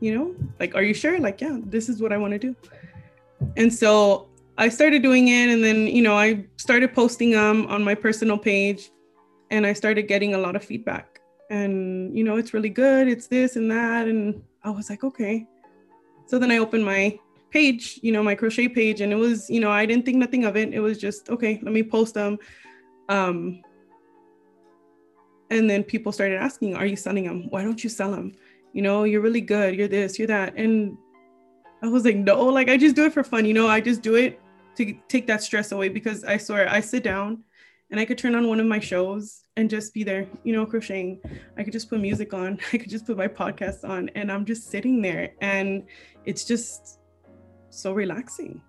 you 0.01 0.15
know, 0.15 0.35
like, 0.61 0.75
are 0.75 0.83
you 0.83 0.95
sure? 0.95 1.19
Like, 1.19 1.41
yeah, 1.41 1.59
this 1.65 1.89
is 1.89 2.01
what 2.01 2.13
I 2.13 2.17
want 2.17 2.33
to 2.33 2.39
do. 2.39 2.57
And 3.57 3.73
so 3.73 4.29
I 4.57 4.69
started 4.69 5.03
doing 5.03 5.29
it, 5.29 5.51
and 5.51 5.63
then 5.63 5.89
you 5.89 6.03
know, 6.03 6.17
I 6.17 6.45
started 6.57 6.95
posting 6.95 7.33
them 7.33 7.67
on 7.67 7.83
my 7.83 7.95
personal 7.95 8.39
page, 8.39 8.91
and 9.51 9.67
I 9.67 9.73
started 9.73 10.07
getting 10.09 10.35
a 10.35 10.39
lot 10.39 10.55
of 10.57 10.65
feedback. 10.65 11.21
And 11.51 12.17
you 12.17 12.25
know, 12.25 12.37
it's 12.37 12.55
really 12.55 12.69
good. 12.69 13.09
It's 13.09 13.27
this 13.27 13.57
and 13.57 13.71
that, 13.71 14.07
and 14.07 14.43
I 14.63 14.71
was 14.71 14.91
like, 14.91 15.03
okay. 15.03 15.47
So 16.27 16.39
then 16.39 16.51
I 16.51 16.59
opened 16.59 16.85
my 16.85 17.19
page, 17.51 17.99
you 18.03 18.13
know, 18.13 18.23
my 18.23 18.35
crochet 18.35 18.69
page, 18.69 19.01
and 19.01 19.13
it 19.13 19.17
was, 19.17 19.49
you 19.49 19.61
know, 19.61 19.71
I 19.71 19.87
didn't 19.87 20.05
think 20.05 20.19
nothing 20.19 20.45
of 20.45 20.57
it. 20.57 20.73
It 20.73 20.81
was 20.81 20.99
just 20.99 21.31
okay. 21.31 21.59
Let 21.63 21.73
me 21.73 21.83
post 21.83 22.15
them 22.15 22.39
um, 23.09 23.63
and 25.51 25.69
then 25.69 25.83
people 25.83 26.13
started 26.13 26.37
asking, 26.37 26.77
Are 26.77 26.87
you 26.87 26.97
selling 26.97 27.25
them? 27.25 27.47
Why 27.51 27.63
don't 27.63 27.83
you 27.83 27.91
sell 27.91 28.11
them? 28.11 28.33
You 28.73 28.83
know, 28.83 29.05
you're 29.05 29.23
really 29.23 29.41
good. 29.41 29.75
You're 29.75 29.89
this, 29.89 30.19
you're 30.19 30.29
that. 30.29 30.55
And 30.57 30.97
I 31.83 31.89
was 31.89 32.05
like, 32.05 32.17
No, 32.17 32.45
like 32.45 32.69
I 32.69 32.77
just 32.77 32.97
do 32.97 33.05
it 33.05 33.13
for 33.13 33.25
fun. 33.25 33.47
You 33.47 33.55
know, 33.55 33.69
I 33.69 33.81
just 33.81 34.03
do 34.03 34.17
it 34.17 34.41
to 34.77 34.95
take 35.09 35.27
that 35.27 35.43
stress 35.43 35.73
away 35.73 35.89
because 35.89 36.25
I 36.25 36.37
swear 36.37 36.69
I 36.69 36.81
sit 36.81 37.03
down 37.03 37.45
and 37.91 37.99
I 37.99 38.05
could 38.05 38.19
turn 38.19 38.35
on 38.35 38.47
one 38.47 38.61
of 38.61 38.67
my 38.67 38.79
shows 38.79 39.45
and 39.57 39.71
just 39.71 39.95
be 39.95 40.05
there, 40.05 40.27
you 40.45 40.53
know, 40.53 40.67
crocheting. 40.67 41.21
I 41.57 41.65
could 41.65 41.73
just 41.73 41.89
put 41.89 42.01
music 42.01 42.35
on, 42.35 42.61
I 42.73 42.79
could 42.79 42.91
just 42.91 43.07
put 43.07 43.17
my 43.17 43.29
podcast 43.29 43.89
on, 43.89 44.11
and 44.11 44.31
I'm 44.31 44.45
just 44.45 44.71
sitting 44.71 45.01
there. 45.01 45.31
And 45.41 45.85
it's 46.27 46.45
just 46.45 47.01
so 47.71 47.93
relaxing, 47.93 48.61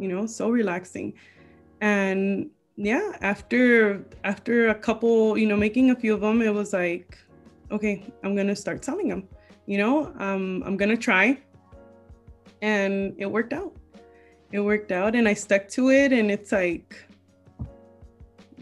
you 0.00 0.08
know, 0.08 0.26
so 0.26 0.50
relaxing. 0.50 1.14
And 1.80 2.50
yeah, 2.76 3.16
after 3.20 4.04
after 4.24 4.68
a 4.68 4.74
couple, 4.74 5.38
you 5.38 5.46
know, 5.46 5.56
making 5.56 5.90
a 5.90 5.96
few 5.96 6.12
of 6.12 6.20
them, 6.20 6.42
it 6.42 6.52
was 6.52 6.72
like, 6.72 7.18
okay, 7.70 8.04
I'm 8.22 8.36
gonna 8.36 8.56
start 8.56 8.84
selling 8.84 9.08
them. 9.08 9.28
You 9.64 9.78
know, 9.78 10.12
um, 10.18 10.62
I'm 10.64 10.76
gonna 10.76 10.96
try, 10.96 11.38
and 12.60 13.14
it 13.18 13.26
worked 13.26 13.52
out. 13.52 13.74
It 14.52 14.60
worked 14.60 14.92
out, 14.92 15.16
and 15.16 15.26
I 15.26 15.34
stuck 15.34 15.68
to 15.70 15.90
it, 15.90 16.12
and 16.12 16.30
it's 16.30 16.52
like 16.52 16.94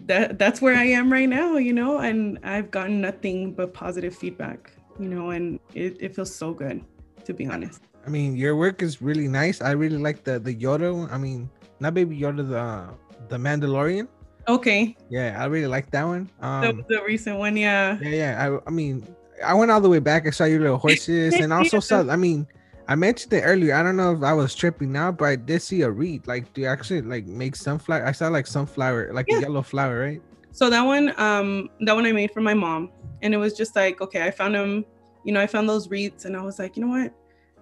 that. 0.06 0.38
That's 0.38 0.62
where 0.62 0.76
I 0.76 0.84
am 0.84 1.12
right 1.12 1.28
now. 1.28 1.56
You 1.56 1.72
know, 1.72 1.98
and 1.98 2.38
I've 2.44 2.70
gotten 2.70 3.00
nothing 3.00 3.52
but 3.52 3.74
positive 3.74 4.14
feedback. 4.14 4.70
You 4.98 5.08
know, 5.08 5.30
and 5.30 5.58
it, 5.74 5.96
it 5.98 6.14
feels 6.14 6.32
so 6.32 6.54
good, 6.54 6.84
to 7.24 7.34
be 7.34 7.48
honest. 7.48 7.82
I 8.06 8.10
mean, 8.10 8.36
your 8.36 8.54
work 8.54 8.80
is 8.80 9.02
really 9.02 9.26
nice. 9.26 9.60
I 9.60 9.72
really 9.72 9.98
like 9.98 10.22
the 10.22 10.38
the 10.38 10.54
Yoda. 10.54 11.10
I 11.10 11.18
mean, 11.18 11.50
not 11.80 11.94
baby 11.94 12.16
Yoda, 12.16 12.48
the 12.48 12.94
the 13.28 13.36
Mandalorian. 13.36 14.08
Okay. 14.46 14.96
Yeah, 15.08 15.36
I 15.38 15.46
really 15.46 15.66
like 15.66 15.90
that 15.92 16.04
one. 16.04 16.30
Um, 16.40 16.84
the, 16.88 16.96
the 16.96 17.02
recent 17.04 17.38
one, 17.38 17.56
yeah. 17.56 17.98
Yeah, 18.00 18.08
yeah. 18.08 18.58
I, 18.64 18.68
I 18.68 18.70
mean, 18.70 19.06
I 19.44 19.54
went 19.54 19.70
all 19.70 19.80
the 19.80 19.88
way 19.88 20.00
back. 20.00 20.26
I 20.26 20.30
saw 20.30 20.44
your 20.44 20.60
little 20.60 20.78
horses, 20.78 21.34
and 21.34 21.52
also 21.52 21.80
saw. 21.80 22.00
I 22.10 22.16
mean, 22.16 22.46
I 22.86 22.94
mentioned 22.94 23.32
it 23.32 23.42
earlier. 23.42 23.74
I 23.74 23.82
don't 23.82 23.96
know 23.96 24.12
if 24.12 24.22
I 24.22 24.32
was 24.32 24.54
tripping 24.54 24.92
now, 24.92 25.10
but 25.10 25.24
I 25.24 25.36
did 25.36 25.62
see 25.62 25.82
a 25.82 25.90
reed. 25.90 26.26
Like, 26.26 26.52
do 26.52 26.60
you 26.60 26.66
actually 26.66 27.02
like 27.02 27.26
make 27.26 27.56
sunflower? 27.56 28.06
I 28.06 28.12
saw 28.12 28.28
like 28.28 28.46
sunflower, 28.46 29.12
like 29.12 29.26
yeah. 29.28 29.38
a 29.38 29.40
yellow 29.42 29.62
flower, 29.62 29.98
right? 30.00 30.22
So 30.52 30.70
that 30.70 30.82
one, 30.82 31.18
um, 31.18 31.70
that 31.80 31.94
one 31.94 32.06
I 32.06 32.12
made 32.12 32.30
for 32.30 32.40
my 32.40 32.54
mom, 32.54 32.90
and 33.22 33.34
it 33.34 33.38
was 33.38 33.54
just 33.54 33.74
like, 33.74 34.00
okay, 34.00 34.22
I 34.22 34.30
found 34.30 34.54
them. 34.54 34.84
You 35.24 35.32
know, 35.32 35.40
I 35.40 35.46
found 35.46 35.68
those 35.68 35.88
wreaths, 35.88 36.26
and 36.26 36.36
I 36.36 36.42
was 36.42 36.58
like, 36.58 36.76
you 36.76 36.84
know 36.84 36.90
what? 36.90 37.14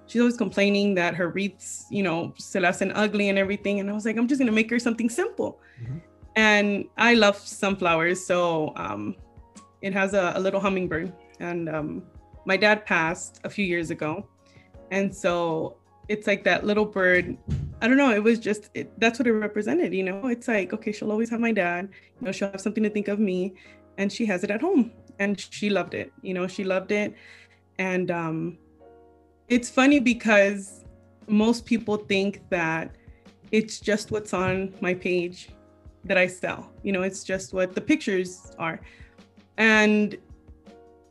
She's 0.07 0.21
always 0.21 0.37
complaining 0.37 0.95
that 0.95 1.15
her 1.15 1.29
wreaths, 1.29 1.87
you 1.91 2.03
know, 2.03 2.35
se 2.39 2.61
la 2.61 2.69
hacen 2.69 2.93
ugly 2.95 3.29
and 3.29 3.39
everything. 3.39 3.81
And 3.81 3.89
I 3.91 3.93
was 3.93 4.05
like, 4.05 4.17
I'm 4.17 4.29
just 4.29 4.39
gonna 4.39 4.53
make 4.53 4.71
her 4.71 4.79
something 4.79 5.09
simple. 5.09 5.61
Mm-hmm. 5.83 5.99
And 6.37 6.87
I 6.97 7.15
love 7.15 7.37
sunflowers, 7.37 8.25
so 8.25 8.73
um, 8.77 9.17
it 9.83 9.93
has 9.93 10.15
a, 10.15 10.33
a, 10.37 10.41
little 10.41 10.61
hummingbird. 10.61 11.13
And 11.41 11.69
um, 11.69 12.03
my 12.47 12.57
dad 12.57 12.87
passed 12.87 13.41
a 13.45 13.51
few 13.51 13.67
years 13.67 13.91
ago, 13.91 14.27
and 14.91 15.15
so 15.15 15.77
it's 16.09 16.27
like 16.27 16.45
that 16.45 16.65
little 16.65 16.87
bird. 16.87 17.37
I 17.83 17.89
don't 17.89 17.97
know. 17.97 18.13
It 18.13 18.23
was 18.23 18.39
just 18.39 18.71
it, 18.75 18.99
that's 18.99 19.19
what 19.19 19.27
it 19.27 19.33
represented. 19.33 19.93
You 19.93 20.05
know, 20.05 20.29
it's 20.29 20.49
like 20.49 20.73
okay, 20.73 20.93
she'll 20.93 21.11
always 21.11 21.29
have 21.31 21.41
my 21.41 21.53
dad. 21.53 21.91
You 22.21 22.27
know, 22.27 22.33
she'll 22.33 22.51
have 22.51 22.61
something 22.61 22.83
to 22.83 22.91
think 22.91 23.09
of 23.09 23.19
me, 23.19 23.55
and 23.99 24.11
she 24.11 24.25
has 24.27 24.43
it 24.43 24.51
at 24.51 24.63
home, 24.63 24.93
and 25.19 25.39
she 25.39 25.69
loved 25.69 25.95
it. 25.95 26.13
You 26.23 26.33
know, 26.33 26.47
she 26.47 26.65
loved 26.65 26.93
it, 26.93 27.15
and 27.79 28.11
um, 28.11 28.59
it's 29.49 29.69
funny 29.69 30.01
because 30.01 30.85
most 31.29 31.65
people 31.65 31.97
think 31.97 32.43
that 32.51 32.95
it's 33.51 33.81
just 33.81 34.11
what's 34.11 34.33
on 34.33 34.73
my 34.81 34.95
page 34.95 35.51
that 36.05 36.17
I 36.17 36.27
sell. 36.27 36.71
You 36.83 36.93
know, 36.93 37.03
it's 37.03 37.23
just 37.23 37.53
what 37.53 37.75
the 37.75 37.81
pictures 37.81 38.55
are. 38.59 38.81
And 39.59 40.17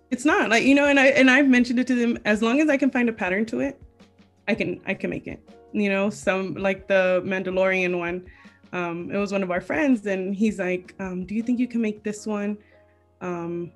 it's 0.09 0.25
not 0.25 0.49
like, 0.49 0.63
you 0.63 0.75
know, 0.75 0.87
and 0.87 0.99
I 0.99 1.07
and 1.07 1.29
I've 1.29 1.47
mentioned 1.47 1.79
it 1.79 1.87
to 1.87 1.95
them 1.95 2.17
as 2.25 2.41
long 2.41 2.59
as 2.59 2.69
I 2.69 2.77
can 2.77 2.91
find 2.91 3.07
a 3.07 3.13
pattern 3.13 3.45
to 3.47 3.61
it, 3.61 3.81
I 4.47 4.55
can 4.55 4.81
I 4.85 4.93
can 4.93 5.09
make 5.09 5.27
it. 5.27 5.39
You 5.71 5.89
know, 5.89 6.09
some 6.09 6.55
like 6.55 6.87
the 6.87 7.21
Mandalorian 7.25 7.97
one. 7.97 8.25
Um, 8.73 9.11
it 9.11 9.17
was 9.17 9.31
one 9.31 9.43
of 9.43 9.51
our 9.51 9.61
friends, 9.61 10.05
and 10.05 10.33
he's 10.33 10.59
like, 10.59 10.95
um, 10.99 11.25
"Do 11.25 11.35
you 11.35 11.43
think 11.43 11.59
you 11.59 11.67
can 11.67 11.81
make 11.81 12.03
this 12.03 12.25
one? 12.25 12.57
Um, 13.19 13.71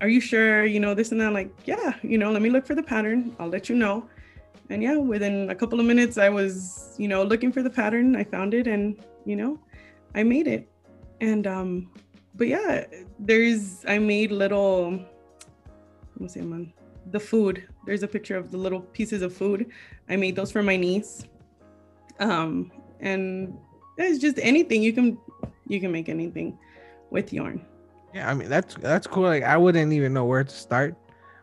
are 0.00 0.08
you 0.08 0.20
sure? 0.20 0.64
You 0.64 0.80
know 0.80 0.94
this 0.94 1.12
and 1.12 1.20
that." 1.20 1.28
I'm 1.28 1.34
like, 1.34 1.52
yeah, 1.64 1.94
you 2.02 2.18
know, 2.18 2.30
let 2.32 2.42
me 2.42 2.50
look 2.50 2.66
for 2.66 2.74
the 2.74 2.82
pattern. 2.82 3.34
I'll 3.38 3.48
let 3.48 3.68
you 3.68 3.76
know. 3.76 4.08
And 4.70 4.82
yeah, 4.82 4.96
within 4.96 5.50
a 5.50 5.54
couple 5.54 5.78
of 5.78 5.86
minutes, 5.86 6.16
I 6.16 6.28
was, 6.28 6.94
you 6.98 7.08
know, 7.08 7.22
looking 7.22 7.52
for 7.52 7.62
the 7.62 7.70
pattern. 7.70 8.16
I 8.16 8.24
found 8.24 8.54
it, 8.54 8.66
and 8.66 9.02
you 9.24 9.36
know, 9.36 9.58
I 10.14 10.22
made 10.22 10.46
it. 10.46 10.68
And 11.20 11.46
um, 11.46 11.90
but 12.34 12.48
yeah, 12.48 12.84
there's 13.18 13.84
I 13.86 13.98
made 13.98 14.30
little. 14.30 14.92
Let 14.92 16.20
me 16.20 16.28
see, 16.28 16.40
man 16.40 16.72
the 17.10 17.20
food. 17.20 17.66
There's 17.86 18.02
a 18.02 18.08
picture 18.08 18.36
of 18.36 18.50
the 18.50 18.56
little 18.56 18.80
pieces 18.80 19.22
of 19.22 19.34
food. 19.34 19.70
I 20.08 20.16
made 20.16 20.36
those 20.36 20.50
for 20.50 20.62
my 20.62 20.76
niece. 20.76 21.24
Um, 22.20 22.70
and 23.00 23.56
it's 23.98 24.18
just 24.18 24.38
anything 24.40 24.82
you 24.82 24.92
can 24.92 25.18
you 25.66 25.80
can 25.80 25.90
make 25.92 26.08
anything 26.08 26.58
with 27.10 27.32
yarn. 27.32 27.64
Yeah, 28.14 28.30
I 28.30 28.34
mean 28.34 28.48
that's 28.48 28.74
that's 28.76 29.06
cool. 29.06 29.24
Like 29.24 29.42
I 29.42 29.56
wouldn't 29.56 29.92
even 29.92 30.12
know 30.12 30.24
where 30.24 30.44
to 30.44 30.50
start. 30.50 30.96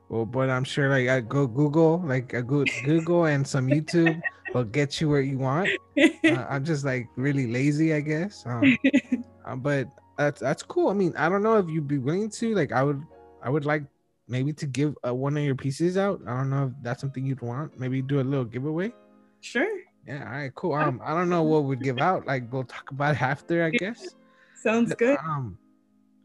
Well, 0.10 0.26
but 0.26 0.50
I'm 0.50 0.64
sure 0.64 0.90
like 0.90 1.08
I 1.08 1.22
go 1.22 1.48
Google, 1.48 2.02
like 2.06 2.34
a 2.34 2.42
good 2.42 2.70
Google 2.86 3.26
and 3.26 3.46
some 3.46 3.68
YouTube 3.68 4.22
will 4.54 4.64
get 4.64 5.00
you 5.00 5.10
where 5.10 5.22
you 5.22 5.38
want. 5.38 5.70
Uh, 5.98 6.10
I'm 6.50 6.66
just 6.66 6.86
like 6.86 7.08
really 7.16 7.52
lazy, 7.52 7.94
I 7.94 8.02
guess. 8.02 8.44
Um, 8.46 8.78
uh, 9.46 9.56
but 9.56 9.88
that's 10.18 10.40
that's 10.40 10.64
cool. 10.64 10.90
I 10.90 10.94
mean, 10.94 11.14
I 11.18 11.30
don't 11.30 11.44
know 11.44 11.58
if 11.58 11.68
you'd 11.70 11.88
be 11.88 11.98
willing 11.98 12.30
to. 12.30 12.56
Like, 12.56 12.72
I 12.72 12.84
would, 12.84 13.02
I 13.42 13.50
would 13.50 13.66
like 13.66 13.84
maybe 14.28 14.54
to 14.54 14.66
give 14.66 14.96
uh, 15.06 15.14
one 15.14 15.38
of 15.38 15.44
your 15.44 15.56
pieces 15.56 15.98
out. 15.98 16.22
I 16.28 16.38
don't 16.38 16.50
know 16.50 16.68
if 16.68 16.84
that's 16.84 17.02
something 17.02 17.26
you'd 17.26 17.42
want. 17.42 17.80
Maybe 17.80 18.02
do 18.02 18.20
a 18.20 18.24
little 18.24 18.46
giveaway. 18.46 18.94
Sure. 19.42 19.80
Yeah. 20.08 20.26
All 20.26 20.32
right. 20.32 20.56
Cool. 20.56 20.74
Um, 20.74 21.02
I 21.04 21.14
don't 21.14 21.30
know 21.30 21.44
what 21.44 21.64
we'd 21.66 21.82
give 21.82 22.00
out. 22.00 22.26
Like, 22.26 22.52
we'll 22.52 22.64
talk 22.64 22.92
about 22.92 23.16
it 23.16 23.22
after, 23.22 23.64
I 23.64 23.70
guess. 23.70 24.16
Sounds 24.56 24.94
good. 24.94 25.18
Um, 25.20 25.58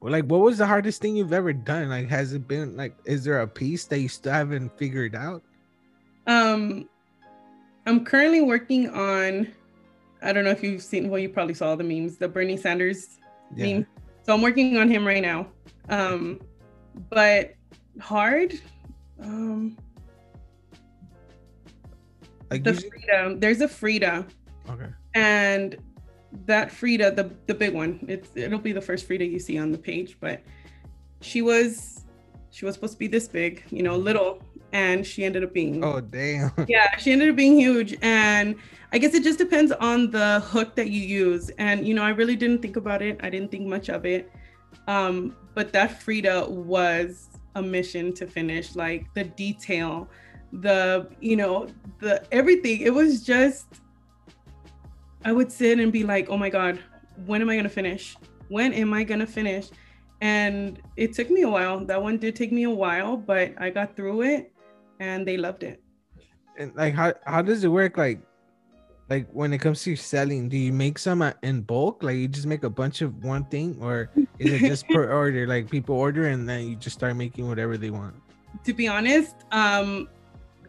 like, 0.02 0.24
what 0.24 0.40
was 0.40 0.58
the 0.58 0.66
hardest 0.66 1.00
thing 1.00 1.16
you've 1.16 1.32
ever 1.32 1.52
done? 1.52 1.88
Like, 1.88 2.08
has 2.08 2.32
it 2.32 2.46
been 2.46 2.76
like, 2.76 2.96
is 3.04 3.24
there 3.24 3.40
a 3.40 3.48
piece 3.48 3.84
that 3.86 3.98
you 3.98 4.08
still 4.08 4.32
haven't 4.32 4.76
figured 4.78 5.14
out? 5.14 5.42
Um, 6.26 6.88
I'm 7.86 8.04
currently 8.04 8.42
working 8.42 8.88
on. 8.90 9.48
I 10.22 10.32
don't 10.32 10.44
know 10.44 10.50
if 10.50 10.62
you've 10.62 10.82
seen. 10.82 11.08
Well, 11.08 11.20
you 11.20 11.28
probably 11.28 11.54
saw 11.54 11.74
the 11.76 11.84
memes, 11.84 12.16
the 12.16 12.28
Bernie 12.28 12.56
Sanders 12.56 13.18
yeah. 13.54 13.78
meme. 13.78 13.86
So 14.22 14.34
I'm 14.34 14.42
working 14.42 14.76
on 14.76 14.88
him 14.90 15.06
right 15.06 15.22
now. 15.22 15.46
Um, 15.88 16.40
but 17.10 17.54
hard. 18.00 18.54
Um, 19.22 19.76
like 22.50 22.64
the 22.64 22.72
usually- 22.72 22.90
Frida. 22.90 23.36
There's 23.38 23.60
a 23.60 23.68
Frida. 23.68 24.26
Okay. 24.68 24.88
And 25.14 25.76
that 26.44 26.70
Frida, 26.70 27.12
the 27.12 27.30
the 27.46 27.54
big 27.54 27.74
one, 27.74 28.04
it's 28.08 28.30
it'll 28.34 28.58
be 28.58 28.72
the 28.72 28.80
first 28.80 29.06
Frida 29.06 29.24
you 29.24 29.38
see 29.38 29.58
on 29.58 29.72
the 29.72 29.78
page, 29.78 30.16
but 30.20 30.42
she 31.20 31.42
was 31.42 32.04
she 32.50 32.64
was 32.64 32.74
supposed 32.74 32.94
to 32.94 32.98
be 32.98 33.06
this 33.06 33.28
big, 33.28 33.62
you 33.70 33.82
know, 33.82 33.96
little, 33.96 34.42
and 34.72 35.06
she 35.06 35.24
ended 35.24 35.44
up 35.44 35.52
being 35.52 35.82
oh 35.84 36.00
damn 36.00 36.52
yeah, 36.68 36.96
she 36.98 37.12
ended 37.12 37.30
up 37.30 37.36
being 37.36 37.58
huge. 37.58 37.96
And 38.02 38.56
I 38.92 38.98
guess 38.98 39.14
it 39.14 39.24
just 39.24 39.38
depends 39.38 39.72
on 39.72 40.10
the 40.10 40.40
hook 40.40 40.74
that 40.76 40.90
you 40.90 41.00
use. 41.00 41.50
And 41.58 41.86
you 41.86 41.94
know, 41.94 42.02
I 42.02 42.10
really 42.10 42.36
didn't 42.36 42.62
think 42.62 42.76
about 42.76 43.02
it. 43.02 43.18
I 43.22 43.30
didn't 43.30 43.50
think 43.50 43.66
much 43.66 43.88
of 43.88 44.04
it. 44.04 44.30
Um, 44.86 45.36
but 45.54 45.72
that 45.72 46.02
Frida 46.02 46.48
was 46.48 47.28
a 47.54 47.62
mission 47.62 48.12
to 48.12 48.26
finish 48.26 48.76
like 48.76 49.12
the 49.14 49.24
detail 49.24 50.08
the 50.52 51.08
you 51.20 51.36
know 51.36 51.66
the 51.98 52.22
everything 52.32 52.80
it 52.82 52.94
was 52.94 53.22
just 53.22 53.66
i 55.26 55.32
would 55.32 55.52
sit 55.52 55.78
and 55.78 55.92
be 55.92 56.04
like 56.04 56.30
oh 56.30 56.38
my 56.38 56.48
god 56.48 56.78
when 57.24 57.40
am 57.40 57.48
i 57.48 57.54
going 57.54 57.64
to 57.64 57.70
finish? 57.70 58.16
When 58.48 58.72
am 58.72 58.92
i 58.92 59.02
going 59.04 59.20
to 59.20 59.26
finish? 59.26 59.68
And 60.20 60.80
it 60.96 61.12
took 61.12 61.30
me 61.30 61.42
a 61.42 61.48
while. 61.48 61.84
That 61.84 62.02
one 62.02 62.16
did 62.16 62.36
take 62.36 62.52
me 62.52 62.64
a 62.64 62.70
while 62.70 63.16
but 63.16 63.54
i 63.58 63.70
got 63.70 63.96
through 63.96 64.22
it 64.22 64.52
and 65.00 65.26
they 65.26 65.36
loved 65.36 65.62
it. 65.62 65.82
And 66.58 66.74
like 66.74 66.94
how 66.94 67.14
how 67.24 67.42
does 67.42 67.64
it 67.64 67.68
work? 67.68 67.96
Like 67.96 68.20
like 69.08 69.28
when 69.30 69.52
it 69.52 69.58
comes 69.58 69.82
to 69.84 69.94
selling 69.94 70.48
do 70.48 70.56
you 70.56 70.72
make 70.72 70.98
some 70.98 71.22
in 71.42 71.62
bulk? 71.62 72.02
Like 72.02 72.16
you 72.16 72.28
just 72.28 72.46
make 72.46 72.64
a 72.64 72.70
bunch 72.70 73.02
of 73.02 73.24
one 73.24 73.44
thing 73.46 73.78
or 73.80 74.10
is 74.38 74.52
it 74.52 74.60
just 74.60 74.88
per 74.88 75.12
order? 75.22 75.46
Like 75.46 75.70
people 75.70 75.96
order 75.96 76.28
and 76.28 76.48
then 76.48 76.66
you 76.68 76.76
just 76.76 76.96
start 76.96 77.16
making 77.16 77.46
whatever 77.48 77.76
they 77.76 77.90
want. 77.90 78.14
To 78.64 78.72
be 78.72 78.88
honest 78.88 79.34
um 79.52 80.08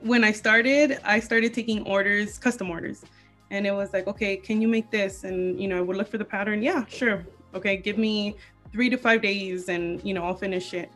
when 0.02 0.24
i 0.24 0.32
started 0.32 1.00
i 1.04 1.20
started 1.20 1.56
taking 1.56 1.82
orders 1.88 2.38
custom 2.38 2.70
orders 2.70 3.04
and 3.52 3.66
it 3.66 3.72
was 3.72 3.94
like 3.94 4.08
okay 4.08 4.36
can 4.38 4.62
you 4.62 4.68
make 4.68 4.90
this 4.92 5.24
and 5.24 5.60
you 5.60 5.68
know 5.68 5.78
i 5.78 5.82
would 5.82 5.98
look 5.98 6.08
for 6.08 6.18
the 6.18 6.26
pattern 6.26 6.62
yeah 6.62 6.86
sure 6.88 7.26
okay 7.54 7.78
give 7.78 7.98
me 7.98 8.36
three 8.72 8.90
to 8.90 8.98
five 8.98 9.22
days 9.22 9.70
and 9.70 10.04
you 10.04 10.14
know 10.14 10.24
i'll 10.24 10.36
finish 10.36 10.74
it 10.74 10.92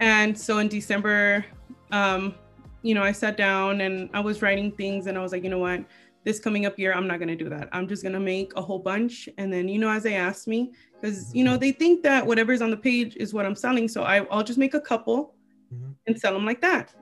and 0.00 0.38
so 0.38 0.58
in 0.58 0.68
december 0.68 1.44
um 1.92 2.34
you 2.82 2.94
know 2.94 3.02
i 3.02 3.12
sat 3.12 3.36
down 3.36 3.82
and 3.82 4.08
i 4.14 4.20
was 4.20 4.42
writing 4.42 4.70
things 4.72 5.06
and 5.06 5.16
i 5.16 5.20
was 5.20 5.32
like 5.32 5.44
you 5.44 5.50
know 5.50 5.58
what 5.58 5.84
this 6.24 6.40
coming 6.40 6.66
up 6.66 6.78
year, 6.78 6.92
I'm 6.92 7.06
not 7.06 7.18
going 7.18 7.28
to 7.28 7.36
do 7.36 7.48
that. 7.50 7.68
I'm 7.72 7.86
just 7.86 8.02
going 8.02 8.14
to 8.14 8.20
make 8.20 8.56
a 8.56 8.62
whole 8.62 8.78
bunch. 8.78 9.28
And 9.38 9.52
then, 9.52 9.68
you 9.68 9.78
know, 9.78 9.90
as 9.90 10.02
they 10.02 10.16
ask 10.16 10.46
me, 10.46 10.72
because, 11.00 11.34
you 11.34 11.44
know, 11.44 11.56
they 11.56 11.70
think 11.70 12.02
that 12.02 12.26
whatever's 12.26 12.62
on 12.62 12.70
the 12.70 12.76
page 12.76 13.14
is 13.16 13.34
what 13.34 13.44
I'm 13.44 13.54
selling. 13.54 13.88
So 13.88 14.02
I, 14.02 14.20
will 14.20 14.42
just 14.42 14.58
make 14.58 14.74
a 14.74 14.80
couple 14.80 15.34
mm-hmm. 15.72 15.92
and 16.06 16.18
sell 16.18 16.32
them 16.32 16.46
like 16.46 16.62
that. 16.62 16.94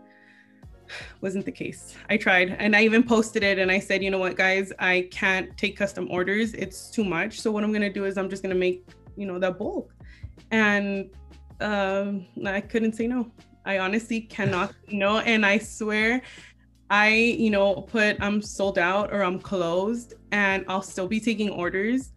Wasn't 1.20 1.44
the 1.44 1.52
case. 1.52 1.94
I 2.10 2.16
tried 2.16 2.56
and 2.58 2.74
I 2.74 2.82
even 2.82 3.02
posted 3.02 3.42
it 3.42 3.58
and 3.58 3.70
I 3.70 3.78
said, 3.78 4.02
you 4.02 4.10
know 4.10 4.18
what, 4.18 4.36
guys, 4.36 4.72
I 4.78 5.08
can't 5.10 5.56
take 5.56 5.76
custom 5.76 6.08
orders. 6.10 6.54
It's 6.54 6.90
too 6.90 7.04
much. 7.04 7.40
So 7.40 7.50
what 7.50 7.64
I'm 7.64 7.70
going 7.70 7.82
to 7.82 7.92
do 7.92 8.04
is 8.04 8.18
I'm 8.18 8.28
just 8.28 8.42
going 8.42 8.54
to 8.54 8.58
make, 8.58 8.86
you 9.16 9.26
know, 9.26 9.38
that 9.38 9.58
bulk. 9.58 9.92
And 10.50 11.10
um, 11.60 12.26
I 12.46 12.60
couldn't 12.60 12.94
say 12.94 13.06
no. 13.06 13.30
I 13.64 13.78
honestly 13.78 14.20
cannot 14.20 14.74
no. 14.90 15.18
And 15.18 15.46
I 15.46 15.58
swear, 15.58 16.22
I, 16.90 17.08
you 17.08 17.50
know, 17.50 17.82
put 17.82 18.20
I'm 18.20 18.42
sold 18.42 18.78
out 18.78 19.12
or 19.12 19.22
I'm 19.22 19.38
closed 19.38 20.14
and 20.30 20.64
I'll 20.68 20.82
still 20.82 21.08
be 21.08 21.20
taking 21.20 21.50
orders. 21.50 22.12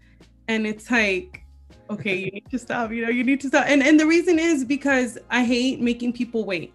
And 0.47 0.67
it's 0.67 0.91
like, 0.91 1.45
okay, 1.89 2.15
you 2.15 2.31
need 2.33 2.49
to 2.51 2.59
stop, 2.59 2.91
you 2.91 3.05
know, 3.05 3.09
you 3.09 3.23
need 3.23 3.39
to 3.41 3.47
stop. 3.47 3.65
And 3.67 3.81
and 3.81 3.99
the 3.99 4.05
reason 4.05 4.39
is 4.39 4.65
because 4.65 5.17
I 5.29 5.45
hate 5.45 5.79
making 5.79 6.13
people 6.13 6.45
wait. 6.45 6.73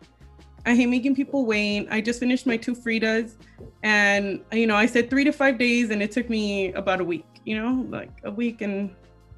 I 0.67 0.75
hate 0.75 0.87
making 0.87 1.15
people 1.15 1.47
wait. 1.47 1.89
I 1.91 2.01
just 2.01 2.21
finished 2.21 2.47
my 2.47 2.57
two 2.57 2.75
Fridas 2.75 3.35
and 3.83 4.41
you 4.53 4.67
know, 4.67 4.77
I 4.77 4.87
said 4.87 5.09
three 5.09 5.25
to 5.25 5.33
five 5.33 5.59
days 5.59 5.91
and 5.91 6.03
it 6.03 6.13
took 6.13 6.29
me 6.29 6.73
about 6.73 7.01
a 7.01 7.05
week, 7.05 7.27
you 7.45 7.57
know, 7.57 7.87
like 7.89 8.11
a 8.25 8.31
week 8.31 8.61
and 8.61 8.95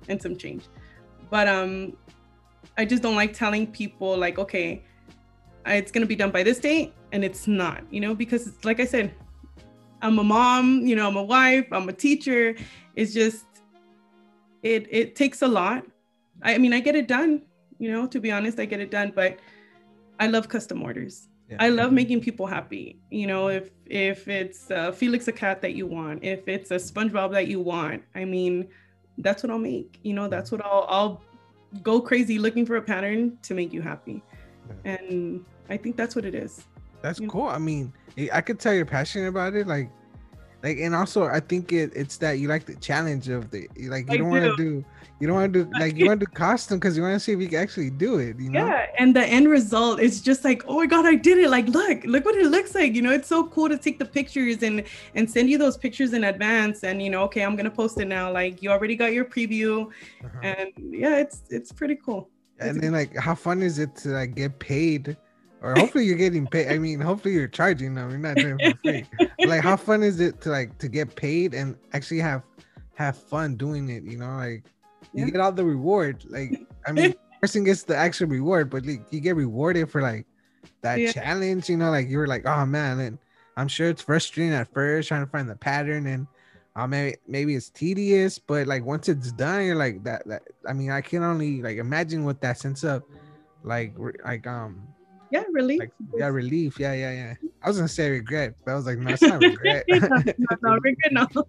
and 0.09 0.21
some 0.21 0.37
change. 0.37 0.65
But 1.31 1.47
um 1.49 1.97
I 2.77 2.85
just 2.85 3.03
don't 3.03 3.17
like 3.17 3.33
telling 3.33 3.67
people 3.67 4.17
like, 4.17 4.39
okay, 4.39 4.83
it's 5.67 5.93
gonna 5.93 6.07
be 6.07 6.17
done 6.17 6.31
by 6.31 6.43
this 6.43 6.59
date 6.59 6.93
and 7.13 7.25
it's 7.25 7.47
not, 7.47 7.85
you 7.91 8.01
know, 8.01 8.15
because 8.15 8.53
like 8.65 8.81
I 8.81 8.85
said, 8.85 9.15
I'm 10.01 10.19
a 10.19 10.25
mom, 10.25 10.85
you 10.85 10.97
know, 10.97 11.07
I'm 11.07 11.17
a 11.17 11.23
wife, 11.23 11.67
I'm 11.71 11.89
a 11.89 11.93
teacher. 11.93 12.57
It's 12.97 13.15
just 13.15 13.47
it 14.63 14.89
it 14.91 15.15
takes 15.15 15.43
a 15.43 15.49
lot. 15.49 15.85
I, 16.43 16.55
I 16.55 16.59
mean, 16.59 16.73
I 16.73 16.81
get 16.81 16.97
it 16.97 17.07
done, 17.07 17.43
you 17.79 17.93
know, 17.93 18.09
to 18.09 18.21
be 18.21 18.33
honest, 18.33 18.59
I 18.59 18.65
get 18.65 18.81
it 18.81 18.91
done, 18.91 19.13
but 19.15 19.39
I 20.19 20.27
love 20.29 20.49
custom 20.49 20.83
orders. 20.83 21.29
Yeah. 21.49 21.57
I 21.61 21.69
love 21.69 21.93
making 21.93 22.21
people 22.21 22.47
happy. 22.47 22.99
You 23.11 23.27
know, 23.27 23.49
if 23.49 23.71
if 23.87 24.29
it's 24.29 24.71
uh, 24.71 24.93
Felix 24.93 25.29
a 25.29 25.33
cat 25.33 25.61
that 25.63 25.75
you 25.75 25.87
want, 25.87 26.25
if 26.25 26.49
it's 26.49 26.71
a 26.71 26.77
SpongeBob 26.77 27.33
that 27.33 27.49
you 27.49 27.61
want, 27.61 28.03
I 28.15 28.25
mean, 28.25 28.69
that's 29.19 29.43
what 29.43 29.51
I'll 29.51 29.59
make. 29.59 29.99
You 30.03 30.15
know, 30.15 30.29
that's 30.29 30.51
what 30.51 30.65
I'll 30.65 30.87
I'll 30.89 31.23
go 31.83 32.01
crazy 32.01 32.39
looking 32.39 32.65
for 32.65 32.77
a 32.77 32.83
pattern 32.83 33.39
to 33.43 33.55
make 33.55 33.73
you 33.73 33.83
happy, 33.83 34.23
yeah. 34.85 34.93
and 34.93 35.45
I 35.69 35.77
think 35.77 35.97
that's 35.97 36.17
what 36.17 36.25
it 36.25 36.35
is. 36.35 36.65
That's 37.03 37.21
cool. 37.29 37.49
I 37.49 37.59
mean, 37.59 37.93
I 38.33 38.41
could 38.41 38.59
tell 38.59 38.73
you're 38.73 38.87
passionate 38.87 39.29
about 39.29 39.55
it. 39.55 39.67
Like, 39.67 39.91
like, 40.63 40.79
and 40.79 40.95
also 40.95 41.25
I 41.25 41.41
think 41.41 41.73
it, 41.73 41.93
it's 41.95 42.17
that 42.19 42.39
you 42.39 42.49
like 42.49 42.65
the 42.65 42.77
challenge 42.77 43.29
of 43.29 43.51
the 43.51 43.69
like 43.89 44.07
you 44.07 44.15
I 44.15 44.17
don't 44.17 44.31
want 44.31 44.45
to 44.45 44.57
do 44.57 44.85
you 45.23 45.29
don't 45.29 45.37
want 45.37 45.53
to 45.53 45.65
do 45.65 45.71
like 45.79 45.97
you 45.97 46.07
want 46.07 46.19
to 46.19 46.27
do 46.27 46.33
costume 46.33 46.81
because 46.81 46.97
you 46.97 47.03
want 47.05 47.15
to 47.15 47.21
see 47.21 47.31
if 47.31 47.41
you 47.41 47.47
can 47.47 47.61
actually 47.61 47.91
do 47.91 48.19
it. 48.19 48.41
You 48.41 48.51
know? 48.51 48.67
Yeah, 48.67 48.87
and 48.99 49.15
the 49.15 49.25
end 49.25 49.49
result 49.49 50.01
is 50.01 50.21
just 50.21 50.43
like, 50.43 50.65
oh 50.67 50.79
my 50.79 50.87
god, 50.87 51.07
I 51.07 51.15
did 51.15 51.39
it! 51.39 51.49
Like, 51.49 51.69
look, 51.69 52.03
look 52.05 52.25
what 52.25 52.35
it 52.35 52.47
looks 52.47 52.75
like. 52.75 52.93
You 52.95 53.03
know, 53.03 53.13
it's 53.13 53.29
so 53.29 53.47
cool 53.47 53.69
to 53.69 53.79
take 53.79 54.01
the 54.01 54.05
pictures 54.05 54.65
and 54.65 54.83
and 55.15 55.31
send 55.31 55.49
you 55.49 55.59
those 55.59 55.77
pictures 55.77 56.13
in 56.13 56.25
advance. 56.25 56.83
And 56.83 57.01
you 57.01 57.09
know, 57.09 57.23
okay, 57.23 57.43
I'm 57.43 57.55
gonna 57.55 57.71
post 57.71 58.01
it 58.01 58.07
now. 58.07 58.33
Like, 58.33 58.63
you 58.65 58.71
already 58.71 58.97
got 58.97 59.13
your 59.13 59.25
preview, 59.25 59.87
uh-huh. 60.25 60.41
and 60.43 60.73
yeah, 60.77 61.19
it's 61.19 61.43
it's 61.51 61.71
pretty 61.71 61.95
cool. 61.95 62.29
And 62.59 62.83
then 62.83 62.91
like, 62.91 63.17
how 63.17 63.37
fun 63.37 63.63
is 63.63 63.79
it 63.79 63.95
to 63.99 64.09
like 64.09 64.35
get 64.35 64.59
paid? 64.59 65.17
or 65.63 65.77
hopefully 65.77 66.05
you're 66.05 66.17
getting 66.17 66.45
paid. 66.45 66.73
I 66.73 66.79
mean, 66.79 67.01
hopefully 67.01 67.35
you're 67.35 67.47
charging 67.47 67.95
them. 67.95 68.11
You're 68.11 68.19
not 68.19 68.35
doing 68.35 68.57
it 68.59 68.73
for 68.73 68.79
free. 68.83 69.07
like, 69.47 69.63
how 69.63 69.77
fun 69.89 70.03
is 70.03 70.19
it 70.19 70.41
to 70.41 70.51
like 70.51 70.77
to 70.79 70.89
get 70.89 71.15
paid 71.15 71.55
and 71.55 71.77
actually 71.93 72.19
have 72.19 72.43
have 72.95 73.17
fun 73.17 73.55
doing 73.55 73.89
it? 73.89 74.03
You 74.03 74.19
know, 74.19 74.37
like 74.39 74.65
you 75.15 75.25
yeah. 75.25 75.31
get 75.31 75.41
all 75.41 75.53
the 75.53 75.65
reward. 75.65 76.25
Like, 76.29 76.67
I 76.87 76.93
mean, 76.93 77.15
person 77.41 77.65
gets 77.65 77.83
the 77.83 77.97
actual 77.97 78.29
reward, 78.29 78.71
but 78.71 78.87
like, 78.87 79.03
you 79.11 79.21
get 79.21 79.37
rewarded 79.37 79.91
for 79.91 80.03
like 80.03 80.27
that 80.83 80.99
yeah. 80.99 81.13
challenge. 81.13 81.69
You 81.69 81.77
know, 81.77 81.91
like 81.91 82.09
you 82.09 82.19
were 82.19 82.27
like, 82.27 82.47
oh 82.47 82.67
man, 82.67 83.01
and 83.01 83.19
I'm 83.57 83.69
sure 83.69 83.89
it's 83.89 84.03
frustrating 84.03 84.53
at 84.53 84.73
first 84.73 85.09
trying 85.09 85.25
to 85.25 85.31
find 85.31 85.49
the 85.49 85.57
pattern 85.57 86.07
and 86.07 86.27
uh, 86.75 86.87
maybe 86.87 87.17
maybe 87.29 87.55
it's 87.55 87.69
tedious, 87.69 88.39
but 88.39 88.67
like 88.67 88.85
once 88.85 89.09
it's 89.09 89.33
done, 89.33 89.65
you're 89.65 89.77
like 89.77 90.03
that. 90.05 90.27
That 90.27 90.43
I 90.67 90.73
mean, 90.73 90.91
I 90.91 91.03
can 91.03 91.23
only 91.23 91.61
like 91.61 91.77
imagine 91.77 92.25
what 92.25 92.41
that 92.41 92.59
sense 92.59 92.83
of 92.83 93.03
like 93.63 93.95
like 94.25 94.47
um 94.47 94.83
yeah 95.31 95.45
relief 95.53 95.81
like, 95.81 95.93
yeah 96.17 96.27
relief 96.27 96.79
yeah 96.79 96.93
yeah 96.93 97.13
yeah 97.13 97.35
i 97.63 97.69
was 97.69 97.77
gonna 97.77 97.89
say 97.89 98.11
regret 98.11 98.55
but 98.65 98.73
i 98.73 98.75
was 98.75 98.87
like 98.87 98.99
no 98.99 99.13
it's 99.13 99.23
not 99.23 99.41
regret. 99.41 99.85
No, 99.89 100.57
no, 100.63 100.79
regret 100.79 101.13
no. 101.13 101.27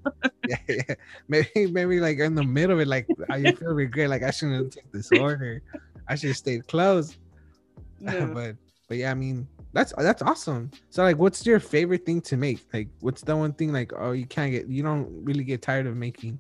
Yeah, 0.48 0.58
yeah. 0.68 0.96
Maybe 1.28 1.68
maybe 1.68 2.00
like 2.00 2.20
in 2.20 2.36
the 2.36 2.44
middle 2.44 2.76
of 2.76 2.82
it 2.82 2.88
like 2.88 3.08
I 3.30 3.52
feel 3.54 3.74
regret 3.74 4.10
like 4.10 4.24
i 4.24 4.32
shouldn't 4.32 4.74
take 4.74 4.92
this 4.92 5.10
order. 5.12 5.62
I 6.08 6.16
should 6.16 6.30
have 6.30 6.38
stayed 6.38 6.68
closed 6.68 7.18
yeah. 8.00 8.26
but 8.26 8.56
but 8.90 8.98
yeah 8.98 9.12
i 9.12 9.14
mean 9.14 9.48
that's 9.74 9.92
that's 9.98 10.22
awesome. 10.22 10.70
So 10.92 11.04
like 11.04 11.18
what's 11.18 11.46
your 11.46 11.60
favorite 11.60 12.06
thing 12.06 12.22
to 12.22 12.38
make? 12.38 12.64
Like 12.72 12.90
what's 13.00 13.22
the 13.22 13.36
one 13.36 13.54
thing 13.54 13.74
like 13.74 13.92
oh 13.98 14.12
you 14.12 14.28
can't 14.28 14.52
get 14.52 14.68
you 14.68 14.84
don't 14.84 15.10
really 15.26 15.44
get 15.44 15.62
tired 15.64 15.88
of 15.88 15.98
making? 15.98 16.40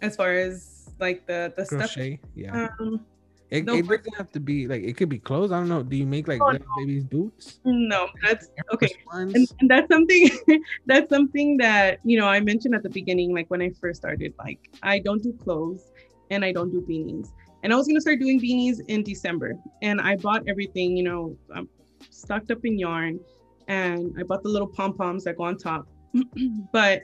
As 0.00 0.16
far 0.16 0.32
as 0.32 0.90
like 0.98 1.26
the 1.26 1.52
the 1.54 1.66
Crochet, 1.66 2.16
stuff 2.16 2.30
yeah. 2.34 2.68
Um 2.80 3.04
it, 3.52 3.66
no, 3.66 3.74
it 3.74 3.86
doesn't 3.86 4.16
have 4.16 4.32
to 4.32 4.40
be 4.40 4.66
like 4.66 4.82
it 4.82 4.96
could 4.96 5.10
be 5.10 5.18
clothes. 5.18 5.52
I 5.52 5.58
don't 5.58 5.68
know. 5.68 5.82
Do 5.82 5.94
you 5.94 6.06
make 6.06 6.26
like 6.26 6.40
oh, 6.40 6.52
no. 6.52 6.58
babies 6.78 7.04
boots? 7.04 7.60
No, 7.66 8.08
that's 8.22 8.48
okay. 8.72 8.88
And, 9.12 9.36
and, 9.36 9.70
that's 9.70 9.92
something 9.92 10.30
that's 10.86 11.10
something 11.10 11.58
that 11.58 11.98
you 12.02 12.18
know 12.18 12.26
I 12.26 12.40
mentioned 12.40 12.74
at 12.74 12.82
the 12.82 12.88
beginning, 12.88 13.34
like 13.34 13.50
when 13.50 13.60
I 13.60 13.68
first 13.78 14.00
started. 14.00 14.32
Like 14.38 14.58
I 14.82 15.00
don't 15.00 15.22
do 15.22 15.34
clothes 15.34 15.90
and 16.30 16.46
I 16.46 16.52
don't 16.52 16.70
do 16.70 16.80
beanies. 16.80 17.28
And 17.62 17.74
I 17.74 17.76
was 17.76 17.86
gonna 17.86 18.00
start 18.00 18.20
doing 18.20 18.40
beanies 18.40 18.80
in 18.88 19.02
December. 19.02 19.52
And 19.82 20.00
I 20.00 20.16
bought 20.16 20.44
everything, 20.48 20.96
you 20.96 21.02
know, 21.02 21.36
I'm 21.54 21.68
stocked 22.08 22.50
up 22.50 22.64
in 22.64 22.78
yarn, 22.78 23.20
and 23.68 24.14
I 24.18 24.22
bought 24.22 24.42
the 24.42 24.48
little 24.48 24.68
pom 24.68 24.96
poms 24.96 25.24
that 25.24 25.36
go 25.36 25.44
on 25.44 25.58
top. 25.58 25.86
but 26.72 27.02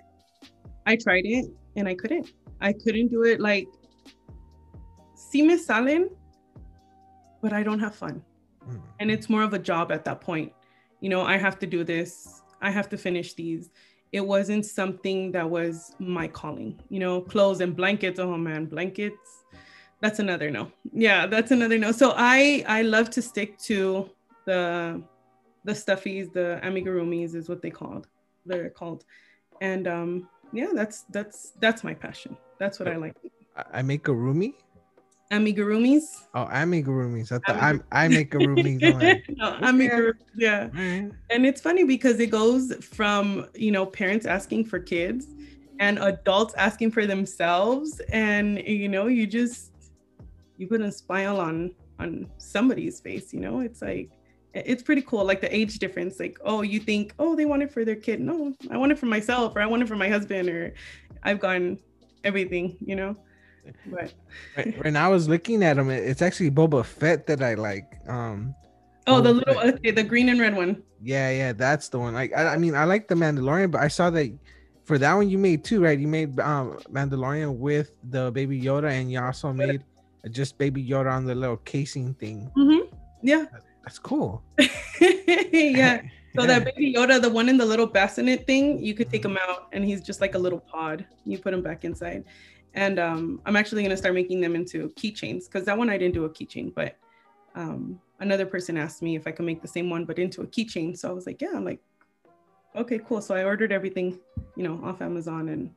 I 0.86 0.96
tried 0.96 1.26
it 1.26 1.44
and 1.76 1.86
I 1.86 1.94
couldn't. 1.94 2.32
I 2.62 2.72
couldn't 2.72 3.09
do 3.09 3.24
it 3.24 3.38
like. 3.38 3.68
Si 5.14 5.42
me 5.42 5.59
salen, 5.59 6.09
but 7.41 7.53
I 7.53 7.62
don't 7.62 7.80
have 7.80 7.95
fun. 7.95 8.22
Mm. 8.68 8.80
And 9.01 9.11
it's 9.11 9.28
more 9.28 9.43
of 9.43 9.55
a 9.55 9.59
job 9.59 9.93
at 9.93 10.05
that 10.05 10.20
point. 10.20 10.53
You 11.01 11.09
know, 11.09 11.22
I 11.22 11.36
have 11.36 11.59
to 11.61 11.66
do 11.66 11.84
this, 11.84 12.43
I 12.61 12.70
have 12.70 12.89
to 12.91 12.99
finish 12.99 13.34
these. 13.34 13.70
It 14.11 14.20
wasn't 14.20 14.64
something 14.64 15.32
that 15.32 15.49
was 15.49 15.95
my 15.99 16.28
calling, 16.28 16.80
you 16.89 16.99
know, 16.99 17.20
clothes 17.20 17.61
and 17.61 17.76
blankets. 17.76 18.18
Oh 18.18 18.36
man, 18.36 18.64
blankets. 18.64 19.45
That's 20.01 20.18
another 20.18 20.51
no. 20.51 20.72
Yeah, 20.93 21.26
that's 21.26 21.51
another 21.51 21.78
no. 21.78 21.93
So 21.93 22.14
I 22.16 22.64
I 22.66 22.82
love 22.82 23.11
to 23.11 23.22
stick 23.22 23.59
to 23.61 24.09
the 24.47 25.03
the 25.64 25.72
stuffies, 25.72 26.32
the 26.32 26.59
amigurumis 26.62 27.34
is 27.34 27.49
what 27.49 27.61
they 27.61 27.70
called. 27.70 28.07
They're 28.47 28.70
called. 28.70 29.05
And 29.61 29.86
um 29.86 30.28
yeah, 30.53 30.70
that's 30.72 31.03
that's 31.11 31.53
that's 31.61 31.84
my 31.84 31.93
passion. 31.93 32.36
That's 32.59 32.78
what 32.78 32.89
I 32.89 32.97
like. 32.97 33.14
I 33.72 33.82
make 33.82 34.09
a 34.09 34.12
roomie 34.12 34.55
amigurumis. 35.31 36.03
Oh, 36.35 36.47
amigurumis. 36.47 37.33
I 37.33 37.39
thought 37.39 37.62
I'm 37.62 37.85
I 37.93 38.09
make 38.09 38.35
a 38.35 38.39
roomie. 38.39 38.81
no, 39.37 39.53
amigurumis. 39.61 40.14
Yeah. 40.37 40.68
Right. 40.72 41.11
And 41.31 41.47
it's 41.47 41.61
funny 41.61 41.85
because 41.85 42.20
it 42.20 42.31
goes 42.31 42.74
from 42.76 43.47
you 43.55 43.70
know 43.70 43.87
parents 43.87 44.26
asking 44.26 44.66
for 44.66 44.79
kids 44.79 45.26
and 45.81 45.99
adults 45.99 46.55
asking 46.55 46.91
for 46.91 47.07
themselves, 47.07 48.01
and 48.12 48.59
you 48.59 48.89
know 48.89 49.07
you 49.07 49.26
just 49.26 49.72
you 50.57 50.66
put 50.66 50.81
a 50.81 50.91
smile 50.91 51.41
on 51.41 51.74
on 51.99 52.31
somebody's 52.39 53.01
face. 53.01 53.33
You 53.33 53.41
know, 53.41 53.61
it's 53.61 53.83
like 53.83 54.11
it's 54.55 54.83
pretty 54.83 55.03
cool 55.03 55.24
like 55.24 55.41
the 55.41 55.55
age 55.55 55.79
difference 55.79 56.18
like 56.18 56.39
oh 56.45 56.62
you 56.62 56.81
think 56.81 57.14
oh 57.18 57.37
they 57.37 57.45
want 57.45 57.62
it 57.62 57.70
for 57.70 57.85
their 57.85 57.95
kid 57.95 58.18
no 58.18 58.53
i 58.70 58.79
want 58.79 58.91
it 58.91 58.99
for 58.99 59.07
myself 59.07 59.55
or 59.55 59.61
i 59.61 59.66
want 59.66 59.83
it 59.83 59.87
for 59.87 59.95
my 59.95 60.09
husband 60.09 60.49
or 60.49 60.74
i've 61.22 61.39
gotten 61.39 61.79
everything 62.24 62.76
you 62.81 62.97
know 62.97 63.14
Right. 63.86 64.14
When 64.82 64.96
I 64.96 65.08
was 65.08 65.28
looking 65.28 65.62
at 65.62 65.76
them, 65.76 65.90
it's 65.90 66.22
actually 66.22 66.50
Boba 66.50 66.84
Fett 66.84 67.26
that 67.26 67.42
I 67.42 67.54
like. 67.54 68.00
Um. 68.08 68.54
Oh, 69.06 69.22
the 69.22 69.32
little 69.32 69.58
okay, 69.58 69.90
the 69.90 70.02
green 70.02 70.28
and 70.28 70.38
red 70.38 70.54
one. 70.54 70.82
Yeah, 71.02 71.30
yeah, 71.30 71.52
that's 71.52 71.88
the 71.88 71.98
one. 71.98 72.12
Like, 72.12 72.36
I, 72.36 72.54
I 72.54 72.56
mean, 72.58 72.74
I 72.74 72.84
like 72.84 73.08
the 73.08 73.14
Mandalorian, 73.14 73.70
but 73.70 73.80
I 73.80 73.88
saw 73.88 74.10
that 74.10 74.30
for 74.84 74.98
that 74.98 75.14
one 75.14 75.28
you 75.28 75.38
made 75.38 75.64
two, 75.64 75.82
right? 75.82 75.98
You 75.98 76.08
made 76.08 76.38
um 76.40 76.78
Mandalorian 76.90 77.56
with 77.56 77.92
the 78.10 78.30
Baby 78.32 78.60
Yoda, 78.60 78.90
and 78.90 79.10
you 79.10 79.20
also 79.20 79.52
made 79.52 79.84
just 80.30 80.58
Baby 80.58 80.84
Yoda 80.84 81.12
on 81.12 81.24
the 81.24 81.34
little 81.34 81.56
casing 81.58 82.14
thing. 82.14 82.50
Mm-hmm. 82.56 82.94
Yeah, 83.22 83.46
that's 83.82 83.98
cool. 83.98 84.42
yeah. 85.00 86.02
So 86.36 86.42
yeah. 86.42 86.58
that 86.58 86.64
baby 86.66 86.94
Yoda, 86.94 87.20
the 87.20 87.30
one 87.30 87.48
in 87.48 87.56
the 87.56 87.64
little 87.64 87.86
bassinet 87.86 88.46
thing, 88.46 88.84
you 88.84 88.94
could 88.94 89.10
take 89.10 89.24
him 89.24 89.38
out 89.38 89.68
and 89.72 89.82
he's 89.82 90.02
just 90.02 90.20
like 90.20 90.34
a 90.34 90.38
little 90.38 90.60
pod. 90.60 91.04
You 91.24 91.38
put 91.38 91.54
him 91.54 91.62
back 91.62 91.84
inside 91.84 92.24
and 92.79 93.01
um, 93.01 93.41
I'm 93.45 93.57
actually 93.57 93.83
going 93.83 93.91
to 93.91 93.97
start 93.97 94.14
making 94.14 94.41
them 94.41 94.55
into 94.55 94.89
keychains 94.91 95.47
because 95.47 95.64
that 95.64 95.76
one 95.76 95.91
I 95.91 95.99
didn't 95.99 96.14
do 96.14 96.26
a 96.26 96.31
keychain, 96.31 96.72
but 96.72 96.97
um, 97.57 98.01
another 98.20 98.47
person 98.47 98.76
asked 98.76 99.03
me 99.03 99.16
if 99.16 99.26
I 99.26 99.33
could 99.33 99.47
make 99.47 99.61
the 99.61 99.66
same 99.66 99.91
one 99.91 100.05
but 100.05 100.16
into 100.16 100.43
a 100.43 100.47
keychain. 100.47 100.97
So 100.97 101.09
I 101.09 101.12
was 101.12 101.26
like, 101.26 101.43
yeah, 101.43 101.51
I'm 101.57 101.64
like, 101.64 101.81
okay, 102.76 103.01
cool. 103.01 103.20
So 103.20 103.35
I 103.35 103.43
ordered 103.43 103.72
everything, 103.72 104.20
you 104.55 104.62
know, 104.62 104.81
off 104.85 105.03
Amazon 105.03 105.49
and 105.49 105.74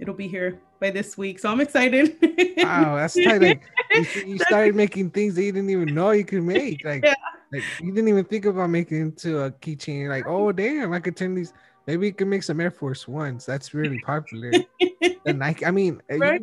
it'll 0.00 0.12
be 0.12 0.26
here 0.26 0.58
by 0.80 0.90
this 0.90 1.16
week. 1.16 1.38
So 1.38 1.52
I'm 1.52 1.60
excited. 1.60 2.16
wow, 2.56 2.96
that's 2.96 3.14
tight. 3.24 3.40
Like, 3.40 3.62
you, 3.94 4.06
you 4.26 4.38
started 4.40 4.74
making 4.74 5.10
things 5.10 5.36
that 5.36 5.44
you 5.44 5.52
didn't 5.52 5.70
even 5.70 5.94
know 5.94 6.10
you 6.10 6.24
could 6.24 6.42
make. 6.42 6.84
Like, 6.84 7.04
yeah. 7.04 7.14
like 7.52 7.62
you 7.80 7.92
didn't 7.92 8.08
even 8.08 8.24
think 8.24 8.46
about 8.46 8.70
making 8.70 9.00
into 9.00 9.42
a 9.42 9.52
keychain. 9.52 10.08
Like, 10.08 10.26
oh 10.26 10.50
damn, 10.50 10.92
I 10.92 10.98
could 10.98 11.16
turn 11.16 11.36
these 11.36 11.52
Maybe 11.90 12.06
you 12.06 12.12
can 12.12 12.28
make 12.28 12.44
some 12.44 12.60
Air 12.60 12.70
Force 12.70 13.08
Ones. 13.08 13.44
That's 13.44 13.74
really 13.74 13.98
popular. 14.06 14.52
and 15.26 15.40
Nike, 15.40 15.66
I 15.66 15.72
mean, 15.72 16.00
right? 16.08 16.40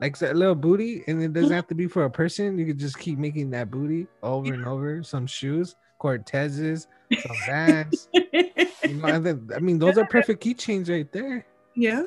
like 0.00 0.22
a 0.22 0.32
little 0.32 0.54
booty, 0.54 1.02
and 1.08 1.20
it 1.20 1.32
doesn't 1.32 1.50
have 1.50 1.66
to 1.66 1.74
be 1.74 1.88
for 1.88 2.04
a 2.04 2.10
person. 2.10 2.56
You 2.56 2.66
could 2.66 2.78
just 2.78 2.96
keep 2.96 3.18
making 3.18 3.50
that 3.50 3.68
booty 3.68 4.06
over 4.22 4.54
and 4.54 4.64
over. 4.64 5.02
Some 5.02 5.26
shoes, 5.26 5.74
Cortezes, 6.00 6.86
some 7.12 7.36
Vans. 7.48 8.08
you 8.12 8.94
know, 8.94 9.08
and 9.08 9.26
then 9.26 9.50
I 9.56 9.58
mean, 9.58 9.80
those 9.80 9.98
are 9.98 10.06
perfect 10.06 10.40
keychains 10.44 10.88
right 10.88 11.10
there. 11.10 11.44
Yeah. 11.74 12.04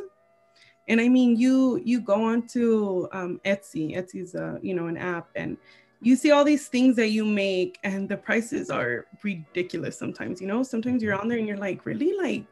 And 0.88 1.02
I 1.02 1.10
mean, 1.10 1.36
you 1.36 1.82
you 1.84 2.00
go 2.00 2.24
on 2.24 2.48
to 2.54 3.10
um, 3.12 3.42
Etsy. 3.44 3.94
Etsy's 3.94 4.36
a 4.36 4.58
you 4.62 4.74
know 4.74 4.88
an 4.88 4.96
app, 4.96 5.28
and 5.36 5.58
you 6.02 6.16
see 6.16 6.32
all 6.32 6.46
these 6.46 6.68
things 6.68 6.96
that 6.96 7.10
you 7.10 7.26
make 7.26 7.78
and 7.84 8.08
the 8.08 8.16
prices 8.16 8.70
are 8.70 9.06
ridiculous 9.24 9.98
sometimes 9.98 10.40
you 10.42 10.48
know? 10.48 10.64
Sometimes 10.64 11.04
you're 11.04 11.20
on 11.20 11.28
there 11.28 11.38
and 11.38 11.48
you're 11.48 11.58
like 11.58 11.86
really? 11.86 12.16
Like 12.18 12.46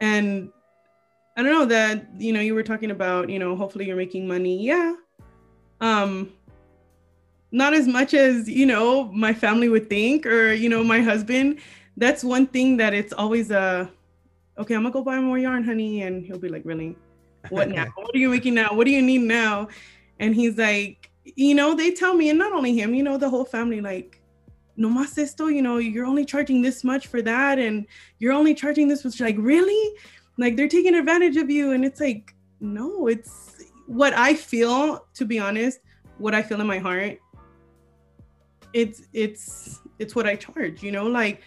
and 0.00 0.50
i 1.36 1.42
don't 1.42 1.52
know 1.52 1.64
that 1.64 2.06
you 2.18 2.32
know 2.32 2.40
you 2.40 2.54
were 2.54 2.62
talking 2.62 2.90
about 2.90 3.28
you 3.28 3.38
know 3.38 3.56
hopefully 3.56 3.86
you're 3.86 3.96
making 3.96 4.26
money. 4.26 4.62
Yeah. 4.62 4.94
Um 5.80 6.32
not 7.52 7.72
as 7.72 7.86
much 7.86 8.14
as 8.14 8.48
you 8.48 8.66
know 8.66 9.04
my 9.04 9.32
family 9.32 9.68
would 9.68 9.88
think 9.88 10.26
or 10.26 10.52
you 10.52 10.68
know 10.68 10.82
my 10.82 11.00
husband. 11.00 11.60
That's 11.96 12.24
one 12.24 12.48
thing 12.48 12.76
that 12.78 12.92
it's 12.92 13.12
always 13.12 13.50
a 13.52 13.90
okay 14.58 14.74
i'm 14.74 14.82
gonna 14.82 14.92
go 14.92 15.02
buy 15.02 15.18
more 15.18 15.38
yarn 15.38 15.64
honey 15.64 16.02
and 16.02 16.24
he'll 16.24 16.38
be 16.38 16.48
like 16.48 16.62
really? 16.64 16.96
What 17.50 17.68
now? 17.68 17.86
What 17.96 18.14
are 18.14 18.18
you 18.18 18.30
making 18.30 18.54
now? 18.54 18.70
What 18.72 18.84
do 18.84 18.90
you 18.90 19.02
need 19.02 19.22
now? 19.22 19.68
And 20.18 20.34
he's 20.34 20.58
like 20.58 21.03
you 21.24 21.54
know, 21.54 21.74
they 21.74 21.90
tell 21.90 22.14
me, 22.14 22.30
and 22.30 22.38
not 22.38 22.52
only 22.52 22.76
him, 22.76 22.94
you 22.94 23.02
know, 23.02 23.16
the 23.16 23.28
whole 23.28 23.44
family, 23.44 23.80
like, 23.80 24.20
no 24.76 24.88
más 24.88 25.16
esto, 25.18 25.46
you 25.46 25.62
know, 25.62 25.78
you're 25.78 26.06
only 26.06 26.24
charging 26.24 26.60
this 26.60 26.84
much 26.84 27.06
for 27.06 27.22
that, 27.22 27.58
and 27.58 27.86
you're 28.18 28.32
only 28.32 28.54
charging 28.54 28.88
this 28.88 29.04
much. 29.04 29.20
Like, 29.20 29.36
really? 29.38 29.96
Like, 30.36 30.56
they're 30.56 30.68
taking 30.68 30.94
advantage 30.94 31.36
of 31.36 31.50
you. 31.50 31.72
And 31.72 31.84
it's 31.84 32.00
like, 32.00 32.34
no, 32.60 33.06
it's 33.06 33.56
what 33.86 34.12
I 34.14 34.34
feel, 34.34 35.06
to 35.14 35.24
be 35.24 35.38
honest, 35.38 35.80
what 36.18 36.34
I 36.34 36.42
feel 36.42 36.60
in 36.60 36.66
my 36.66 36.78
heart. 36.78 37.18
It's, 38.72 39.02
it's, 39.12 39.80
it's 39.98 40.16
what 40.16 40.26
I 40.26 40.34
charge, 40.34 40.82
you 40.82 40.90
know, 40.90 41.06
like, 41.06 41.42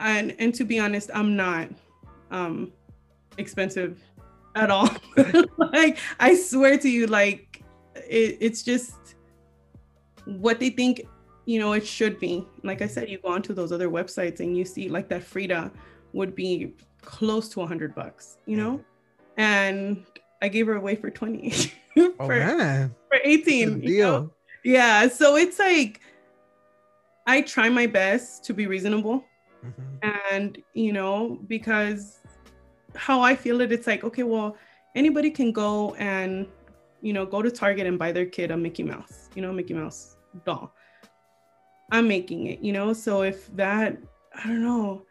and, 0.00 0.34
and 0.38 0.52
to 0.54 0.64
be 0.64 0.80
honest, 0.80 1.10
I'm 1.14 1.36
not, 1.36 1.68
um, 2.30 2.72
expensive 3.36 4.00
at 4.56 4.70
all. 4.70 4.90
like, 5.58 5.98
I 6.18 6.34
swear 6.34 6.76
to 6.78 6.88
you, 6.88 7.06
like, 7.06 7.47
it, 8.08 8.36
it's 8.40 8.62
just 8.62 9.16
what 10.24 10.60
they 10.60 10.70
think 10.70 11.06
you 11.46 11.58
know 11.58 11.72
it 11.72 11.86
should 11.86 12.20
be 12.20 12.46
like 12.62 12.82
i 12.82 12.86
said 12.86 13.08
you 13.08 13.18
go 13.18 13.28
onto 13.28 13.54
those 13.54 13.72
other 13.72 13.88
websites 13.88 14.40
and 14.40 14.56
you 14.56 14.64
see 14.64 14.88
like 14.88 15.08
that 15.08 15.22
frida 15.22 15.70
would 16.12 16.34
be 16.34 16.74
close 17.00 17.48
to 17.48 17.60
100 17.60 17.94
bucks 17.94 18.36
you 18.44 18.56
know 18.56 18.84
and 19.38 20.04
i 20.42 20.48
gave 20.48 20.66
her 20.66 20.74
away 20.74 20.94
for 20.94 21.10
20 21.10 21.50
for, 21.94 22.12
oh, 22.20 22.28
man. 22.28 22.94
for 23.08 23.18
18 23.24 23.80
deal. 23.80 23.90
You 23.90 24.02
know? 24.02 24.30
yeah 24.64 25.08
so 25.08 25.36
it's 25.36 25.58
like 25.58 26.00
i 27.26 27.40
try 27.40 27.70
my 27.70 27.86
best 27.86 28.44
to 28.44 28.52
be 28.52 28.66
reasonable 28.66 29.24
mm-hmm. 29.64 30.36
and 30.36 30.58
you 30.74 30.92
know 30.92 31.38
because 31.46 32.18
how 32.94 33.22
i 33.22 33.34
feel 33.34 33.62
it 33.62 33.72
it's 33.72 33.86
like 33.86 34.04
okay 34.04 34.22
well 34.22 34.56
anybody 34.94 35.30
can 35.30 35.52
go 35.52 35.94
and 35.94 36.46
you 37.00 37.12
know 37.12 37.24
go 37.26 37.42
to 37.42 37.50
target 37.50 37.86
and 37.86 37.98
buy 37.98 38.12
their 38.12 38.26
kid 38.26 38.50
a 38.50 38.56
mickey 38.56 38.82
mouse 38.82 39.28
you 39.34 39.42
know 39.42 39.52
mickey 39.52 39.74
mouse 39.74 40.16
doll. 40.44 40.74
I'm 41.90 42.06
making 42.06 42.46
it, 42.46 42.60
you 42.60 42.72
know? 42.72 42.92
So 42.92 43.22
if 43.22 43.54
that, 43.56 43.96
I 44.34 44.46
don't 44.46 44.62
know, 44.62 45.06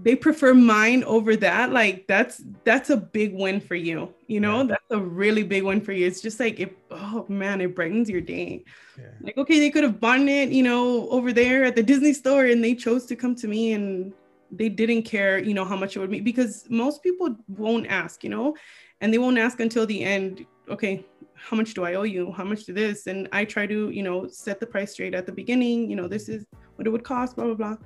they 0.00 0.14
prefer 0.14 0.52
mine 0.54 1.02
over 1.04 1.36
that 1.36 1.72
like 1.72 2.06
that's 2.06 2.42
that's 2.64 2.90
a 2.90 2.96
big 2.98 3.34
win 3.34 3.58
for 3.58 3.74
you 3.74 4.12
you 4.26 4.40
know 4.40 4.58
Yeah. 4.58 4.64
that's 4.64 4.90
a 4.90 4.98
really 5.00 5.42
big 5.42 5.62
win 5.62 5.80
for 5.80 5.92
you 5.92 6.06
it's 6.06 6.20
just 6.20 6.38
like 6.38 6.60
it 6.60 6.76
oh 6.90 7.24
man 7.30 7.62
it 7.62 7.74
brightens 7.74 8.10
your 8.10 8.20
day 8.20 8.62
Yeah. 8.98 9.06
like 9.22 9.38
okay 9.38 9.58
they 9.58 9.70
could 9.70 9.84
have 9.84 9.98
bought 9.98 10.20
it 10.20 10.50
you 10.50 10.62
know 10.62 11.08
over 11.08 11.32
there 11.32 11.64
at 11.64 11.76
the 11.76 11.82
disney 11.82 12.12
store 12.12 12.44
and 12.44 12.62
they 12.62 12.74
chose 12.74 13.06
to 13.06 13.16
come 13.16 13.34
to 13.36 13.48
me 13.48 13.72
and 13.72 14.12
they 14.50 14.68
didn't 14.68 15.04
care 15.04 15.38
you 15.38 15.54
know 15.54 15.64
how 15.64 15.76
much 15.76 15.96
it 15.96 16.00
would 16.00 16.10
be 16.10 16.20
because 16.20 16.66
most 16.68 17.02
people 17.02 17.34
won't 17.48 17.86
ask 17.86 18.22
you 18.22 18.28
know 18.28 18.54
and 19.00 19.14
they 19.14 19.18
won't 19.18 19.38
ask 19.38 19.60
until 19.60 19.86
the 19.86 20.02
end 20.04 20.44
okay 20.68 21.04
how 21.34 21.56
much 21.56 21.74
do 21.74 21.84
i 21.84 21.94
owe 21.94 22.02
you 22.02 22.32
how 22.32 22.44
much 22.44 22.64
to 22.64 22.72
this 22.72 23.06
and 23.06 23.28
i 23.32 23.44
try 23.44 23.66
to 23.66 23.90
you 23.90 24.02
know 24.02 24.26
set 24.26 24.58
the 24.60 24.66
price 24.66 24.92
straight 24.92 25.14
at 25.14 25.26
the 25.26 25.32
beginning 25.32 25.88
you 25.90 25.96
know 25.96 26.08
this 26.08 26.28
is 26.28 26.44
what 26.76 26.86
it 26.86 26.90
would 26.90 27.04
cost 27.04 27.36
blah 27.36 27.44
blah 27.44 27.54
blah 27.54 27.76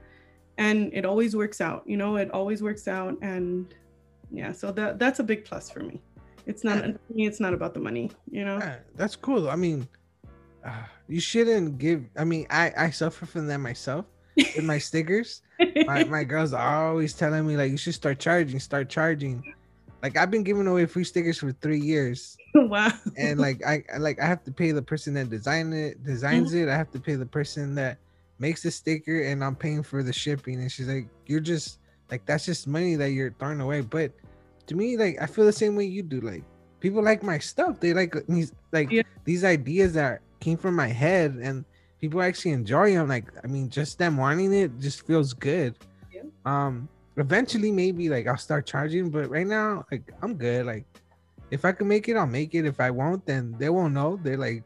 and 0.59 0.93
it 0.93 1.05
always 1.05 1.37
works 1.37 1.61
out 1.61 1.83
you 1.87 1.97
know 1.97 2.17
it 2.17 2.31
always 2.33 2.63
works 2.63 2.89
out 2.89 3.17
and 3.23 3.75
yeah 4.31 4.53
so 4.53 4.71
that 4.73 4.99
that's 4.99 5.19
a 5.21 5.23
big 5.23 5.45
plus 5.45 5.71
for 5.71 5.81
me 5.81 6.01
it's 6.47 6.65
not 6.65 6.79
Yeah. 6.79 6.93
me 7.15 7.27
it's 7.27 7.41
not 7.41 7.53
about 7.53 7.75
the 7.75 7.81
money 7.81 8.11
you 8.31 8.45
know 8.45 8.59
Yeah, 8.59 8.77
that's 8.95 9.15
cool. 9.15 9.51
I 9.51 9.57
mean, 9.57 9.87
uh, 10.65 10.85
you 11.07 11.21
shouldn't 11.21 11.79
give. 11.79 12.05
I 12.17 12.25
mean, 12.25 12.47
I 12.51 12.73
I 12.77 12.91
suffer 12.91 13.27
from 13.27 13.47
that 13.49 13.59
myself 13.59 14.07
with 14.37 14.65
my 14.65 14.79
stickers. 14.89 15.43
My 15.87 16.05
my 16.05 16.25
girls 16.25 16.53
are 16.53 16.89
always 16.89 17.13
telling 17.13 17.47
me 17.47 17.57
like 17.57 17.71
you 17.71 17.77
should 17.77 17.95
start 17.95 18.19
charging, 18.19 18.59
start 18.59 18.89
charging. 18.89 19.45
Like 20.03 20.17
I've 20.17 20.31
been 20.31 20.43
giving 20.43 20.67
away 20.67 20.87
free 20.87 21.05
stickers 21.05 21.39
for 21.39 21.53
three 21.53 21.81
years, 21.81 22.37
wow 22.55 22.91
and 23.17 23.39
like 23.39 23.65
I 23.65 23.83
like 23.99 24.21
I 24.21 24.27
have 24.27 24.43
to 24.45 24.53
pay 24.53 24.73
the 24.73 24.83
person 24.83 25.15
that 25.15 25.31
design 25.31 25.73
it 25.73 26.03
designs 26.05 26.55
it. 26.55 26.69
I 26.69 26.77
have 26.77 26.91
to 26.93 27.01
pay 27.01 27.15
the 27.17 27.27
person 27.27 27.75
that 27.75 27.99
makes 28.39 28.63
the 28.63 28.71
sticker, 28.71 29.23
and 29.23 29.45
I'm 29.45 29.55
paying 29.57 29.83
for 29.83 30.03
the 30.03 30.13
shipping. 30.13 30.61
And 30.61 30.71
she's 30.73 30.89
like, 30.89 31.09
"You're 31.27 31.41
just 31.41 31.79
like 32.11 32.25
that's 32.27 32.47
just 32.47 32.67
money 32.67 32.97
that 32.97 33.11
you're 33.11 33.35
throwing 33.39 33.61
away." 33.61 33.83
But 33.83 34.13
to 34.67 34.75
me, 34.75 34.97
like 34.97 35.21
I 35.21 35.27
feel 35.27 35.45
the 35.45 35.53
same 35.53 35.77
way 35.77 35.85
you 35.85 36.03
do. 36.03 36.21
Like 36.21 36.45
people 36.81 37.03
like 37.03 37.23
my 37.23 37.39
stuff. 37.39 37.81
They 37.81 37.93
like 37.93 38.15
these 38.27 38.53
like 38.73 38.91
Yeah. 38.91 39.03
these 39.25 39.45
ideas 39.45 39.93
that 39.95 40.23
came 40.41 40.57
from 40.57 40.75
my 40.75 40.89
head, 40.89 41.39
and 41.43 41.65
people 42.01 42.23
actually 42.23 42.53
enjoy 42.53 42.93
them. 42.95 43.09
Like 43.09 43.27
I 43.45 43.47
mean, 43.47 43.69
just 43.69 43.99
them 43.99 44.17
wanting 44.17 44.53
it 44.55 44.79
just 44.81 45.07
feels 45.07 45.35
good. 45.35 45.75
Yeah. 46.13 46.23
Um, 46.47 46.89
eventually 47.21 47.71
maybe 47.71 48.09
like 48.09 48.27
I'll 48.27 48.37
start 48.37 48.67
charging, 48.67 49.11
but 49.11 49.31
right 49.31 49.47
now 49.47 49.85
like 49.91 50.13
I'm 50.23 50.35
good. 50.35 50.67
Like 50.67 50.85
if 51.51 51.65
I 51.65 51.73
can 51.73 51.89
make 51.89 52.09
it, 52.09 52.17
I'll 52.17 52.27
make 52.27 52.55
it. 52.55 52.65
If 52.65 52.81
I 52.81 52.91
won't, 52.91 53.25
then 53.27 53.55
they 53.59 53.69
won't 53.69 53.95
know. 53.95 54.19
They're 54.23 54.37
like, 54.37 54.65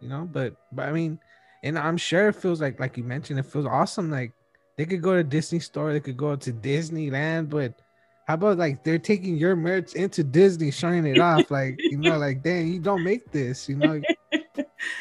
you 0.00 0.08
know. 0.08 0.28
But 0.30 0.56
but 0.72 0.88
I 0.88 0.92
mean, 0.92 1.18
and 1.62 1.78
I'm 1.78 1.96
sure 1.96 2.28
it 2.28 2.36
feels 2.36 2.60
like 2.60 2.80
like 2.80 2.96
you 2.96 3.04
mentioned, 3.04 3.38
it 3.38 3.46
feels 3.46 3.66
awesome. 3.66 4.10
Like 4.10 4.32
they 4.76 4.84
could 4.84 5.02
go 5.02 5.14
to 5.14 5.22
Disney 5.22 5.60
store, 5.60 5.92
they 5.92 6.00
could 6.00 6.16
go 6.16 6.36
to 6.36 6.52
Disneyland, 6.52 7.48
but 7.50 7.80
how 8.26 8.34
about 8.34 8.58
like 8.58 8.82
they're 8.82 8.98
taking 8.98 9.36
your 9.36 9.54
merch 9.54 9.94
into 9.94 10.24
Disney, 10.24 10.70
showing 10.70 11.06
it 11.06 11.20
off? 11.20 11.50
Like 11.50 11.76
you 11.78 11.98
know, 11.98 12.18
like 12.18 12.42
dang, 12.44 12.68
you 12.68 12.80
don't 12.80 13.04
make 13.04 13.30
this, 13.30 13.68
you 13.68 13.76
know. 13.76 14.00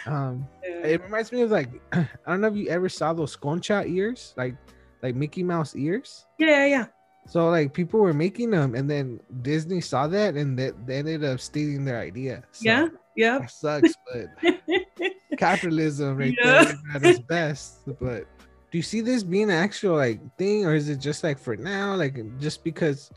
Um, 0.05 0.47
it 0.63 1.01
reminds 1.01 1.31
me 1.31 1.41
of 1.41 1.51
like 1.51 1.69
I 1.93 2.07
don't 2.27 2.41
know 2.41 2.47
if 2.47 2.55
you 2.55 2.67
ever 2.69 2.87
saw 2.89 3.13
those 3.13 3.35
concha 3.35 3.83
ears, 3.85 4.33
like 4.37 4.55
like 5.03 5.15
Mickey 5.15 5.43
Mouse 5.43 5.75
ears. 5.75 6.25
yeah 6.39 6.65
yeah 6.65 6.85
So 7.27 7.49
like 7.49 7.73
people 7.73 7.99
were 7.99 8.13
making 8.13 8.51
them, 8.51 8.73
and 8.75 8.89
then 8.89 9.19
Disney 9.43 9.81
saw 9.81 10.07
that, 10.07 10.35
and 10.35 10.57
they, 10.57 10.71
they 10.85 10.97
ended 10.99 11.23
up 11.23 11.39
stealing 11.39 11.85
their 11.85 11.99
idea. 11.99 12.43
So 12.51 12.63
yeah 12.69 12.87
yeah 13.15 13.45
sucks, 13.45 13.93
but 14.11 14.27
capitalism 15.37 16.17
right 16.17 16.33
Yeah. 16.43 16.63
there 16.63 16.77
at 16.95 17.03
its 17.03 17.19
best. 17.19 17.85
But 17.99 18.25
do 18.71 18.77
you 18.79 18.81
see 18.81 19.01
this 19.01 19.23
being 19.23 19.49
an 19.51 19.59
actual 19.59 19.95
like 19.95 20.19
thing, 20.37 20.65
or 20.65 20.73
is 20.75 20.89
it 20.89 20.97
just 20.99 21.23
like 21.23 21.37
for 21.37 21.55
now, 21.55 21.95
like 21.95 22.15
just 22.39 22.63
because 22.63 23.11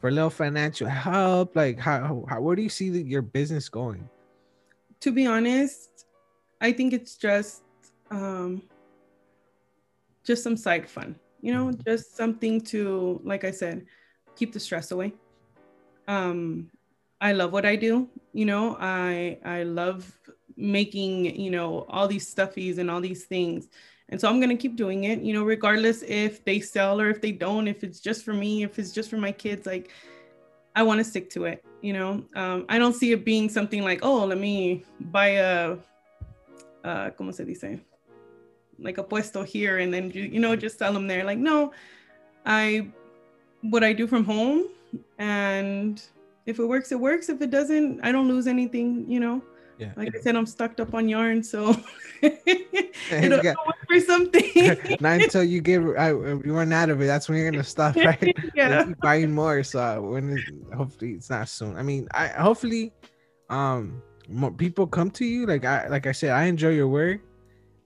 for 0.00 0.08
a 0.08 0.12
little 0.12 0.30
financial 0.30 0.88
help? 0.88 1.56
Like 1.56 1.78
how, 1.78 2.24
how 2.28 2.40
where 2.40 2.56
do 2.56 2.62
you 2.62 2.68
see 2.70 2.88
that 2.90 3.06
your 3.06 3.22
business 3.22 3.68
going? 3.68 4.08
to 5.00 5.12
be 5.12 5.26
honest 5.30 6.06
i 6.60 6.72
think 6.72 6.92
it's 6.92 7.14
just 7.14 7.62
um 8.10 8.60
just 10.28 10.42
some 10.46 10.56
side 10.66 10.86
fun 10.96 11.10
you 11.46 11.52
know 11.54 11.64
Mhm. 11.72 11.84
just 11.88 12.04
something 12.20 12.54
to 12.72 12.80
like 13.32 13.44
i 13.50 13.52
said 13.60 13.76
keep 14.38 14.52
the 14.52 14.60
stress 14.60 14.92
away. 14.96 15.10
Um 16.06 16.70
i 17.20 17.30
love 17.40 17.50
what 17.56 17.66
i 17.66 17.74
do 17.88 17.92
you 18.40 18.46
know 18.50 18.76
i 18.78 19.38
i 19.56 19.58
love 19.80 20.00
making 20.56 21.12
you 21.44 21.50
know 21.56 21.68
all 21.94 22.06
these 22.14 22.26
stuffies 22.32 22.78
and 22.78 22.88
all 22.90 23.00
these 23.08 23.24
things. 23.34 23.68
And 24.10 24.18
so 24.20 24.28
i'm 24.28 24.40
going 24.42 24.54
to 24.56 24.62
keep 24.64 24.76
doing 24.84 25.00
it 25.10 25.18
you 25.26 25.32
know 25.34 25.44
regardless 25.44 25.98
if 26.02 26.32
they 26.48 26.58
sell 26.60 26.94
or 27.02 27.08
if 27.14 27.20
they 27.24 27.32
don't 27.46 27.66
if 27.74 27.78
it's 27.86 28.00
just 28.08 28.20
for 28.26 28.34
me 28.44 28.52
if 28.68 28.78
it's 28.78 28.92
just 28.98 29.08
for 29.10 29.18
my 29.26 29.32
kids 29.44 29.66
like 29.72 29.86
i 30.78 30.82
want 30.88 30.98
to 31.02 31.04
stick 31.04 31.26
to 31.34 31.40
it 31.50 31.58
you 31.82 31.92
know? 31.98 32.10
Um, 32.40 32.58
i 32.68 32.76
don't 32.78 32.94
see 33.00 33.10
it 33.12 33.22
being 33.32 33.46
something 33.58 33.82
like 33.90 34.00
oh 34.02 34.20
let 34.24 34.38
me 34.38 34.84
buy 35.16 35.28
a 35.50 35.76
uh 36.84 37.10
como 37.16 37.32
se 37.32 37.44
dice 37.44 37.80
like 38.78 38.98
a 38.98 39.02
puesto 39.02 39.42
here 39.42 39.78
and 39.78 39.92
then 39.92 40.10
you, 40.10 40.22
you 40.24 40.38
know 40.40 40.54
just 40.56 40.78
sell 40.78 40.92
them 40.92 41.06
there 41.06 41.24
like 41.24 41.38
no 41.38 41.72
i 42.46 42.86
what 43.62 43.82
i 43.82 43.92
do 43.92 44.06
from 44.06 44.24
home 44.24 44.64
and 45.18 46.02
if 46.46 46.58
it 46.58 46.64
works 46.64 46.92
it 46.92 46.98
works 47.00 47.28
if 47.28 47.40
it 47.42 47.50
doesn't 47.50 48.00
i 48.04 48.12
don't 48.12 48.28
lose 48.28 48.46
anything 48.46 49.04
you 49.08 49.18
know 49.20 49.42
Yeah. 49.78 49.92
like 49.96 50.14
i 50.14 50.20
said 50.20 50.34
i'm 50.36 50.46
stucked 50.46 50.80
up 50.80 50.94
on 50.94 51.08
yarn 51.08 51.42
so 51.42 51.74
it'll, 52.22 53.42
got- 53.42 53.56
work 53.66 53.76
for 53.86 54.00
something 54.00 54.44
Not 55.00 55.22
until 55.22 55.44
you 55.44 55.60
get 55.60 55.80
I, 55.96 56.10
you 56.10 56.52
run 56.52 56.72
out 56.72 56.90
of 56.90 57.00
it. 57.00 57.06
That's 57.06 57.28
when 57.28 57.38
you're 57.38 57.50
gonna 57.50 57.62
stop, 57.62 57.94
right? 58.10 58.34
Yeah 58.54 58.84
keep 58.84 58.98
buying 58.98 59.30
more. 59.32 59.62
So 59.62 59.78
uh, 59.78 60.00
when 60.00 60.36
it, 60.36 60.42
hopefully 60.74 61.12
it's 61.12 61.30
not 61.30 61.48
soon. 61.48 61.76
I 61.76 61.82
mean, 61.82 62.08
I 62.12 62.26
hopefully 62.28 62.92
um 63.50 64.02
more 64.28 64.50
people 64.50 64.86
come 64.86 65.10
to 65.12 65.24
you. 65.24 65.46
Like 65.46 65.64
I 65.64 65.86
like 65.88 66.06
I 66.06 66.12
said, 66.12 66.30
I 66.30 66.44
enjoy 66.50 66.70
your 66.70 66.88
work, 66.88 67.20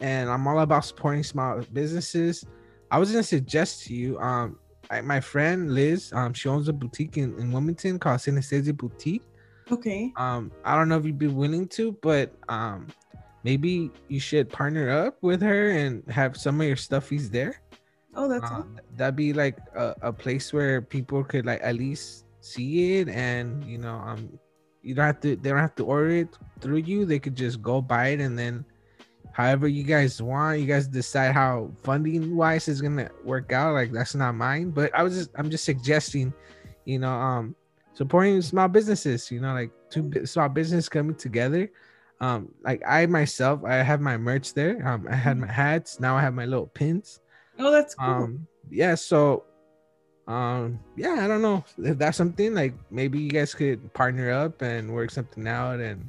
and 0.03 0.29
I'm 0.29 0.47
all 0.47 0.61
about 0.61 0.85
supporting 0.85 1.23
small 1.23 1.63
businesses. 1.73 2.45
I 2.91 2.99
was 2.99 3.11
gonna 3.11 3.23
suggest 3.23 3.87
to 3.87 3.95
you, 3.95 4.19
um, 4.19 4.59
I, 4.91 5.01
my 5.01 5.21
friend 5.21 5.73
Liz, 5.75 6.13
um, 6.13 6.35
she 6.35 6.49
owns 6.49 6.69
a 6.69 6.73
boutique 6.73 7.17
in, 7.17 7.39
in 7.39 7.53
Wilmington 7.53 7.99
called 7.99 8.19
Synesthesia 8.19 8.77
Boutique. 8.77 9.23
okay 9.71 10.13
Um, 10.17 10.51
I 10.65 10.77
don't 10.77 10.89
know 10.89 10.99
if 10.99 11.07
you'd 11.07 11.19
be 11.19 11.29
willing 11.29 11.69
to, 11.79 11.93
but 12.03 12.35
um, 12.49 12.89
maybe 13.45 13.91
you 14.09 14.21
should 14.21 14.51
partner 14.51 14.91
up 14.91 15.17
with 15.23 15.41
her 15.41 15.71
and 15.71 16.03
have 16.11 16.37
some 16.37 16.61
of 16.61 16.67
your 16.67 16.77
stuffies 16.77 17.31
there. 17.31 17.63
oh 18.15 18.29
that's 18.29 18.51
all. 18.51 18.67
that'd 18.97 19.17
be 19.17 19.33
like 19.33 19.57
a, 19.75 19.95
a 20.03 20.13
place 20.13 20.53
where 20.53 20.83
people 20.83 21.25
could 21.25 21.47
like 21.47 21.61
at 21.63 21.77
least 21.77 22.27
see 22.43 22.99
it, 22.99 23.09
and 23.09 23.65
you 23.65 23.79
know, 23.79 23.95
um, 23.95 24.29
you 24.83 24.95
don't 24.95 25.07
have 25.07 25.21
to. 25.21 25.37
They 25.37 25.51
don't 25.51 25.63
have 25.63 25.77
to 25.77 25.87
order 25.87 26.11
it 26.27 26.37
through 26.61 26.83
you. 26.85 27.07
They 27.07 27.19
could 27.19 27.37
just 27.37 27.63
go 27.63 27.81
buy 27.81 28.09
it, 28.09 28.21
and 28.21 28.37
then, 28.39 28.67
however 29.33 29.69
you 29.69 29.83
guys 29.83 30.21
want, 30.21 30.61
you 30.61 30.67
guys 30.67 30.87
decide 30.87 31.33
how 31.33 31.71
funding 31.83 32.37
wise 32.37 32.69
is 32.69 32.81
gonna 32.81 33.11
work 33.25 33.53
out. 33.53 33.75
Like 33.75 33.93
that's 33.93 34.15
not 34.15 34.35
mine, 34.35 34.71
but 34.71 34.95
I 34.95 35.03
was 35.03 35.17
just, 35.17 35.31
I'm 35.37 35.51
just 35.51 35.65
suggesting, 35.65 36.33
you 36.85 36.99
know, 36.99 37.13
um, 37.13 37.55
supporting 37.95 38.41
small 38.43 38.69
businesses. 38.69 39.31
You 39.31 39.41
know, 39.41 39.55
like 39.55 39.71
two 39.91 40.27
small 40.27 40.49
business 40.49 40.89
coming 40.89 41.17
together. 41.17 41.71
Um, 42.21 42.55
like 42.63 42.83
I 42.87 43.07
myself, 43.07 43.65
I 43.65 43.77
have 43.77 44.01
my 44.01 44.17
merch 44.17 44.55
there. 44.55 44.87
Um, 44.87 45.07
I 45.11 45.17
had 45.17 45.39
my 45.39 45.51
hats. 45.51 45.99
Now 45.99 46.17
I 46.17 46.21
have 46.21 46.35
my 46.35 46.47
little 46.47 46.69
pins 46.69 47.21
oh 47.59 47.71
that's 47.71 47.95
cool 47.95 48.09
um 48.09 48.47
yeah 48.71 48.95
so 48.95 49.45
um 50.29 50.79
yeah 50.97 51.19
i 51.21 51.27
don't 51.27 51.43
know 51.43 51.65
if 51.79 51.99
that's 51.99 52.17
something 52.17 52.55
like 52.55 52.75
maybe 52.91 53.19
you 53.19 53.31
guys 53.31 53.55
could 53.55 53.93
partner 53.93 54.31
up 54.31 54.63
and 54.63 54.93
work 54.93 55.11
something 55.11 55.47
out 55.47 55.81
and 55.81 56.09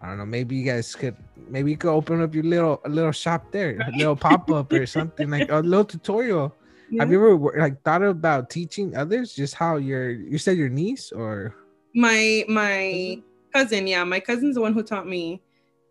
i 0.00 0.06
don't 0.08 0.18
know 0.18 0.26
maybe 0.26 0.56
you 0.56 0.64
guys 0.64 0.94
could 0.94 1.16
maybe 1.48 1.70
you 1.70 1.76
could 1.76 1.90
open 1.90 2.20
up 2.22 2.34
your 2.34 2.44
little 2.44 2.80
a 2.84 2.88
little 2.88 3.12
shop 3.12 3.50
there 3.50 3.78
a 3.80 3.96
little 3.96 4.16
pop-up 4.16 4.72
or 4.72 4.86
something 4.98 5.30
like 5.30 5.50
a 5.50 5.58
little 5.60 5.84
tutorial. 5.84 6.54
Have 6.98 7.12
you 7.12 7.20
ever 7.20 7.60
like 7.60 7.82
thought 7.82 8.02
about 8.02 8.48
teaching 8.48 8.96
others 8.96 9.34
just 9.34 9.52
how 9.54 9.76
your 9.76 10.08
you 10.10 10.38
said 10.38 10.56
your 10.56 10.70
niece 10.70 11.12
or? 11.12 11.54
My 11.94 12.44
my 12.48 13.20
cousin 13.52 13.86
yeah 13.86 14.04
my 14.04 14.20
cousin's 14.20 14.54
the 14.54 14.62
one 14.62 14.72
who 14.72 14.82
taught 14.82 15.06
me. 15.06 15.42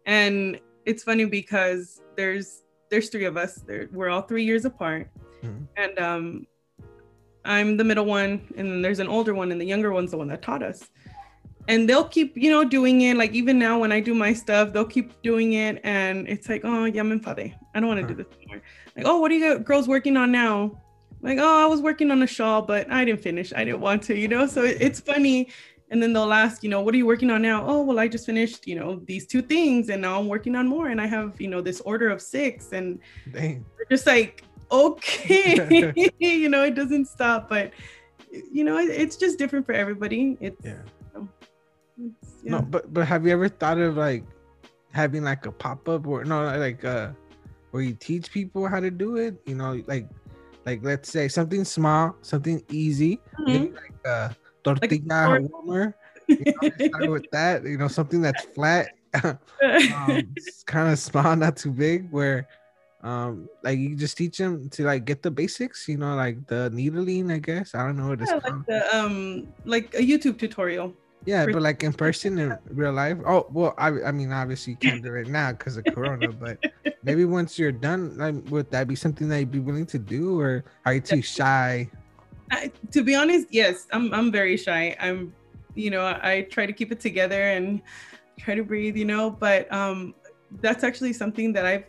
And 0.08 0.60
it's 0.86 1.04
funny 1.04 1.26
because 1.26 2.02
there's 2.16 2.64
there's 2.90 3.10
three 3.10 3.26
of 3.26 3.38
us 3.38 3.56
there 3.68 3.90
we're 3.92 4.10
all 4.10 4.24
three 4.24 4.44
years 4.44 4.66
apart. 4.66 5.10
Mhm. 5.44 5.68
and 5.78 6.00
um 6.00 6.48
i'm 7.46 7.78
the 7.78 7.84
middle 7.84 8.06
one 8.06 8.42
and 8.58 8.66
then 8.72 8.82
there's 8.82 8.98
an 9.00 9.08
older 9.08 9.36
one 9.36 9.52
and 9.52 9.62
the 9.62 9.66
younger 9.66 9.92
one's 9.92 10.10
the 10.10 10.18
one 10.18 10.28
that 10.30 10.42
taught 10.42 10.64
us 10.64 10.90
and 11.68 11.90
they'll 11.90 12.08
keep 12.08 12.36
you 12.36 12.50
know 12.50 12.64
doing 12.64 13.02
it. 13.02 13.18
Like 13.18 13.34
even 13.34 13.60
now 13.60 13.80
when 13.80 13.92
i 13.92 14.00
do 14.00 14.14
my 14.14 14.34
stuff 14.34 14.74
they'll 14.74 14.86
keep 14.86 15.22
doing 15.22 15.54
it. 15.54 15.80
And 15.84 16.28
it's 16.28 16.50
like 16.50 16.62
oh 16.64 16.86
yeah 16.86 17.02
enfadé. 17.02 17.56
i 17.74 17.80
don't 17.80 17.88
want 17.88 18.02
to 18.02 18.14
do 18.14 18.14
uh-huh. 18.14 18.30
this 18.30 18.38
anymore. 18.38 18.62
Like 18.96 19.06
oh 19.06 19.20
what 19.20 19.32
are 19.32 19.36
you 19.36 19.60
girls 19.60 19.88
working 19.88 20.18
on 20.18 20.32
now? 20.32 20.80
Like 21.22 21.40
oh 21.40 21.64
i 21.64 21.66
was 21.66 21.82
working 21.82 22.12
on 22.12 22.22
a 22.24 22.28
shawl 22.28 22.62
but 22.62 22.90
i 22.92 23.06
didn't 23.06 23.22
finish. 23.22 23.54
I 23.54 23.64
didn't 23.64 23.82
want 23.82 24.04
to 24.04 24.16
you 24.16 24.28
know? 24.28 24.48
So 24.48 24.64
it's 24.64 25.00
funny. 25.00 25.50
And 25.90 26.04
then 26.04 26.12
they'll 26.12 26.34
ask 26.34 26.64
you 26.64 26.70
know 26.70 26.82
what 26.82 26.94
are 26.94 26.98
you 26.98 27.06
working 27.06 27.30
on 27.30 27.42
now? 27.42 27.66
Oh 27.66 27.82
well 27.82 28.00
i 28.00 28.08
just 28.08 28.26
finished 28.26 28.68
you 28.68 28.76
know 28.76 29.02
these 29.06 29.26
two 29.26 29.42
things 29.42 29.90
and 29.90 30.02
now 30.02 30.20
i'm 30.20 30.28
working 30.28 30.56
on 30.56 30.68
more 30.68 30.88
and 30.90 31.00
i 31.00 31.08
have 31.08 31.40
you 31.40 31.48
know 31.48 31.62
this 31.62 31.82
order 31.82 32.10
of 32.10 32.22
six. 32.22 32.72
And 32.72 33.00
dang. 33.32 33.66
we're 33.78 33.86
just 33.90 34.06
like 34.06 34.44
okay. 34.72 35.94
you 36.20 36.50
know, 36.50 36.64
it 36.64 36.76
doesn't 36.76 37.06
stop, 37.06 37.50
but 37.50 37.72
you 38.52 38.64
know, 38.64 38.78
it, 38.78 38.90
it's 38.90 39.16
just 39.16 39.38
different 39.38 39.66
for 39.66 39.74
everybody. 39.74 40.38
It's 40.40 40.64
Yeah. 40.64 40.82
Yeah. 42.48 42.60
No, 42.60 42.62
but 42.64 42.94
but 42.94 43.06
have 43.08 43.26
you 43.28 43.34
ever 43.34 43.50
thought 43.50 43.78
of 43.78 43.98
like 43.98 44.24
having 44.96 45.24
like 45.24 45.46
a 45.46 45.52
pop 45.52 45.88
up 45.90 46.08
or 46.08 46.24
no 46.24 46.44
like 46.58 46.84
uh 46.86 47.12
where 47.72 47.84
you 47.84 47.94
teach 47.94 48.32
people 48.32 48.68
how 48.68 48.80
to 48.80 48.90
do 48.90 49.18
it? 49.18 49.36
You 49.46 49.56
know, 49.56 49.84
like 49.88 50.08
like 50.66 50.80
let's 50.84 51.12
say 51.12 51.28
something 51.28 51.64
small, 51.66 52.16
something 52.22 52.64
easy, 52.72 53.20
maybe 53.40 53.72
like 53.76 54.00
a 54.06 54.36
tortilla 54.64 55.30
or- 55.30 55.42
warmer. 55.42 55.96
You 56.28 56.44
know, 56.44 56.88
start 56.88 57.10
with 57.12 57.28
that. 57.32 57.64
You 57.64 57.78
know, 57.78 57.88
something 57.88 58.22
that's 58.22 58.44
flat, 58.52 58.90
um, 59.24 59.40
kind 60.66 60.92
of 60.92 61.00
small, 61.00 61.36
not 61.36 61.56
too 61.56 61.72
big. 61.72 62.12
Where 62.12 62.48
um 63.04 63.48
like 63.64 63.78
you 63.78 63.96
just 63.96 64.18
teach 64.18 64.38
them 64.40 64.68
to 64.72 64.84
like 64.84 65.06
get 65.06 65.22
the 65.24 65.32
basics. 65.32 65.88
You 65.88 65.98
know, 65.98 66.16
like 66.16 66.48
the 66.48 66.70
needling. 66.72 67.32
I 67.32 67.40
guess 67.40 67.76
I 67.76 67.86
don't 67.86 67.96
know 67.96 68.10
what 68.10 68.22
it's 68.22 68.32
yeah, 68.32 68.40
called. 68.40 68.58
like 68.58 68.68
the 68.68 68.96
um 68.98 69.48
like 69.64 69.94
a 69.96 70.00
YouTube 70.04 70.38
tutorial. 70.40 70.94
Yeah, 71.28 71.46
but 71.46 71.62
like 71.62 71.84
in 71.84 71.92
person 71.92 72.40
in 72.40 72.58
real 72.70 72.94
life. 72.94 73.18
Oh 73.28 73.48
well, 73.52 73.76
I 73.78 73.90
I 74.08 74.12
mean 74.12 74.32
obviously 74.32 74.74
you 74.74 74.78
can't 74.78 75.04
do 75.04 75.14
it 75.16 75.28
now 75.28 75.52
because 75.52 75.76
of 75.76 75.84
Corona, 75.84 76.32
but 76.46 76.58
maybe 77.04 77.26
once 77.26 77.60
you're 77.60 77.74
done, 77.74 78.18
like 78.18 78.36
would 78.50 78.72
that 78.72 78.88
be 78.88 78.96
something 78.96 79.28
that 79.28 79.40
you'd 79.40 79.52
be 79.52 79.60
willing 79.60 79.86
to 79.88 80.00
do, 80.00 80.40
or 80.40 80.64
are 80.86 80.94
you 80.96 81.02
too 81.02 81.22
shy? 81.22 81.92
I, 82.50 82.72
to 82.92 83.04
be 83.04 83.14
honest, 83.14 83.48
yes, 83.52 83.88
I'm 83.92 84.14
I'm 84.14 84.32
very 84.32 84.56
shy. 84.56 84.96
I'm, 85.02 85.34
you 85.76 85.92
know, 85.92 86.00
I, 86.02 86.32
I 86.32 86.42
try 86.44 86.66
to 86.66 86.72
keep 86.72 86.94
it 86.94 87.02
together 87.02 87.42
and 87.52 87.82
try 88.40 88.56
to 88.56 88.64
breathe, 88.64 88.96
you 88.96 89.04
know. 89.04 89.30
But 89.30 89.68
um, 89.68 90.16
that's 90.62 90.86
actually 90.86 91.12
something 91.12 91.52
that 91.52 91.66
I've 91.66 91.84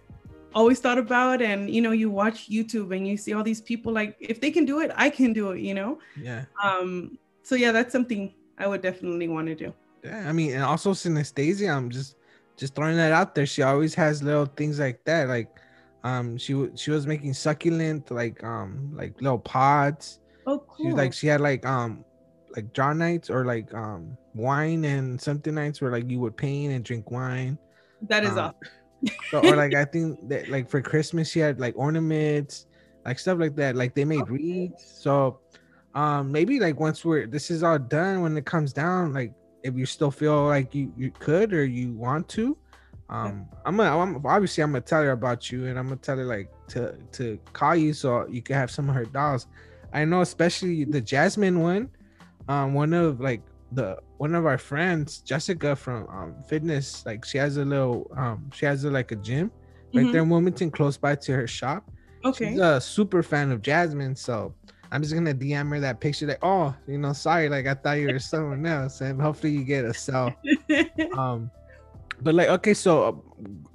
always 0.53 0.81
thought 0.81 0.99
about. 0.99 1.41
And 1.43 1.71
you 1.71 1.81
know, 1.81 1.93
you 1.93 2.11
watch 2.11 2.51
YouTube 2.51 2.91
and 2.91 3.07
you 3.07 3.17
see 3.17 3.35
all 3.35 3.45
these 3.45 3.61
people 3.61 3.93
like, 3.93 4.17
if 4.19 4.41
they 4.41 4.51
can 4.51 4.65
do 4.65 4.81
it, 4.81 4.91
I 4.97 5.11
can 5.11 5.33
do 5.33 5.53
it, 5.53 5.61
you 5.61 5.75
know. 5.75 6.01
Yeah, 6.21 6.47
Um, 6.61 7.19
so 7.45 7.55
yeah, 7.55 7.71
that's 7.71 7.93
something 7.93 8.35
I 8.59 8.67
would 8.67 8.83
definitely 8.83 9.29
want 9.29 9.47
to 9.49 9.55
do. 9.55 9.75
yeah. 10.05 10.29
I 10.29 10.33
mean, 10.33 10.53
and 10.55 10.63
also 10.63 10.93
synesthesia. 10.93 11.75
I'm 11.75 11.91
just 11.91 12.17
just 12.59 12.75
throwing 12.75 12.97
that 12.97 13.13
out 13.13 13.35
there. 13.35 13.47
She 13.47 13.63
always 13.63 13.95
has 13.95 14.23
little 14.23 14.47
things 14.47 14.79
like 14.79 15.01
that. 15.07 15.29
Like, 15.29 15.49
um, 16.05 16.37
she 16.39 16.69
she 16.77 16.91
was 16.91 17.07
making 17.07 17.35
succulent 17.35 18.11
like 18.11 18.43
um 18.45 18.91
like 18.95 19.15
little 19.21 19.39
pods. 19.39 20.21
Oh, 20.47 20.65
She 20.81 20.87
cool. 20.87 20.89
was 20.89 20.97
like 20.97 21.13
she 21.13 21.27
had 21.27 21.41
like 21.41 21.67
um 21.67 22.05
like 22.57 22.73
draw 22.73 22.93
nights 22.93 23.31
or 23.31 23.45
like 23.45 23.73
um 23.75 24.17
wine 24.35 24.85
and 24.85 25.21
something 25.21 25.55
nights 25.55 25.81
where 25.81 25.93
like 25.93 26.11
you 26.11 26.21
would 26.21 26.37
paint 26.37 26.73
and 26.73 26.85
drink 26.85 27.11
wine. 27.11 27.59
that 28.03 28.25
is 28.25 28.37
um, 28.37 28.37
awesome. 28.37 28.55
So, 29.25 29.41
or 29.41 29.57
like 29.57 29.75
I 29.75 29.85
think 29.85 30.19
that 30.29 30.49
like 30.49 30.69
for 30.71 30.81
Christmas 30.83 31.31
she 31.31 31.39
had 31.41 31.61
like 31.61 31.75
ornaments, 31.77 32.67
like 33.05 33.19
stuff 33.19 33.39
like 33.39 33.57
that. 33.57 33.77
Like 33.77 33.95
they 33.95 34.05
made 34.05 34.29
Okay. 34.29 34.31
wreaths. 34.31 35.01
So 35.03 35.41
um 35.95 36.31
maybe 36.31 36.61
like 36.61 36.79
once 36.79 37.05
we're 37.05 37.27
this 37.27 37.51
is 37.51 37.63
all 37.63 37.79
done 37.79 38.23
when 38.23 38.37
it 38.37 38.45
comes 38.45 38.73
down, 38.73 39.13
like 39.13 39.33
if 39.63 39.75
you 39.75 39.87
still 39.87 40.11
feel 40.11 40.45
like 40.47 40.75
you 40.75 40.93
you 40.97 41.11
could 41.19 41.53
or 41.53 41.65
you 41.65 41.93
want 41.95 42.29
to, 42.31 42.57
um 43.11 43.47
I'm 43.65 43.77
gonna 43.77 43.99
I'm, 43.99 44.27
obviously 44.27 44.63
I'm 44.63 44.73
gonna 44.73 44.83
tell 44.83 45.03
her 45.03 45.13
about 45.13 45.51
you 45.51 45.67
and 45.67 45.79
I'm 45.79 45.87
gonna 45.87 45.97
tell 45.97 46.17
her 46.19 46.25
like 46.25 46.51
to 46.69 46.95
to 47.13 47.39
call 47.53 47.75
you 47.75 47.93
so 47.95 48.27
you 48.29 48.43
can 48.43 48.55
have 48.57 48.71
some 48.71 48.89
of 48.89 48.95
her 48.95 49.05
dolls. 49.07 49.47
I 49.93 50.05
know 50.05 50.21
especially 50.21 50.85
the 50.85 51.01
Jasmine 51.01 51.61
one, 51.61 51.89
um 52.49 52.75
one 52.75 52.93
of 52.93 53.21
like 53.21 53.43
the 53.73 53.99
one 54.19 54.35
of 54.35 54.47
our 54.47 54.59
friends 54.59 55.19
Jessica 55.21 55.75
from 55.77 56.07
um 56.09 56.35
fitness 56.47 57.05
like 57.07 57.25
she 57.25 57.39
has 57.39 57.57
a 57.57 57.65
little 57.65 58.11
um 58.17 58.51
she 58.55 58.67
has 58.67 58.85
a, 58.85 58.91
like 58.91 59.11
a 59.13 59.17
gym 59.17 59.51
right 59.95 60.07
Mhm. 60.07 60.13
there 60.13 60.23
in 60.23 60.29
Wilmington 60.29 60.71
close 60.71 60.97
by 60.99 61.15
to 61.17 61.33
her 61.33 61.47
shop. 61.47 61.91
Okay. 62.25 62.51
She's 62.51 62.61
a 62.61 62.81
super 62.81 63.23
fan 63.23 63.51
of 63.53 63.63
Jasmine, 63.63 64.17
so 64.17 64.55
I'm 64.91 65.03
just 65.03 65.15
gonna 65.15 65.35
DM 65.35 65.71
her 65.71 65.81
that 65.81 66.01
picture 66.01 66.27
like, 66.27 66.39
oh, 66.43 66.75
you 66.87 66.99
know, 66.99 67.13
sorry, 67.13 67.49
like 67.49 67.67
I 67.67 67.75
thought 67.75 67.99
you 67.99 68.09
were 68.13 68.19
someone 68.19 68.65
else, 68.67 69.01
and 69.01 69.21
hopefully 69.21 69.53
you 69.53 69.65
get 69.65 69.85
a 69.85 69.95
sell. 69.95 70.35
Um, 71.17 71.51
but 72.21 72.35
like, 72.35 72.49
okay, 72.49 72.75
so 72.75 73.05
uh, 73.05 73.13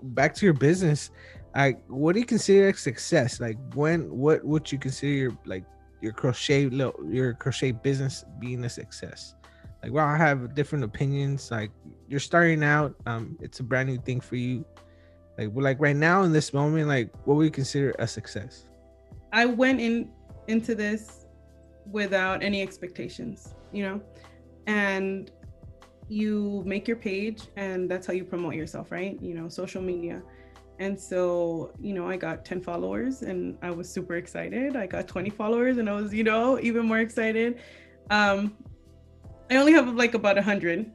back 0.02 0.34
to 0.36 0.46
your 0.46 0.54
business, 0.54 1.12
like, 1.56 1.80
what 1.88 2.14
do 2.14 2.20
you 2.20 2.26
consider 2.26 2.70
a 2.70 2.74
success? 2.74 3.40
Like, 3.40 3.58
when, 3.74 4.10
what 4.10 4.44
would 4.44 4.72
you 4.72 4.78
consider 4.78 5.12
your 5.12 5.38
like 5.46 5.64
your 6.02 6.12
crochet 6.12 6.66
little 6.66 6.96
your 7.10 7.34
crochet 7.34 7.72
business 7.72 8.26
being 8.40 8.64
a 8.66 8.70
success? 8.70 9.36
Like, 9.82 9.92
well, 9.92 10.06
I 10.06 10.18
have 10.18 10.56
different 10.56 10.84
opinions. 10.84 11.52
Like, 11.52 11.72
you're 12.08 12.20
starting 12.20 12.64
out, 12.64 12.96
um, 13.06 13.38
it's 13.42 13.60
a 13.60 13.64
brand 13.64 13.90
new 13.90 13.98
thing 13.98 14.22
for 14.22 14.36
you. 14.38 14.66
Like, 15.38 15.50
like 15.54 15.80
right 15.80 15.96
now 15.96 16.24
in 16.24 16.32
this 16.32 16.54
moment, 16.54 16.88
like, 16.88 17.12
what 17.26 17.36
would 17.36 17.44
you 17.44 17.52
consider 17.52 17.94
a 18.00 18.08
success? 18.08 18.68
I 19.34 19.46
went 19.46 19.82
in 19.82 20.10
into 20.48 20.76
this 20.76 21.26
without 21.92 22.44
any 22.44 22.62
expectations, 22.62 23.56
you 23.72 23.84
know, 23.84 24.02
and 24.68 25.32
you 26.08 26.64
make 26.66 26.88
your 26.88 26.98
page 26.98 27.44
and 27.56 27.90
that's 27.90 28.06
how 28.08 28.14
you 28.14 28.24
promote 28.24 28.56
yourself, 28.56 28.92
right? 28.92 29.22
You 29.22 29.34
know, 29.34 29.50
social 29.50 29.82
media. 29.82 30.22
And 30.80 31.00
so, 31.00 31.72
you 31.80 31.94
know, 31.94 32.08
I 32.08 32.18
got 32.18 32.46
10 32.46 32.62
followers 32.62 33.22
and 33.22 33.58
I 33.62 33.72
was 33.72 33.90
super 33.90 34.16
excited. 34.16 34.76
I 34.76 34.88
got 34.88 35.08
20 35.08 35.30
followers 35.30 35.78
and 35.78 35.90
I 35.90 35.94
was, 35.94 36.14
you 36.14 36.24
know, 36.24 36.60
even 36.60 36.86
more 36.86 37.00
excited. 37.00 37.60
Um, 38.10 38.58
I 39.50 39.58
only 39.58 39.72
have 39.74 39.94
like 39.96 40.14
about 40.14 40.36
100, 40.36 40.92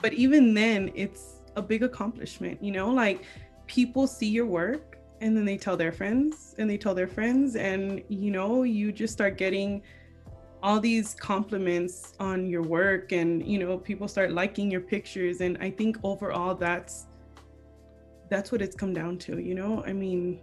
but 0.00 0.12
even 0.14 0.54
then, 0.54 0.90
it's 0.94 1.42
a 1.56 1.62
big 1.62 1.82
accomplishment, 1.82 2.62
you 2.62 2.72
know, 2.72 2.90
like 2.90 3.24
people 3.66 4.06
see 4.06 4.28
your 4.28 4.46
work 4.46 4.91
and 5.22 5.36
then 5.36 5.44
they 5.44 5.56
tell 5.56 5.76
their 5.76 5.92
friends 5.92 6.54
and 6.58 6.68
they 6.68 6.76
tell 6.76 6.94
their 6.94 7.06
friends 7.06 7.54
and 7.54 8.02
you 8.08 8.30
know 8.30 8.64
you 8.64 8.90
just 8.90 9.12
start 9.12 9.38
getting 9.38 9.80
all 10.62 10.80
these 10.80 11.14
compliments 11.14 12.14
on 12.18 12.46
your 12.46 12.62
work 12.62 13.12
and 13.12 13.46
you 13.46 13.58
know 13.58 13.78
people 13.78 14.08
start 14.08 14.32
liking 14.32 14.70
your 14.70 14.80
pictures 14.80 15.40
and 15.40 15.56
i 15.60 15.70
think 15.70 15.96
overall 16.02 16.54
that's 16.54 17.06
that's 18.30 18.50
what 18.50 18.60
it's 18.60 18.74
come 18.74 18.92
down 18.94 19.16
to 19.18 19.38
you 19.38 19.54
know? 19.54 19.84
I 19.86 19.92
mean 19.92 20.40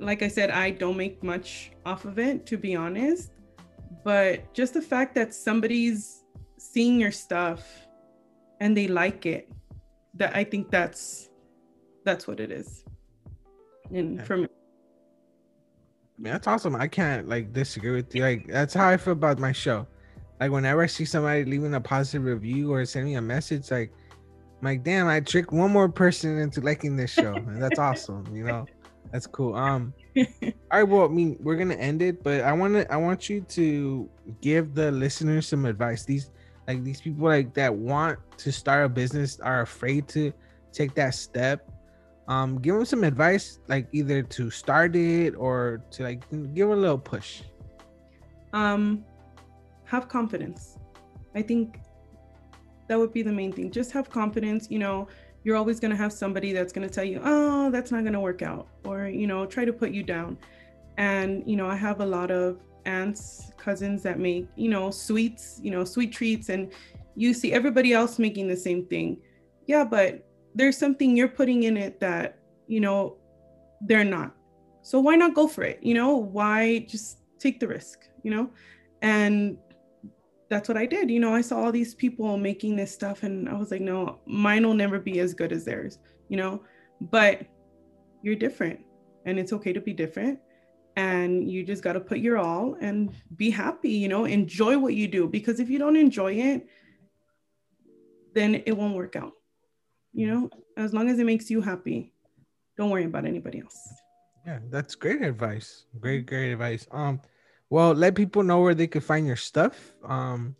like 0.00 0.22
i 0.22 0.28
said 0.28 0.50
i 0.50 0.70
don't 0.70 0.96
make 0.96 1.22
much 1.22 1.70
off 1.86 2.04
of 2.04 2.18
it 2.18 2.46
to 2.46 2.56
be 2.56 2.74
honest 2.74 3.30
but 4.02 4.52
just 4.52 4.74
the 4.74 4.82
fact 4.82 5.14
that 5.14 5.32
somebody's 5.32 6.24
seeing 6.58 6.98
your 7.00 7.12
stuff 7.12 7.86
and 8.60 8.76
they 8.76 8.88
like 8.88 9.24
it 9.24 9.48
that 10.14 10.34
i 10.34 10.42
think 10.42 10.70
that's 10.70 11.30
that's 12.04 12.26
what 12.26 12.40
it 12.40 12.50
is 12.50 12.83
and 13.92 14.16
Yeah. 14.16 14.24
for 14.24 14.36
me 14.38 14.48
Man, 16.16 16.32
that's 16.32 16.46
awesome. 16.46 16.76
I 16.76 16.86
can't 16.86 17.28
like 17.28 17.52
disagree 17.52 17.90
with 17.90 18.14
you. 18.14 18.22
Like 18.22 18.46
that's 18.46 18.72
how 18.72 18.88
I 18.88 18.96
feel 18.96 19.14
about 19.14 19.40
my 19.40 19.50
show. 19.50 19.86
Like 20.38 20.52
whenever 20.52 20.82
I 20.82 20.86
see 20.86 21.04
somebody 21.04 21.44
leaving 21.44 21.74
a 21.74 21.80
positive 21.80 22.24
review 22.24 22.72
or 22.72 22.84
sending 22.84 23.16
a 23.16 23.20
message, 23.20 23.70
like 23.72 23.92
I'm 24.12 24.64
like, 24.64 24.84
damn, 24.84 25.08
I 25.08 25.18
tricked 25.20 25.52
one 25.52 25.72
more 25.72 25.88
person 25.88 26.38
into 26.38 26.60
liking 26.60 26.96
this 26.96 27.10
show. 27.10 27.34
And 27.34 27.60
that's 27.60 27.80
awesome, 27.80 28.24
you 28.32 28.44
know. 28.44 28.64
That's 29.10 29.26
cool. 29.26 29.56
Um 29.56 29.92
all 30.16 30.24
right, 30.72 30.84
well, 30.84 31.04
I 31.04 31.08
mean, 31.08 31.36
we're 31.40 31.56
gonna 31.56 31.74
end 31.74 32.00
it, 32.00 32.22
but 32.22 32.42
I 32.42 32.52
wanna 32.52 32.86
I 32.90 32.96
want 32.96 33.28
you 33.28 33.40
to 33.40 34.08
give 34.40 34.74
the 34.74 34.92
listeners 34.92 35.48
some 35.48 35.64
advice. 35.66 36.04
These 36.04 36.30
like 36.68 36.84
these 36.84 37.00
people 37.00 37.24
like 37.26 37.54
that 37.54 37.74
want 37.74 38.20
to 38.38 38.52
start 38.52 38.86
a 38.86 38.88
business 38.88 39.40
are 39.40 39.62
afraid 39.62 40.06
to 40.08 40.32
take 40.72 40.94
that 40.94 41.14
step 41.14 41.68
um 42.28 42.58
give 42.58 42.74
them 42.74 42.84
some 42.84 43.04
advice 43.04 43.58
like 43.68 43.86
either 43.92 44.22
to 44.22 44.50
start 44.50 44.96
it 44.96 45.34
or 45.36 45.82
to 45.90 46.02
like 46.02 46.22
give 46.54 46.70
a 46.70 46.76
little 46.76 46.98
push. 46.98 47.42
Um 48.52 49.04
have 49.84 50.08
confidence. 50.08 50.78
I 51.34 51.42
think 51.42 51.80
that 52.88 52.98
would 52.98 53.12
be 53.12 53.22
the 53.22 53.32
main 53.32 53.52
thing. 53.52 53.70
Just 53.70 53.92
have 53.92 54.10
confidence 54.10 54.68
you 54.70 54.78
know 54.78 55.08
you're 55.42 55.56
always 55.56 55.78
going 55.78 55.90
to 55.90 55.96
have 55.96 56.10
somebody 56.10 56.54
that's 56.54 56.72
going 56.72 56.88
to 56.88 56.92
tell 56.92 57.04
you 57.04 57.20
oh 57.22 57.70
that's 57.70 57.90
not 57.92 58.00
going 58.00 58.14
to 58.14 58.20
work 58.20 58.40
out 58.40 58.66
or 58.86 59.08
you 59.08 59.26
know 59.26 59.44
try 59.44 59.64
to 59.64 59.72
put 59.72 59.90
you 59.90 60.02
down. 60.02 60.38
And 60.96 61.42
you 61.46 61.56
know 61.56 61.66
i 61.66 61.76
have 61.76 62.00
a 62.00 62.06
lot 62.06 62.30
of 62.30 62.60
aunts 62.86 63.50
cousins 63.58 64.02
that 64.02 64.18
make 64.18 64.46
you 64.56 64.68
know 64.68 64.90
sweets 64.90 65.58
you 65.62 65.70
know 65.70 65.84
sweet 65.84 66.12
treats 66.12 66.48
and 66.50 66.70
you 67.16 67.32
see 67.32 67.52
everybody 67.52 67.92
else 67.92 68.18
making 68.18 68.48
the 68.48 68.56
same 68.56 68.86
thing. 68.86 69.18
Yeah 69.66 69.84
but 69.84 70.26
there's 70.54 70.78
something 70.78 71.16
you're 71.16 71.28
putting 71.28 71.64
in 71.64 71.76
it 71.76 72.00
that 72.00 72.38
you 72.66 72.80
know 72.80 73.16
they're 73.86 74.04
not. 74.04 74.34
So 74.82 75.00
why 75.00 75.16
not 75.16 75.34
go 75.34 75.48
for 75.48 75.62
it? 75.62 75.80
You 75.82 75.94
know 75.94 76.16
why 76.16 76.80
just 76.88 77.18
take 77.38 77.60
the 77.60 77.68
risk 77.68 78.00
you 78.22 78.30
know? 78.30 78.50
And 79.02 79.58
that's 80.48 80.68
what 80.68 80.76
i 80.76 80.86
did. 80.86 81.10
You 81.10 81.20
know 81.20 81.34
i 81.34 81.40
saw 81.40 81.64
all 81.64 81.72
these 81.72 81.94
people 81.94 82.36
making 82.36 82.76
this 82.76 82.92
stuff 82.92 83.22
and 83.22 83.48
i 83.48 83.54
was 83.54 83.70
like 83.70 83.80
no 83.80 84.20
mine 84.26 84.66
will 84.66 84.74
never 84.74 84.98
be 84.98 85.20
as 85.20 85.34
good 85.34 85.52
as 85.52 85.64
theirs 85.64 85.98
you 86.28 86.36
know? 86.36 86.62
But 87.00 87.46
you're 88.22 88.36
different 88.36 88.80
and 89.26 89.38
it's 89.38 89.52
okay 89.52 89.72
to 89.72 89.80
be 89.80 89.92
different. 89.92 90.38
And 90.96 91.50
you 91.50 91.64
just 91.64 91.82
got 91.82 91.94
to 91.94 92.00
put 92.00 92.18
your 92.18 92.38
all 92.38 92.76
and 92.80 93.12
be 93.36 93.50
happy 93.50 93.90
you 93.90 94.08
know? 94.08 94.24
Enjoy 94.24 94.78
what 94.78 94.94
you 94.94 95.08
do 95.08 95.28
because 95.28 95.60
if 95.60 95.68
you 95.68 95.78
don't 95.78 95.96
enjoy 95.96 96.34
it 96.34 96.66
then 98.34 98.62
it 98.66 98.76
won't 98.76 98.96
work 98.96 99.16
out 99.16 99.32
you 100.14 100.26
know 100.26 100.48
as 100.76 100.94
long 100.94 101.08
as 101.10 101.18
it 101.18 101.26
makes 101.26 101.50
you 101.50 101.60
happy 101.60 102.12
don't 102.76 102.90
worry 102.90 103.04
about 103.04 103.26
anybody 103.26 103.60
else 103.60 103.78
Yeah, 104.46 104.58
that's 104.70 104.94
great 104.94 105.22
advice. 105.22 105.86
Great, 106.00 106.26
great 106.26 106.52
advice. 106.52 106.86
Um, 106.90 107.20
well, 107.70 107.92
let 107.94 108.14
people 108.14 108.42
know 108.42 108.60
where 108.60 108.74
they 108.74 108.86
can 108.86 109.00
find 109.00 109.26
your 109.26 109.36
stuff. 109.36 109.94
Um, 110.04 110.54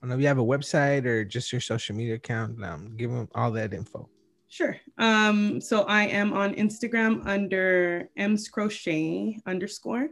I 0.00 0.06
don't 0.06 0.08
know 0.10 0.14
if 0.14 0.20
you 0.22 0.28
have 0.28 0.38
a 0.38 0.44
website 0.44 1.04
or 1.04 1.24
just 1.24 1.52
your 1.52 1.60
social 1.60 1.94
media 1.94 2.14
account. 2.14 2.64
Um, 2.64 2.96
give 2.96 3.10
them 3.10 3.28
all 3.34 3.50
that 3.52 3.74
info. 3.74 4.08
Sure. 4.48 4.76
Um, 4.96 5.60
so 5.60 5.82
I 5.82 6.04
am 6.04 6.32
on 6.32 6.54
Instagram 6.54 7.26
under 7.26 8.08
M's 8.16 8.48
Crochet 8.48 9.38
underscore. 9.46 10.08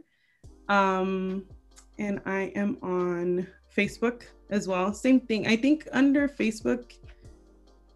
Um, 0.69 1.45
and 1.97 2.21
I 2.25 2.51
am 2.55 2.77
on 2.83 3.47
Facebook 3.75 4.23
as 4.51 4.67
well. 4.67 4.93
Same 4.93 5.19
thing. 5.19 5.47
I 5.47 5.55
think 5.55 5.87
under 5.91 6.27
Facebook, 6.27 6.93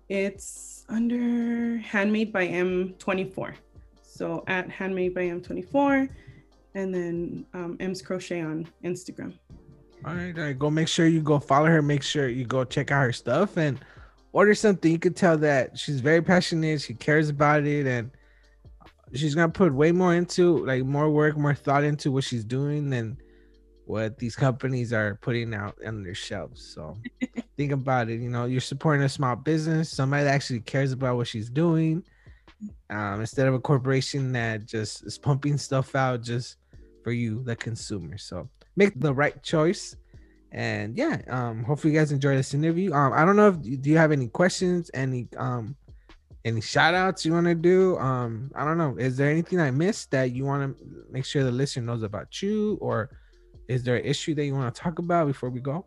it's 0.10 0.86
under 0.90 1.78
Handmade 1.78 2.34
by 2.34 2.48
M24. 2.48 3.54
So 4.02 4.44
at 4.48 4.70
Handmade 4.70 5.14
by 5.14 5.22
M24, 5.22 6.10
and 6.76 6.94
then 6.94 7.46
um, 7.54 7.78
M's 7.80 8.02
Crochet 8.02 8.42
on 8.42 8.68
Instagram. 8.84 9.34
All 10.06 10.16
right, 10.16 10.38
all 10.38 10.46
right. 10.46 10.58
Go 10.58 10.70
make 10.70 10.88
sure 10.88 11.08
you 11.08 11.22
go 11.22 11.40
follow 11.40 11.68
her. 11.68 11.82
Make 11.82 12.04
sure 12.04 12.28
you 12.28 12.46
go 12.46 12.64
check 12.64 12.92
out 12.92 13.02
her 13.02 13.14
stuff 13.14 13.58
and 13.58 13.80
order 14.32 14.56
something. 14.56 14.92
You 14.92 15.00
could 15.00 15.16
tell 15.16 15.38
that 15.38 15.78
she's 15.78 16.00
very 16.00 16.22
passionate. 16.22 16.82
She 16.82 16.94
cares 16.94 17.30
about 17.30 17.66
it, 17.66 17.86
and 17.86 18.12
she's 19.14 19.36
gonna 19.36 19.50
put 19.50 19.74
way 19.74 19.92
more 19.92 20.16
into 20.16 20.66
like 20.66 20.84
more 20.84 21.10
work, 21.10 21.38
more 21.38 21.54
thought 21.54 21.84
into 21.84 22.12
what 22.12 22.24
she's 22.24 22.44
doing 22.44 22.90
than 22.90 23.18
what 23.90 24.20
these 24.20 24.36
companies 24.36 24.94
are 24.94 25.18
putting 25.20 25.52
out 25.52 25.76
on 25.84 26.04
their 26.04 26.14
shelves. 26.14 26.64
So 26.64 26.96
think 27.58 27.72
about 27.72 28.08
it. 28.08 28.20
You 28.22 28.30
know, 28.30 28.46
you're 28.46 28.62
supporting 28.62 29.04
a 29.04 29.10
small 29.10 29.36
business, 29.36 29.90
somebody 29.90 30.26
that 30.26 30.36
actually 30.36 30.60
cares 30.60 30.92
about 30.92 31.18
what 31.18 31.26
she's 31.28 31.50
doing, 31.50 32.04
um, 32.92 33.20
instead 33.20 33.48
of 33.48 33.56
a 33.56 33.60
corporation 33.60 34.32
that 34.34 34.68
just 34.68 35.04
is 35.08 35.18
pumping 35.18 35.58
stuff 35.58 35.96
out 35.96 36.22
just 36.22 36.58
for 37.04 37.12
you, 37.12 37.42
the 37.44 37.56
consumer. 37.56 38.20
So 38.20 38.48
make 38.76 38.94
the 39.00 39.12
right 39.12 39.42
choice. 39.42 39.96
And 40.52 40.96
yeah, 40.96 41.22
um, 41.28 41.64
hopefully 41.64 41.92
you 41.92 42.00
guys 42.00 42.12
enjoy 42.12 42.36
this 42.36 42.54
interview. 42.54 42.94
Um, 42.94 43.12
I 43.14 43.26
don't 43.26 43.36
know 43.36 43.48
if 43.50 43.82
do 43.82 43.90
you 43.90 43.98
have 43.98 44.12
any 44.12 44.28
questions, 44.28 44.92
any 44.94 45.28
um 45.36 45.76
any 46.46 46.62
shout 46.62 46.94
outs 46.94 47.26
you 47.26 47.34
want 47.34 47.48
to 47.48 47.56
do? 47.56 47.98
Um, 47.98 48.52
I 48.54 48.66
don't 48.66 48.78
know. 48.78 48.96
Is 49.00 49.18
there 49.18 49.32
anything 49.32 49.60
I 49.60 49.72
missed 49.72 50.12
that 50.12 50.32
you 50.32 50.46
want 50.46 50.78
to 50.78 50.86
make 51.10 51.26
sure 51.26 51.44
the 51.44 51.52
listener 51.52 51.84
knows 51.84 52.04
about 52.04 52.40
you, 52.42 52.78
or 52.82 53.10
is 53.70 53.84
there 53.84 53.96
an 53.96 54.06
issue 54.06 54.34
that 54.36 54.46
you 54.46 54.54
want 54.54 54.74
to 54.74 54.82
talk 54.82 55.00
about 55.00 55.28
before 55.28 55.50
we 55.50 55.62
go? 55.62 55.86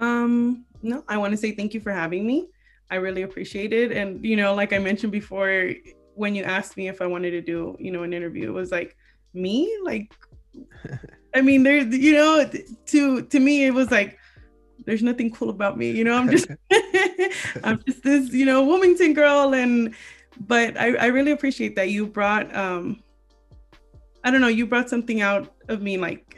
Um, 0.00 0.64
no, 0.82 1.04
I 1.08 1.16
want 1.18 1.32
to 1.32 1.36
say 1.36 1.52
thank 1.52 1.74
you 1.74 1.80
for 1.80 1.92
having 1.92 2.26
me. 2.26 2.48
I 2.90 2.96
really 2.96 3.22
appreciate 3.22 3.72
it. 3.72 3.92
And 3.92 4.24
you 4.24 4.36
know, 4.36 4.54
like 4.54 4.72
I 4.72 4.78
mentioned 4.78 5.12
before, 5.12 5.72
when 6.14 6.34
you 6.34 6.42
asked 6.42 6.76
me 6.76 6.88
if 6.88 7.00
I 7.00 7.06
wanted 7.06 7.30
to 7.32 7.40
do, 7.40 7.76
you 7.78 7.92
know, 7.92 8.02
an 8.02 8.12
interview, 8.12 8.48
it 8.48 8.52
was 8.52 8.72
like 8.72 8.96
me, 9.34 9.78
like 9.84 10.12
I 11.34 11.42
mean, 11.42 11.62
there's, 11.62 11.94
you 11.94 12.14
know, 12.14 12.50
to 12.86 13.22
to 13.22 13.40
me, 13.40 13.66
it 13.66 13.74
was 13.74 13.90
like, 13.90 14.18
there's 14.86 15.02
nothing 15.02 15.30
cool 15.30 15.50
about 15.50 15.76
me. 15.76 15.90
You 15.90 16.04
know, 16.04 16.14
I'm 16.14 16.30
just, 16.30 16.48
I'm 17.64 17.82
just 17.86 18.02
this, 18.02 18.32
you 18.32 18.46
know, 18.46 18.64
Wilmington 18.64 19.12
girl, 19.12 19.54
and 19.54 19.94
but 20.46 20.78
I, 20.78 20.94
I 20.94 21.06
really 21.06 21.32
appreciate 21.32 21.76
that 21.76 21.90
you 21.90 22.06
brought, 22.06 22.54
um, 22.54 23.02
I 24.24 24.30
don't 24.30 24.40
know, 24.40 24.48
you 24.48 24.66
brought 24.66 24.88
something 24.88 25.20
out 25.20 25.52
of 25.68 25.82
me. 25.82 25.98
Like, 25.98 26.37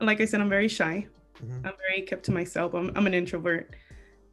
like 0.00 0.20
I 0.20 0.24
said, 0.24 0.40
I'm 0.40 0.48
very 0.48 0.68
shy. 0.68 1.06
Mm-hmm. 1.42 1.66
I'm 1.66 1.74
very 1.88 2.02
kept 2.02 2.24
to 2.24 2.32
myself. 2.32 2.74
I'm, 2.74 2.92
I'm 2.94 3.06
an 3.06 3.14
introvert, 3.14 3.74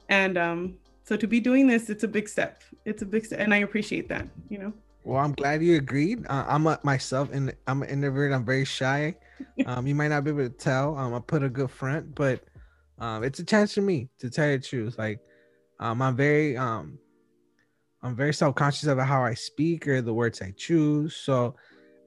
and 0.09 0.37
um, 0.37 0.77
so 1.03 1.15
to 1.15 1.27
be 1.27 1.39
doing 1.39 1.67
this, 1.67 1.89
it's 1.89 2.03
a 2.03 2.07
big 2.07 2.27
step. 2.27 2.63
It's 2.85 3.01
a 3.01 3.05
big 3.05 3.25
step, 3.25 3.39
and 3.39 3.53
I 3.53 3.57
appreciate 3.57 4.09
that. 4.09 4.27
You 4.49 4.59
know. 4.59 4.73
Well, 5.03 5.23
I'm 5.23 5.31
glad 5.33 5.63
you 5.63 5.77
agreed. 5.77 6.25
Uh, 6.27 6.43
I'm 6.47 6.67
a, 6.67 6.79
myself, 6.83 7.31
and 7.31 7.53
I'm 7.65 7.81
an 7.81 7.89
introvert. 7.89 8.33
I'm 8.33 8.45
very 8.45 8.65
shy. 8.65 9.15
Um, 9.67 9.85
you 9.85 9.93
might 9.93 10.07
not 10.07 10.23
be 10.23 10.31
able 10.31 10.43
to 10.43 10.49
tell. 10.49 10.97
Um, 10.97 11.13
I 11.13 11.19
put 11.19 11.43
a 11.43 11.49
good 11.49 11.69
front, 11.69 12.15
but 12.15 12.43
um, 12.97 13.23
it's 13.23 13.37
a 13.37 13.43
chance 13.43 13.75
for 13.75 13.81
me 13.81 14.09
to 14.17 14.31
tell 14.31 14.49
you 14.49 14.57
the 14.57 14.63
truth. 14.63 14.97
Like, 14.97 15.19
um, 15.79 16.01
I'm 16.01 16.15
very 16.15 16.57
um, 16.57 16.97
I'm 18.01 18.15
very 18.15 18.33
self 18.33 18.55
conscious 18.55 18.87
about 18.87 19.07
how 19.07 19.23
I 19.23 19.33
speak 19.33 19.87
or 19.87 20.01
the 20.01 20.13
words 20.13 20.41
I 20.41 20.53
choose. 20.57 21.15
So, 21.15 21.55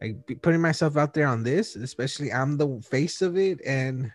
like 0.01 0.16
putting 0.42 0.61
myself 0.61 0.96
out 0.96 1.14
there 1.14 1.26
on 1.26 1.42
this, 1.42 1.76
especially 1.76 2.32
I'm 2.32 2.57
the 2.57 2.80
face 2.90 3.22
of 3.22 3.36
it, 3.36 3.61
and 3.66 4.11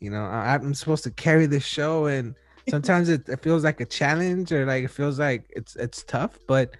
you 0.00 0.10
know 0.10 0.24
I, 0.24 0.54
I'm 0.54 0.74
supposed 0.74 1.04
to 1.04 1.10
carry 1.10 1.46
the 1.46 1.60
show, 1.60 2.06
and 2.06 2.34
sometimes 2.68 3.08
it, 3.08 3.28
it 3.28 3.42
feels 3.42 3.64
like 3.64 3.80
a 3.80 3.86
challenge 3.86 4.52
or 4.52 4.66
like 4.66 4.84
it 4.84 4.90
feels 4.90 5.18
like 5.18 5.44
it's 5.50 5.76
it's 5.76 6.02
tough, 6.04 6.38
but 6.46 6.74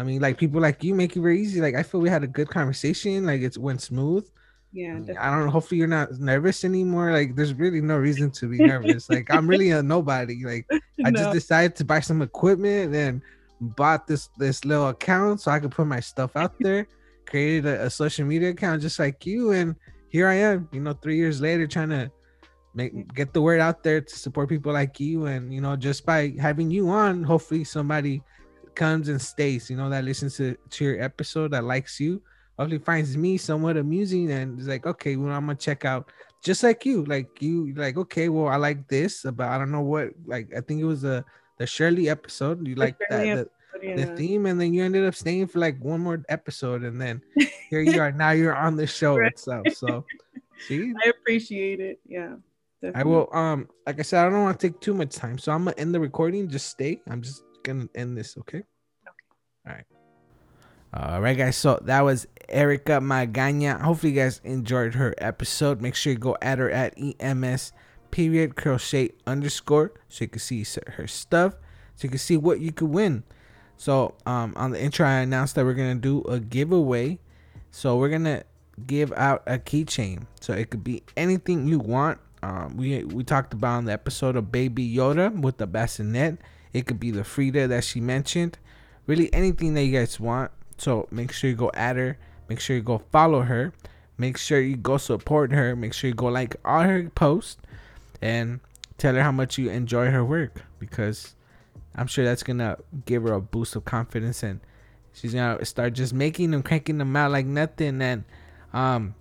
I 0.00 0.02
mean, 0.02 0.22
like 0.22 0.38
people 0.38 0.62
like 0.62 0.82
you 0.82 0.94
make 0.94 1.14
it 1.14 1.20
very 1.20 1.42
easy. 1.42 1.60
Like 1.60 1.74
I 1.74 1.82
feel 1.82 2.00
we 2.00 2.08
had 2.08 2.24
a 2.24 2.26
good 2.26 2.48
conversation. 2.48 3.26
Like 3.26 3.42
it 3.42 3.58
went 3.58 3.82
smooth. 3.82 4.26
Yeah. 4.72 4.94
Definitely. 4.94 5.16
I 5.18 5.30
don't 5.30 5.44
know. 5.44 5.50
Hopefully 5.50 5.78
you're 5.78 5.88
not 5.88 6.18
nervous 6.18 6.64
anymore. 6.64 7.12
Like 7.12 7.36
there's 7.36 7.52
really 7.52 7.82
no 7.82 7.98
reason 7.98 8.30
to 8.30 8.48
be 8.48 8.56
nervous. 8.58 9.10
like 9.10 9.30
I'm 9.30 9.46
really 9.46 9.72
a 9.72 9.82
nobody. 9.82 10.42
Like 10.42 10.66
I 11.04 11.10
just 11.10 11.32
decided 11.32 11.76
to 11.76 11.84
buy 11.84 12.00
some 12.00 12.22
equipment 12.22 12.94
and 12.94 13.20
bought 13.60 14.06
this 14.06 14.30
this 14.38 14.64
little 14.64 14.88
account 14.88 15.42
so 15.42 15.50
I 15.50 15.60
could 15.60 15.72
put 15.72 15.86
my 15.86 16.00
stuff 16.00 16.34
out 16.34 16.54
there. 16.60 16.86
Created 17.30 17.66
a, 17.66 17.86
a 17.86 17.90
social 17.90 18.26
media 18.26 18.50
account 18.50 18.82
just 18.82 18.98
like 18.98 19.24
you, 19.24 19.52
and 19.52 19.76
here 20.08 20.28
I 20.28 20.34
am. 20.34 20.68
You 20.72 20.80
know, 20.80 20.92
three 20.92 21.16
years 21.16 21.40
later, 21.40 21.66
trying 21.66 21.90
to 21.90 22.10
make 22.74 23.14
get 23.14 23.32
the 23.32 23.40
word 23.40 23.60
out 23.60 23.82
there 23.82 24.00
to 24.00 24.16
support 24.16 24.48
people 24.48 24.72
like 24.72 25.00
you 25.00 25.26
and 25.26 25.52
you 25.52 25.60
know 25.60 25.74
just 25.74 26.06
by 26.06 26.32
having 26.38 26.70
you 26.70 26.88
on 26.88 27.24
hopefully 27.24 27.64
somebody 27.64 28.22
comes 28.74 29.08
and 29.08 29.20
stays, 29.20 29.70
you 29.70 29.76
know, 29.76 29.90
that 29.90 30.04
listens 30.04 30.36
to, 30.36 30.56
to 30.70 30.84
your 30.84 31.02
episode, 31.02 31.50
that 31.52 31.64
likes 31.64 32.00
you, 32.00 32.22
hopefully 32.58 32.78
finds 32.78 33.16
me 33.16 33.36
somewhat 33.36 33.76
amusing 33.76 34.30
and 34.30 34.58
is 34.58 34.68
like, 34.68 34.86
okay, 34.86 35.16
well, 35.16 35.32
I'm 35.34 35.46
gonna 35.46 35.56
check 35.56 35.84
out 35.84 36.10
just 36.42 36.62
like 36.62 36.86
you, 36.86 37.04
like 37.04 37.42
you, 37.42 37.74
like, 37.74 37.96
okay, 37.96 38.28
well, 38.28 38.48
I 38.48 38.56
like 38.56 38.88
this, 38.88 39.26
but 39.34 39.46
I 39.46 39.58
don't 39.58 39.70
know 39.70 39.82
what, 39.82 40.08
like, 40.26 40.48
I 40.56 40.60
think 40.60 40.80
it 40.80 40.84
was 40.84 41.04
a 41.04 41.24
the 41.58 41.66
Shirley 41.66 42.08
episode. 42.08 42.66
You 42.66 42.74
like 42.74 42.98
that 43.10 43.48
the, 43.80 43.94
the, 43.94 44.16
theme, 44.16 44.46
and 44.46 44.60
then 44.60 44.74
you 44.74 44.84
ended 44.84 45.04
up 45.04 45.14
staying 45.14 45.46
for 45.46 45.58
like 45.58 45.82
one 45.82 46.00
more 46.00 46.22
episode, 46.28 46.82
and 46.82 47.00
then 47.00 47.22
here 47.70 47.80
you 47.80 48.00
are. 48.00 48.12
now 48.12 48.30
you're 48.30 48.56
on 48.56 48.76
the 48.76 48.86
show 48.86 49.16
right. 49.16 49.32
itself. 49.32 49.66
So, 49.74 50.04
see, 50.66 50.92
I 51.04 51.08
appreciate 51.08 51.80
it. 51.80 52.00
Yeah. 52.06 52.36
Definitely. 52.82 53.00
I 53.00 53.04
will. 53.04 53.28
Um, 53.32 53.68
like 53.86 53.98
I 53.98 54.02
said, 54.02 54.26
I 54.26 54.30
don't 54.30 54.42
want 54.42 54.58
to 54.58 54.68
take 54.68 54.80
too 54.80 54.94
much 54.94 55.14
time, 55.14 55.38
so 55.38 55.52
I'm 55.52 55.64
gonna 55.64 55.76
end 55.76 55.94
the 55.94 56.00
recording. 56.00 56.48
Just 56.48 56.68
stay. 56.70 57.00
I'm 57.08 57.20
just 57.20 57.42
gonna 57.62 57.88
end 57.94 58.16
this, 58.16 58.38
okay? 58.38 58.58
Okay. 58.58 58.64
All 59.66 59.72
right. 59.74 59.84
All 60.92 61.20
right, 61.20 61.36
guys. 61.36 61.56
So 61.56 61.78
that 61.84 62.00
was 62.00 62.26
Erica 62.48 62.92
Magaña. 62.92 63.80
Hopefully, 63.80 64.12
you 64.12 64.20
guys 64.20 64.40
enjoyed 64.44 64.94
her 64.94 65.14
episode. 65.18 65.82
Make 65.82 65.94
sure 65.94 66.12
you 66.12 66.18
go 66.18 66.36
at 66.40 66.58
her 66.58 66.70
at 66.70 66.94
EMS 66.98 67.72
period 68.10 68.56
crochet 68.56 69.10
underscore 69.26 69.92
so 70.08 70.24
you 70.24 70.28
can 70.28 70.40
see 70.40 70.64
her 70.94 71.06
stuff, 71.06 71.54
so 71.94 72.04
you 72.04 72.08
can 72.08 72.18
see 72.18 72.36
what 72.36 72.60
you 72.60 72.72
could 72.72 72.88
win. 72.88 73.24
So, 73.80 74.14
um, 74.26 74.52
on 74.56 74.72
the 74.72 74.82
intro, 74.82 75.06
I 75.06 75.20
announced 75.20 75.54
that 75.54 75.64
we're 75.64 75.72
gonna 75.72 75.94
do 75.94 76.20
a 76.24 76.38
giveaway. 76.38 77.18
So 77.70 77.96
we're 77.96 78.10
gonna 78.10 78.42
give 78.86 79.10
out 79.14 79.42
a 79.46 79.58
keychain. 79.58 80.26
So 80.38 80.52
it 80.52 80.68
could 80.68 80.84
be 80.84 81.02
anything 81.16 81.66
you 81.66 81.78
want. 81.78 82.18
Um, 82.42 82.76
we 82.76 83.02
we 83.04 83.24
talked 83.24 83.54
about 83.54 83.78
on 83.78 83.84
the 83.86 83.92
episode 83.92 84.36
of 84.36 84.52
Baby 84.52 84.86
Yoda 84.86 85.32
with 85.40 85.56
the 85.56 85.66
bassinet. 85.66 86.36
It 86.74 86.86
could 86.86 87.00
be 87.00 87.10
the 87.10 87.24
Frida 87.24 87.68
that 87.68 87.84
she 87.84 88.02
mentioned. 88.02 88.58
Really 89.06 89.32
anything 89.32 89.72
that 89.72 89.84
you 89.84 89.98
guys 89.98 90.20
want. 90.20 90.50
So 90.76 91.08
make 91.10 91.32
sure 91.32 91.48
you 91.48 91.56
go 91.56 91.70
at 91.72 91.96
her. 91.96 92.18
Make 92.50 92.60
sure 92.60 92.76
you 92.76 92.82
go 92.82 92.98
follow 93.10 93.40
her. 93.40 93.72
Make 94.18 94.36
sure 94.36 94.60
you 94.60 94.76
go 94.76 94.98
support 94.98 95.52
her. 95.52 95.74
Make 95.74 95.94
sure 95.94 96.08
you 96.08 96.14
go 96.14 96.26
like 96.26 96.54
all 96.66 96.82
her 96.82 97.08
posts 97.14 97.56
and 98.20 98.60
tell 98.98 99.14
her 99.14 99.22
how 99.22 99.32
much 99.32 99.56
you 99.56 99.70
enjoy 99.70 100.10
her 100.10 100.22
work 100.22 100.64
because 100.78 101.34
I'm 101.94 102.06
sure 102.06 102.24
that's 102.24 102.42
gonna 102.42 102.78
give 103.06 103.22
her 103.24 103.32
a 103.32 103.40
boost 103.40 103.76
of 103.76 103.84
confidence 103.84 104.42
and 104.42 104.60
she's 105.12 105.34
gonna 105.34 105.64
start 105.64 105.94
just 105.94 106.12
making 106.12 106.52
them 106.52 106.62
cranking 106.62 106.98
them 106.98 107.14
out 107.16 107.30
like 107.30 107.46
nothing 107.46 108.00
and 108.00 108.24
um 108.72 109.14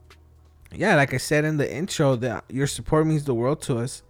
yeah 0.72 0.95
like 0.95 1.13
I 1.13 1.17
said 1.17 1.45
in 1.45 1.57
the 1.57 1.72
intro 1.72 2.15
that 2.17 2.45
your 2.49 2.67
support 2.67 3.07
means 3.07 3.26
the 3.26 3.34
world 3.34 3.61
to 3.63 3.80
us 3.80 4.03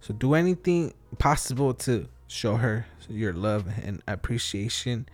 so 0.00 0.12
do 0.14 0.34
anything 0.34 0.94
possible 1.18 1.74
to 1.74 2.08
show 2.26 2.56
her 2.56 2.86
your 3.08 3.32
love 3.32 3.66
and 3.82 4.02
appreciation 4.06 5.06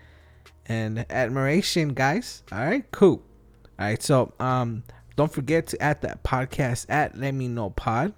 and 0.67 1.07
admiration, 1.11 1.95
guys. 1.95 2.43
All 2.53 2.59
right, 2.59 2.89
cool. 2.91 3.23
All 3.79 3.87
right, 3.87 4.03
so 4.03 4.33
um, 4.41 4.85
don't 5.17 5.33
forget 5.33 5.67
to 5.69 5.83
add 5.83 6.03
that 6.03 6.23
podcast 6.23 6.87
at 6.89 7.17
Let 7.17 7.35
Me 7.35 7.49
Know 7.49 7.71
Pod, 7.71 8.15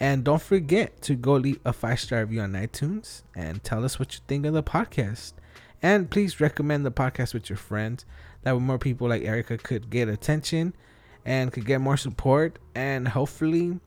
and 0.00 0.24
don't 0.24 0.42
forget 0.42 1.00
to 1.02 1.14
go 1.14 1.34
leave 1.34 1.60
a 1.64 1.72
five 1.72 2.00
star 2.00 2.20
review 2.20 2.40
on 2.40 2.52
iTunes 2.52 3.22
and 3.34 3.62
tell 3.62 3.84
us 3.84 3.98
what 3.98 4.14
you 4.14 4.20
think 4.26 4.44
of 4.46 4.54
the 4.54 4.62
podcast. 4.62 5.34
And 5.82 6.10
please 6.10 6.40
recommend 6.40 6.84
the 6.84 6.90
podcast 6.90 7.34
with 7.34 7.48
your 7.50 7.58
friends. 7.58 8.04
That 8.42 8.54
way, 8.54 8.60
more 8.60 8.78
people 8.78 9.08
like 9.08 9.22
Erica 9.22 9.58
could 9.58 9.90
get 9.90 10.08
attention 10.08 10.74
and 11.24 11.52
could 11.52 11.66
get 11.66 11.80
more 11.80 11.96
support, 11.96 12.58
and 12.74 13.08
hopefully 13.08 13.80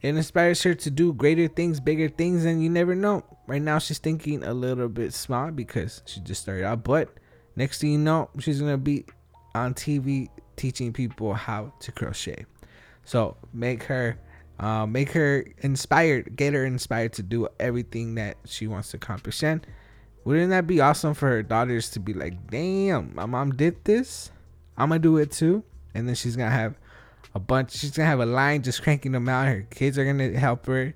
it 0.00 0.16
inspires 0.16 0.62
her 0.62 0.74
to 0.74 0.90
do 0.90 1.12
greater 1.12 1.48
things, 1.48 1.80
bigger 1.80 2.08
things, 2.08 2.44
and 2.44 2.62
you 2.62 2.68
never 2.68 2.94
know. 2.94 3.24
Right 3.46 3.62
now, 3.62 3.78
she's 3.78 3.98
thinking 3.98 4.42
a 4.44 4.52
little 4.52 4.88
bit 4.88 5.12
small 5.14 5.50
because 5.50 6.02
she 6.06 6.20
just 6.20 6.42
started 6.42 6.64
out, 6.64 6.84
but 6.84 7.14
next 7.56 7.80
thing 7.80 7.92
you 7.92 7.98
know, 7.98 8.30
she's 8.38 8.60
gonna 8.60 8.78
be 8.78 9.04
on 9.54 9.74
TV 9.74 10.28
teaching 10.56 10.92
people 10.92 11.34
how 11.34 11.72
to 11.80 11.92
crochet. 11.92 12.46
So 13.04 13.36
make 13.52 13.84
her 13.84 14.18
uh, 14.62 14.86
make 14.86 15.10
her 15.10 15.44
inspired, 15.58 16.36
get 16.36 16.54
her 16.54 16.64
inspired 16.64 17.12
to 17.14 17.22
do 17.22 17.48
everything 17.58 18.14
that 18.14 18.36
she 18.46 18.68
wants 18.68 18.92
to 18.92 18.96
accomplish. 18.96 19.42
And 19.42 19.66
wouldn't 20.24 20.50
that 20.50 20.68
be 20.68 20.80
awesome 20.80 21.14
for 21.14 21.28
her 21.28 21.42
daughters 21.42 21.90
to 21.90 22.00
be 22.00 22.14
like, 22.14 22.48
damn, 22.48 23.12
my 23.12 23.26
mom 23.26 23.56
did 23.56 23.84
this? 23.84 24.30
I'm 24.76 24.90
gonna 24.90 25.00
do 25.00 25.18
it 25.18 25.32
too. 25.32 25.64
And 25.94 26.06
then 26.06 26.14
she's 26.14 26.36
gonna 26.36 26.52
have 26.52 26.76
a 27.34 27.40
bunch, 27.40 27.72
she's 27.72 27.90
gonna 27.90 28.08
have 28.08 28.20
a 28.20 28.26
line 28.26 28.62
just 28.62 28.82
cranking 28.82 29.12
them 29.12 29.28
out. 29.28 29.48
Her 29.48 29.66
kids 29.68 29.98
are 29.98 30.04
gonna 30.04 30.38
help 30.38 30.66
her. 30.66 30.94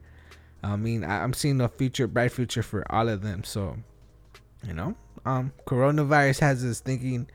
I 0.63 0.77
mean, 0.77 1.03
I, 1.03 1.25
I'm 1.25 1.33
seeing 1.33 1.61
a 1.61 1.69
future, 1.69 2.07
bright 2.07 2.31
future 2.31 2.63
for 2.63 2.85
all 2.91 3.09
of 3.09 3.23
them. 3.23 3.43
So, 3.43 3.77
you 4.65 4.75
know, 4.75 4.95
um, 5.25 5.53
coronavirus 5.67 6.39
has 6.39 6.65
us 6.65 6.79
thinking 6.79 7.29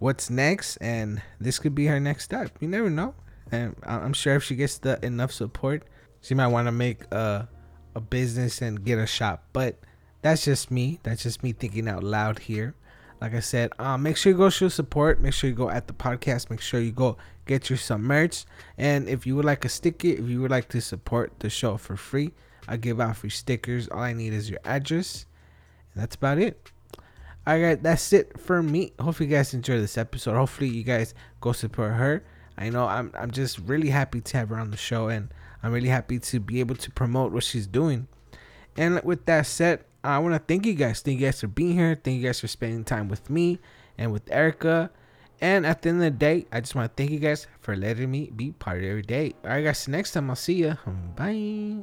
what's 0.00 0.28
next, 0.28 0.76
and 0.78 1.22
this 1.40 1.58
could 1.58 1.74
be 1.74 1.86
her 1.86 1.98
next 1.98 2.24
step. 2.24 2.50
You 2.60 2.68
never 2.68 2.90
know 2.90 3.14
and 3.52 3.76
I'm 3.84 4.14
sure 4.14 4.34
if 4.34 4.44
she 4.44 4.56
gets 4.56 4.78
the 4.78 5.04
enough 5.04 5.30
support, 5.30 5.84
she 6.20 6.34
might 6.34 6.48
want 6.48 6.66
to 6.66 6.72
make 6.72 7.04
a 7.12 7.48
a 7.94 8.00
business 8.00 8.62
and 8.62 8.84
get 8.84 8.98
a 8.98 9.06
shop. 9.06 9.44
But 9.52 9.78
that's 10.22 10.44
just 10.44 10.70
me. 10.70 10.98
That's 11.02 11.22
just 11.22 11.42
me 11.42 11.52
thinking 11.52 11.88
out 11.88 12.02
loud 12.02 12.38
here. 12.40 12.74
Like 13.20 13.34
I 13.34 13.40
said, 13.40 13.72
um, 13.78 14.02
make 14.02 14.16
sure 14.16 14.32
you 14.32 14.38
go 14.38 14.50
show 14.50 14.68
support. 14.68 15.20
Make 15.20 15.34
sure 15.34 15.48
you 15.48 15.54
go 15.54 15.70
at 15.70 15.86
the 15.86 15.92
podcast. 15.92 16.50
Make 16.50 16.60
sure 16.60 16.80
you 16.80 16.90
go 16.90 17.16
get 17.46 17.70
you 17.70 17.76
some 17.76 18.02
merch. 18.02 18.44
And 18.76 19.08
if 19.08 19.26
you 19.26 19.36
would 19.36 19.44
like 19.44 19.64
a 19.64 19.68
sticker, 19.68 20.08
if 20.08 20.28
you 20.28 20.40
would 20.40 20.50
like 20.50 20.68
to 20.70 20.80
support 20.80 21.32
the 21.38 21.48
show 21.48 21.76
for 21.76 21.96
free, 21.96 22.32
I 22.66 22.76
give 22.78 23.00
out 23.00 23.16
free 23.16 23.30
stickers. 23.30 23.88
All 23.88 24.00
I 24.00 24.12
need 24.12 24.32
is 24.32 24.50
your 24.50 24.58
address. 24.64 25.26
And 25.94 26.02
that's 26.02 26.16
about 26.16 26.38
it. 26.38 26.72
Alright, 27.46 27.82
that's 27.82 28.12
it 28.12 28.40
for 28.40 28.62
me. 28.62 28.92
Hopefully 29.00 29.28
you 29.28 29.36
guys 29.36 29.52
enjoyed 29.54 29.82
this 29.82 29.98
episode. 29.98 30.36
Hopefully 30.36 30.70
you 30.70 30.84
guys 30.84 31.14
go 31.40 31.52
support 31.52 31.94
her. 31.94 32.24
I 32.62 32.70
know 32.70 32.86
I'm 32.86 33.10
I'm 33.18 33.32
just 33.32 33.58
really 33.58 33.90
happy 33.90 34.20
to 34.20 34.36
have 34.36 34.50
her 34.50 34.56
on 34.56 34.70
the 34.70 34.76
show 34.76 35.08
and 35.08 35.34
I'm 35.64 35.72
really 35.72 35.88
happy 35.88 36.20
to 36.20 36.38
be 36.38 36.60
able 36.60 36.76
to 36.76 36.90
promote 36.92 37.32
what 37.32 37.42
she's 37.42 37.66
doing. 37.66 38.06
And 38.76 39.02
with 39.02 39.26
that 39.26 39.46
said, 39.46 39.84
I 40.04 40.18
want 40.20 40.34
to 40.36 40.38
thank 40.38 40.64
you 40.64 40.74
guys. 40.74 41.00
Thank 41.00 41.18
you 41.18 41.26
guys 41.26 41.40
for 41.40 41.48
being 41.48 41.74
here. 41.74 41.98
Thank 42.02 42.18
you 42.20 42.22
guys 42.22 42.38
for 42.38 42.46
spending 42.46 42.84
time 42.84 43.08
with 43.08 43.28
me 43.28 43.58
and 43.98 44.12
with 44.12 44.30
Erica. 44.30 44.92
And 45.40 45.66
at 45.66 45.82
the 45.82 45.88
end 45.88 45.98
of 45.98 46.04
the 46.04 46.10
day, 46.12 46.46
I 46.52 46.60
just 46.60 46.76
want 46.76 46.96
to 46.96 47.02
thank 47.02 47.10
you 47.10 47.18
guys 47.18 47.48
for 47.60 47.74
letting 47.74 48.08
me 48.08 48.30
be 48.30 48.52
part 48.52 48.78
of 48.78 48.84
your 48.84 49.02
day. 49.02 49.34
All 49.42 49.50
right, 49.50 49.64
guys. 49.64 49.88
Next 49.88 50.12
time 50.12 50.30
I'll 50.30 50.36
see 50.36 50.54
you. 50.62 50.78
Bye. 51.16 51.82